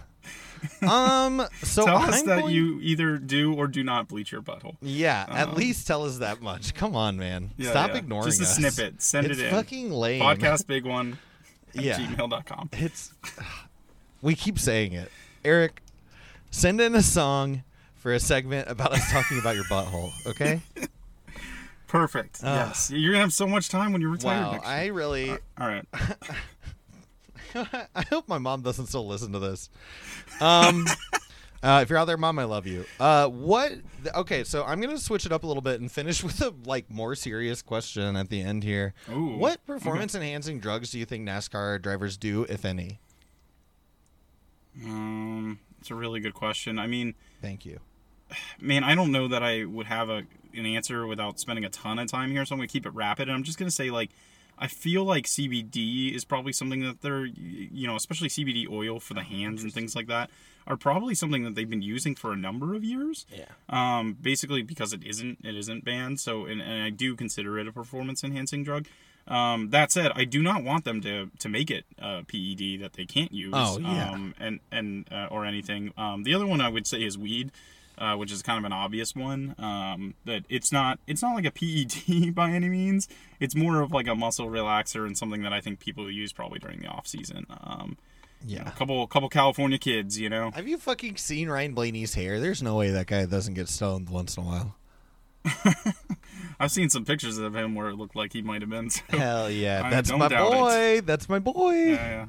Um 0.81 1.45
so 1.61 1.85
Tell 1.85 1.97
I'm 1.97 2.09
us 2.09 2.23
that 2.23 2.41
going- 2.41 2.53
you 2.55 2.79
either 2.81 3.17
do 3.19 3.53
or 3.53 3.67
do 3.67 3.83
not 3.83 4.07
bleach 4.07 4.31
your 4.31 4.41
butthole. 4.41 4.75
Yeah, 4.81 5.25
at 5.29 5.49
um, 5.49 5.55
least 5.55 5.85
tell 5.85 6.03
us 6.03 6.17
that 6.17 6.41
much. 6.41 6.73
Come 6.73 6.95
on, 6.95 7.15
man. 7.17 7.51
Yeah, 7.57 7.69
Stop 7.69 7.91
yeah. 7.91 7.97
ignoring 7.97 8.25
Just 8.25 8.41
a 8.41 8.43
us. 8.43 8.55
snippet. 8.55 9.01
Send 9.01 9.27
it's 9.27 9.39
it 9.39 9.45
in. 9.45 9.51
fucking 9.51 9.91
lame. 9.91 10.21
Podcast 10.21 10.65
big 10.65 10.83
one 10.97 11.19
at 11.75 11.83
Yeah. 11.83 11.99
gmail.com. 11.99 12.69
It's 12.73 13.13
we 14.21 14.33
keep 14.35 14.57
saying 14.57 14.93
it. 14.93 15.11
Aric, 15.45 15.73
send 16.49 16.81
in 16.81 16.95
a 16.95 17.03
song 17.03 17.63
for 17.95 18.11
a 18.11 18.19
segment 18.19 18.67
about 18.69 18.93
us 18.93 19.11
talking 19.11 19.37
about 19.39 19.53
your 19.55 19.65
butthole, 19.65 20.11
okay? 20.25 20.61
Perfect. 21.87 22.41
Ah. 22.43 22.67
yes. 22.67 22.91
You're 22.91 23.13
gonna 23.13 23.21
have 23.21 23.33
so 23.33 23.47
much 23.47 23.69
time 23.69 23.93
when 23.93 24.01
you're 24.01 24.11
retired. 24.11 24.43
wow, 24.43 24.51
next 24.51 24.65
year. 24.65 24.75
I 24.75 24.85
really 24.87 25.31
All 25.31 25.67
right. 25.67 25.85
I 27.95 28.03
hope 28.09 28.27
my 28.27 28.37
mom 28.37 28.61
doesn't 28.61 28.87
still 28.87 29.07
listen 29.07 29.31
to 29.31 29.39
this. 29.39 29.69
Um, 30.41 30.85
uh, 31.63 31.79
if 31.81 31.89
you're 31.89 31.97
out 31.97 32.05
there, 32.05 32.17
mom, 32.17 32.37
I 32.39 32.43
love 32.43 32.67
you. 32.67 32.85
Uh, 32.99 33.27
what? 33.27 33.71
Okay, 34.13 34.43
so 34.43 34.63
I'm 34.63 34.81
gonna 34.81 34.97
switch 34.97 35.25
it 35.25 35.31
up 35.31 35.43
a 35.43 35.47
little 35.47 35.61
bit 35.61 35.79
and 35.79 35.91
finish 35.91 36.23
with 36.25 36.41
a 36.41 36.53
like 36.65 36.89
more 36.91 37.15
serious 37.15 37.61
question 37.61 38.15
at 38.15 38.29
the 38.29 38.41
end 38.41 38.63
here. 38.63 38.93
Ooh, 39.09 39.37
what 39.37 39.65
performance 39.65 40.13
enhancing 40.13 40.59
drugs 40.59 40.91
do 40.91 40.99
you 40.99 41.05
think 41.05 41.27
NASCAR 41.27 41.81
drivers 41.81 42.17
do, 42.17 42.43
if 42.49 42.65
any? 42.65 42.99
Um, 44.83 45.59
it's 45.79 45.89
a 45.89 45.95
really 45.95 46.19
good 46.19 46.33
question. 46.33 46.77
I 46.77 46.87
mean, 46.87 47.15
Thank 47.41 47.65
you. 47.65 47.79
man, 48.61 48.83
I 48.83 48.93
don't 48.95 49.11
know 49.11 49.27
that 49.29 49.41
I 49.41 49.65
would 49.65 49.87
have 49.87 50.09
a 50.09 50.23
an 50.57 50.65
answer 50.65 51.07
without 51.07 51.39
spending 51.39 51.65
a 51.65 51.69
ton 51.69 51.99
of 51.99 52.07
time 52.07 52.31
here, 52.31 52.45
so 52.45 52.53
I'm 52.53 52.59
gonna 52.59 52.67
keep 52.67 52.85
it 52.85 52.93
rapid. 52.93 53.27
And 53.27 53.35
I'm 53.35 53.43
just 53.43 53.57
gonna 53.57 53.71
say 53.71 53.89
like. 53.89 54.11
I 54.59 54.65
feel 54.65 55.03
like 55.03 55.25
CBD 55.25 56.15
is 56.15 56.25
probably 56.25 56.51
something 56.51 56.81
that 56.81 57.03
they're, 57.03 57.25
you 57.25 57.85
know, 57.85 57.95
especially 57.95 58.27
CBD 58.27 58.67
oil 58.67 58.99
for 58.99 59.13
the 59.13 59.21
hands 59.21 59.61
and 59.61 59.71
things 59.71 59.95
like 59.95 60.07
that, 60.07 60.31
are 60.65 60.75
probably 60.75 61.13
something 61.13 61.43
that 61.43 61.53
they've 61.53 61.69
been 61.69 61.83
using 61.83 62.15
for 62.15 62.31
a 62.31 62.35
number 62.35 62.73
of 62.73 62.83
years. 62.83 63.27
Yeah. 63.31 63.45
Um, 63.69 64.17
basically 64.19 64.63
because 64.63 64.93
it 64.93 65.03
isn't, 65.03 65.37
it 65.43 65.55
isn't 65.55 65.85
banned. 65.85 66.19
So, 66.19 66.45
and, 66.45 66.59
and 66.59 66.81
I 66.81 66.89
do 66.89 67.15
consider 67.15 67.59
it 67.59 67.67
a 67.67 67.71
performance 67.71 68.23
enhancing 68.23 68.63
drug. 68.63 68.87
Um, 69.27 69.69
that 69.71 69.91
said, 69.91 70.11
I 70.15 70.23
do 70.23 70.41
not 70.41 70.63
want 70.63 70.85
them 70.85 71.01
to 71.01 71.29
to 71.39 71.49
make 71.49 71.69
it 71.69 71.85
a 71.99 72.23
PED 72.23 72.81
that 72.81 72.93
they 72.93 73.05
can't 73.05 73.33
use. 73.33 73.53
Oh, 73.55 73.77
yeah. 73.77 74.11
Um, 74.11 74.33
and 74.39 74.59
and 74.71 75.07
uh, 75.11 75.27
or 75.29 75.45
anything. 75.45 75.93
Um, 75.97 76.23
the 76.23 76.33
other 76.33 76.47
one 76.47 76.61
I 76.61 76.69
would 76.69 76.87
say 76.87 77.03
is 77.03 77.17
weed. 77.17 77.51
Uh, 77.97 78.15
which 78.15 78.31
is 78.31 78.41
kind 78.43 78.59
of 78.59 78.63
an 78.65 78.71
obvious 78.73 79.15
one. 79.15 79.55
Um, 79.57 80.13
that 80.25 80.43
it's 80.49 80.71
not 80.71 80.99
it's 81.07 81.21
not 81.21 81.33
like 81.35 81.45
a 81.45 81.51
PED 81.51 82.35
by 82.35 82.51
any 82.51 82.69
means. 82.69 83.07
It's 83.39 83.55
more 83.55 83.81
of 83.81 83.91
like 83.91 84.07
a 84.07 84.13
muscle 84.15 84.47
relaxer 84.47 85.05
and 85.05 85.17
something 85.17 85.41
that 85.43 85.51
I 85.53 85.61
think 85.61 85.79
people 85.79 86.09
use 86.11 86.31
probably 86.31 86.59
during 86.59 86.79
the 86.81 86.87
off 86.87 87.07
season. 87.07 87.45
Um, 87.49 87.97
you 88.45 88.57
know, 88.57 88.63
Yeah. 88.65 88.69
a 88.69 88.71
couple 88.73 89.07
couple 89.07 89.29
California 89.29 89.79
kids, 89.79 90.19
you 90.19 90.29
know. 90.29 90.51
Have 90.51 90.67
you 90.67 90.77
fucking 90.77 91.17
seen 91.17 91.49
Ryan 91.49 91.73
Blaney's 91.73 92.13
hair? 92.13 92.39
There's 92.39 92.61
no 92.61 92.75
way 92.75 92.91
that 92.91 93.07
guy 93.07 93.25
doesn't 93.25 93.55
get 93.55 93.67
stoned 93.67 94.09
once 94.09 94.37
in 94.37 94.43
a 94.43 94.45
while. 94.45 94.75
I've 96.59 96.71
seen 96.71 96.89
some 96.89 97.05
pictures 97.05 97.37
of 97.37 97.55
him 97.55 97.75
where 97.75 97.89
it 97.89 97.95
looked 97.95 98.15
like 98.15 98.33
he 98.33 98.41
might 98.41 98.61
have 98.61 98.69
been. 98.69 98.89
So, 98.89 99.01
Hell 99.09 99.49
yeah, 99.49 99.81
I 99.85 99.89
that's 99.89 100.11
my 100.11 100.27
doubt 100.27 100.47
it. 100.53 100.57
boy. 100.57 101.01
That's 101.05 101.29
my 101.29 101.39
boy. 101.39 101.71
yeah, 101.73 101.93
yeah, 102.09 102.25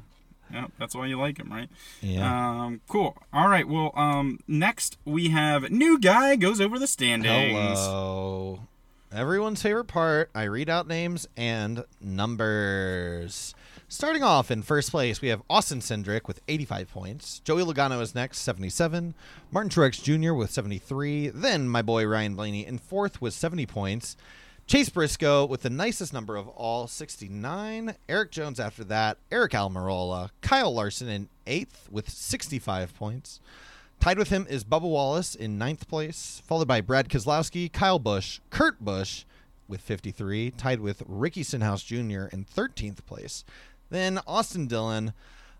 yeah. 0.51 0.67
That's 0.77 0.95
why 0.95 1.07
you 1.07 1.19
like 1.19 1.37
him, 1.37 1.51
right? 1.51 1.69
Yeah. 2.01 2.63
Um, 2.63 2.81
cool. 2.87 3.17
All 3.33 3.47
right. 3.47 3.67
Well, 3.67 3.91
um, 3.95 4.39
next 4.47 4.97
we 5.05 5.29
have 5.29 5.69
new 5.71 5.99
guy 5.99 6.35
goes 6.35 6.59
over 6.61 6.79
the 6.79 6.87
standings. 6.87 7.79
Hello. 7.79 8.61
Everyone's 9.11 9.61
favorite 9.61 9.85
part. 9.85 10.29
I 10.35 10.43
read 10.43 10.69
out 10.69 10.87
names 10.87 11.27
and 11.35 11.83
numbers. 11.99 13.55
Starting 13.91 14.21
off 14.21 14.51
in 14.51 14.61
first 14.61 14.91
place, 14.91 15.19
we 15.19 15.29
have 15.29 15.41
Austin 15.49 15.79
Cindric 15.79 16.27
with 16.27 16.41
85 16.47 16.91
points. 16.91 17.39
Joey 17.39 17.63
Logano 17.63 17.99
is 18.01 18.13
next, 18.13 18.37
77. 18.41 19.15
Martin 19.51 19.71
Truex 19.71 20.03
Jr. 20.03 20.33
with 20.35 20.51
73. 20.51 21.29
Then 21.29 21.67
my 21.67 21.81
boy 21.81 22.05
Ryan 22.05 22.35
Blaney 22.35 22.67
in 22.67 22.77
fourth 22.77 23.19
with 23.19 23.33
70 23.33 23.65
points. 23.65 24.15
Chase 24.69 24.89
Briscoe 24.89 25.47
with 25.47 25.63
the 25.63 25.71
nicest 25.71 26.13
number 26.13 26.35
of 26.35 26.47
all, 26.49 26.85
69. 26.85 27.95
Erik 28.07 28.29
Jones 28.29 28.59
after 28.59 28.83
that. 28.83 29.17
Aric 29.31 29.49
Almirola. 29.49 30.29
Kyle 30.41 30.71
Larson 30.71 31.09
in 31.09 31.27
eighth 31.47 31.89
with 31.89 32.07
65 32.07 32.93
points. 32.93 33.39
Tied 33.99 34.19
with 34.19 34.29
him 34.29 34.45
is 34.47 34.63
Bubba 34.63 34.83
Wallace 34.83 35.33
in 35.33 35.57
ninth 35.57 35.87
place, 35.87 36.43
followed 36.45 36.67
by 36.67 36.81
Brad 36.81 37.09
Keselowski, 37.09 37.73
Kyle 37.73 37.97
Busch, 37.97 38.41
Kurt 38.51 38.79
Busch 38.79 39.25
with 39.67 39.81
53, 39.81 40.51
tied 40.51 40.81
with 40.81 41.01
Ricky 41.07 41.41
Stenhouse 41.41 41.81
Jr. 41.81 42.27
in 42.31 42.45
13th 42.45 43.03
place. 43.07 43.43
Then 43.89 44.19
Austin 44.27 44.67
Dillon, 44.67 45.13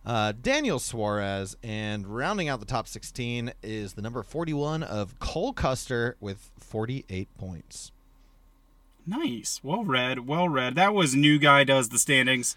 uh, 0.06 0.34
Daniel 0.40 0.78
Suarez, 0.78 1.58
and 1.64 2.06
rounding 2.06 2.48
out 2.48 2.60
the 2.60 2.68
top 2.68 2.88
16 2.88 3.54
is 3.64 3.94
the 3.94 4.04
number 4.04 4.22
41 4.22 4.84
of 4.84 5.18
Cole 5.18 5.54
Custer 5.54 6.16
with 6.20 6.52
48 6.60 7.36
points. 7.40 7.92
Nice. 9.10 9.60
Well 9.64 9.84
read. 9.84 10.28
Well 10.28 10.48
read. 10.48 10.76
That 10.76 10.94
was 10.94 11.16
new 11.16 11.40
guy 11.40 11.64
does 11.64 11.90
the 11.90 11.98
standings. 11.98 12.56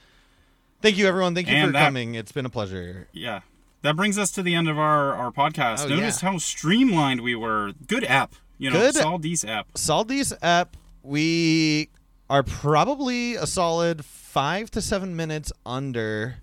Thank 0.82 0.98
you, 0.98 1.06
everyone. 1.06 1.34
Thank 1.34 1.48
you 1.48 1.54
And 1.54 1.68
for 1.68 1.72
that- 1.72 1.84
coming. 1.86 2.14
It's 2.14 2.32
been 2.32 2.44
a 2.46 2.50
pleasure. 2.50 3.08
Yeah. 3.12 3.40
That 3.82 3.96
brings 3.96 4.18
us 4.18 4.30
to 4.32 4.42
the 4.42 4.54
end 4.54 4.68
of 4.68 4.78
our, 4.78 5.14
our 5.14 5.30
podcast. 5.32 5.86
Oh, 5.86 5.88
Notice 5.88 6.22
yeah. 6.22 6.30
how 6.30 6.38
streamlined 6.38 7.20
we 7.22 7.34
were. 7.34 7.72
Good 7.86 8.04
app. 8.04 8.34
You 8.58 8.70
know, 8.70 8.78
Good- 8.78 8.94
Saldi's 8.96 9.44
app. 9.44 9.72
Saldi's 9.74 10.32
app, 10.42 10.76
we 11.02 11.88
are 12.28 12.42
probably 12.42 13.34
a 13.34 13.46
solid 13.46 14.04
five 14.04 14.70
to 14.72 14.80
seven 14.82 15.16
minutes 15.16 15.52
under 15.66 16.36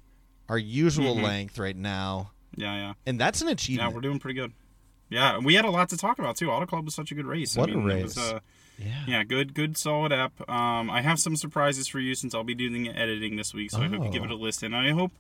our 0.50 0.58
usual 0.58 1.16
Mhm. 1.16 1.24
length 1.24 1.60
right 1.60 1.76
now, 1.78 2.32
Yeah, 2.56 2.74
yeah. 2.76 2.94
and 3.06 3.20
that's 3.20 3.42
an 3.42 3.48
achievement. 3.48 3.90
Yeah, 3.90 3.96
we're 3.96 4.02
doing 4.02 4.20
pretty 4.20 4.40
good. 4.40 4.52
Yeah, 5.10 5.38
we 5.38 5.54
had 5.56 5.64
a 5.66 5.70
lot 5.72 5.90
to 5.90 5.98
talk 5.98 6.20
about 6.20 6.36
too. 6.38 6.52
Auto 6.52 6.66
Club 6.66 6.86
was 6.86 6.94
such 6.96 7.12
a 7.12 7.16
good 7.16 7.26
race. 7.26 7.56
What 7.56 7.70
I 7.70 7.74
a 7.74 7.76
mean, 7.78 7.90
It 7.90 7.94
race. 7.94 8.04
was, 8.16 8.18
uh, 8.18 8.40
yeah. 8.80 9.04
yeah, 9.08 9.24
good, 9.24 9.54
good, 9.54 9.78
solid 9.78 10.12
app. 10.12 10.48
Um, 10.50 10.90
I 10.90 11.02
have 11.02 11.20
some 11.20 11.36
surprises 11.36 11.88
for 11.88 12.00
you 12.00 12.16
since 12.16 12.34
I'll 12.34 12.44
be 12.44 12.56
doing 12.56 12.84
the 12.84 12.90
editing 12.90 13.36
this 13.36 13.54
week, 13.54 13.72
so 13.72 13.80
I 13.82 13.88
hope 13.88 14.04
you 14.04 14.10
give 14.12 14.22
Oh. 14.24 14.26
it 14.26 14.32
a 14.32 14.36
listen. 14.36 14.74
I 14.74 14.92
hope 14.92 15.12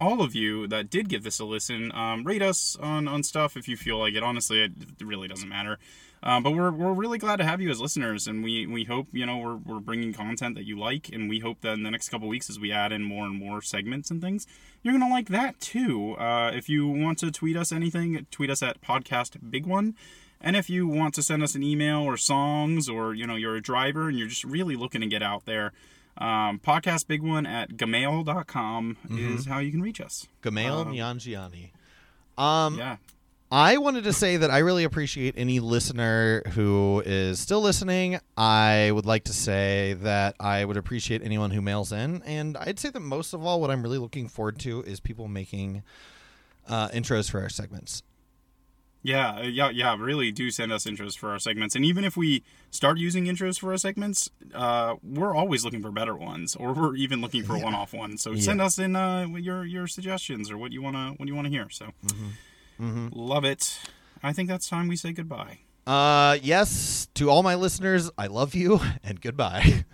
all 0.00 0.20
of 0.22 0.34
you 0.34 0.66
that 0.68 0.90
did 0.90 1.08
give 1.08 1.22
this 1.22 1.38
a 1.40 1.44
listen 1.44 1.90
um, 1.92 2.22
rate 2.24 2.42
us 2.42 2.76
on 2.80 3.08
on 3.08 3.22
stuff 3.22 3.56
if 3.56 3.66
you 3.66 3.76
feel 3.76 3.98
like 3.98 4.14
it. 4.14 4.22
Honestly, 4.22 4.62
it, 4.62 4.72
it 5.00 5.04
really 5.04 5.26
doesn't 5.28 5.48
matter. 5.48 5.78
Um, 6.22 6.42
but 6.42 6.52
we're, 6.52 6.72
we're 6.72 6.92
really 6.94 7.18
glad 7.18 7.36
to 7.36 7.44
have 7.44 7.60
you 7.60 7.70
as 7.70 7.80
listeners, 7.80 8.26
and 8.26 8.42
we, 8.42 8.66
we 8.66 8.84
hope 8.84 9.06
you 9.12 9.24
know 9.26 9.36
we're, 9.36 9.56
we're 9.56 9.80
bringing 9.80 10.12
content 10.12 10.54
that 10.56 10.64
you 10.64 10.76
like, 10.78 11.08
and 11.12 11.28
we 11.28 11.38
hope 11.38 11.60
that 11.60 11.74
in 11.74 11.82
the 11.82 11.90
next 11.90 12.08
couple 12.08 12.26
weeks 12.26 12.50
as 12.50 12.58
we 12.58 12.72
add 12.72 12.90
in 12.90 13.04
more 13.04 13.26
and 13.26 13.38
more 13.38 13.62
segments 13.62 14.10
and 14.10 14.20
things, 14.20 14.46
you're 14.82 14.92
gonna 14.98 15.08
like 15.12 15.28
that 15.28 15.60
too. 15.60 16.14
Uh, 16.14 16.50
if 16.52 16.68
you 16.68 16.88
want 16.88 17.18
to 17.18 17.30
tweet 17.30 17.56
us 17.56 17.70
anything, 17.70 18.26
tweet 18.30 18.50
us 18.50 18.62
at 18.62 18.80
podcast 18.80 19.36
big 19.50 19.66
one. 19.66 19.94
And 20.46 20.54
if 20.54 20.70
you 20.70 20.86
want 20.86 21.12
to 21.14 21.24
send 21.24 21.42
us 21.42 21.56
an 21.56 21.64
email 21.64 22.02
or 22.04 22.16
songs, 22.16 22.88
or 22.88 23.12
you 23.12 23.26
know 23.26 23.34
you're 23.34 23.56
a 23.56 23.60
driver 23.60 24.08
and 24.08 24.16
you're 24.16 24.28
just 24.28 24.44
really 24.44 24.76
looking 24.76 25.00
to 25.00 25.08
get 25.08 25.20
out 25.20 25.44
there, 25.44 25.72
um, 26.18 26.60
podcast 26.60 27.08
big 27.08 27.20
one 27.20 27.46
at 27.46 27.70
gmail.com 27.70 28.96
is 29.10 29.46
how 29.46 29.58
you 29.58 29.72
can 29.72 29.82
reach 29.82 30.00
us. 30.00 30.28
Gamal 30.44 30.94
Um. 32.38 32.44
Um, 32.44 32.78
Yeah, 32.78 32.98
I 33.50 33.78
wanted 33.78 34.04
to 34.04 34.12
say 34.12 34.36
that 34.36 34.52
I 34.52 34.58
really 34.58 34.84
appreciate 34.84 35.34
any 35.36 35.58
listener 35.58 36.44
who 36.50 37.02
is 37.04 37.40
still 37.40 37.60
listening. 37.60 38.20
I 38.36 38.92
would 38.92 39.04
like 39.04 39.24
to 39.24 39.32
say 39.32 39.96
that 40.02 40.36
I 40.38 40.64
would 40.64 40.76
appreciate 40.76 41.24
anyone 41.24 41.50
who 41.50 41.60
mails 41.60 41.90
in, 41.90 42.22
and 42.22 42.56
I'd 42.56 42.78
say 42.78 42.90
that 42.90 43.00
most 43.00 43.34
of 43.34 43.44
all, 43.44 43.60
what 43.60 43.72
I'm 43.72 43.82
really 43.82 43.98
looking 43.98 44.28
forward 44.28 44.60
to 44.60 44.80
is 44.84 45.00
people 45.00 45.26
making 45.26 45.82
uh, 46.68 46.90
intros 46.90 47.28
for 47.28 47.40
our 47.40 47.48
segments. 47.48 48.04
Yeah, 49.06 49.36
uh, 49.36 49.42
yeah, 49.42 49.70
yeah. 49.70 49.96
Really 49.96 50.32
do 50.32 50.50
send 50.50 50.72
us 50.72 50.84
intros 50.84 51.16
for 51.16 51.30
our 51.30 51.38
segments, 51.38 51.76
and 51.76 51.84
even 51.84 52.04
if 52.04 52.16
we 52.16 52.42
start 52.72 52.98
using 52.98 53.26
intros 53.26 53.56
for 53.56 53.70
our 53.70 53.76
segments, 53.76 54.30
uh, 54.52 54.96
we're 55.00 55.32
always 55.32 55.64
looking 55.64 55.80
for 55.80 55.92
better 55.92 56.16
ones, 56.16 56.56
or 56.56 56.72
we're 56.72 56.96
even 56.96 57.20
looking 57.20 57.44
for 57.44 57.56
one-off 57.56 57.92
ones. 57.94 58.20
So 58.22 58.34
send 58.34 58.60
us 58.60 58.80
in 58.80 58.96
uh, 58.96 59.28
your 59.28 59.64
your 59.64 59.86
suggestions 59.86 60.50
or 60.50 60.58
what 60.58 60.72
you 60.72 60.82
wanna 60.82 61.14
what 61.18 61.28
you 61.28 61.36
wanna 61.36 61.50
hear. 61.50 61.70
So 61.70 61.92
love 62.80 63.44
it. 63.44 63.78
I 64.24 64.32
think 64.32 64.48
that's 64.48 64.68
time 64.68 64.88
we 64.88 64.96
say 64.96 65.12
goodbye. 65.12 65.60
Uh, 65.86 66.36
yes, 66.42 67.06
to 67.14 67.30
all 67.30 67.44
my 67.44 67.54
listeners, 67.54 68.10
I 68.18 68.26
love 68.26 68.56
you 68.56 68.80
and 69.04 69.20
goodbye. 69.20 69.84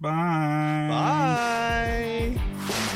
Bye. 0.00 0.88
Bye. 0.90 2.88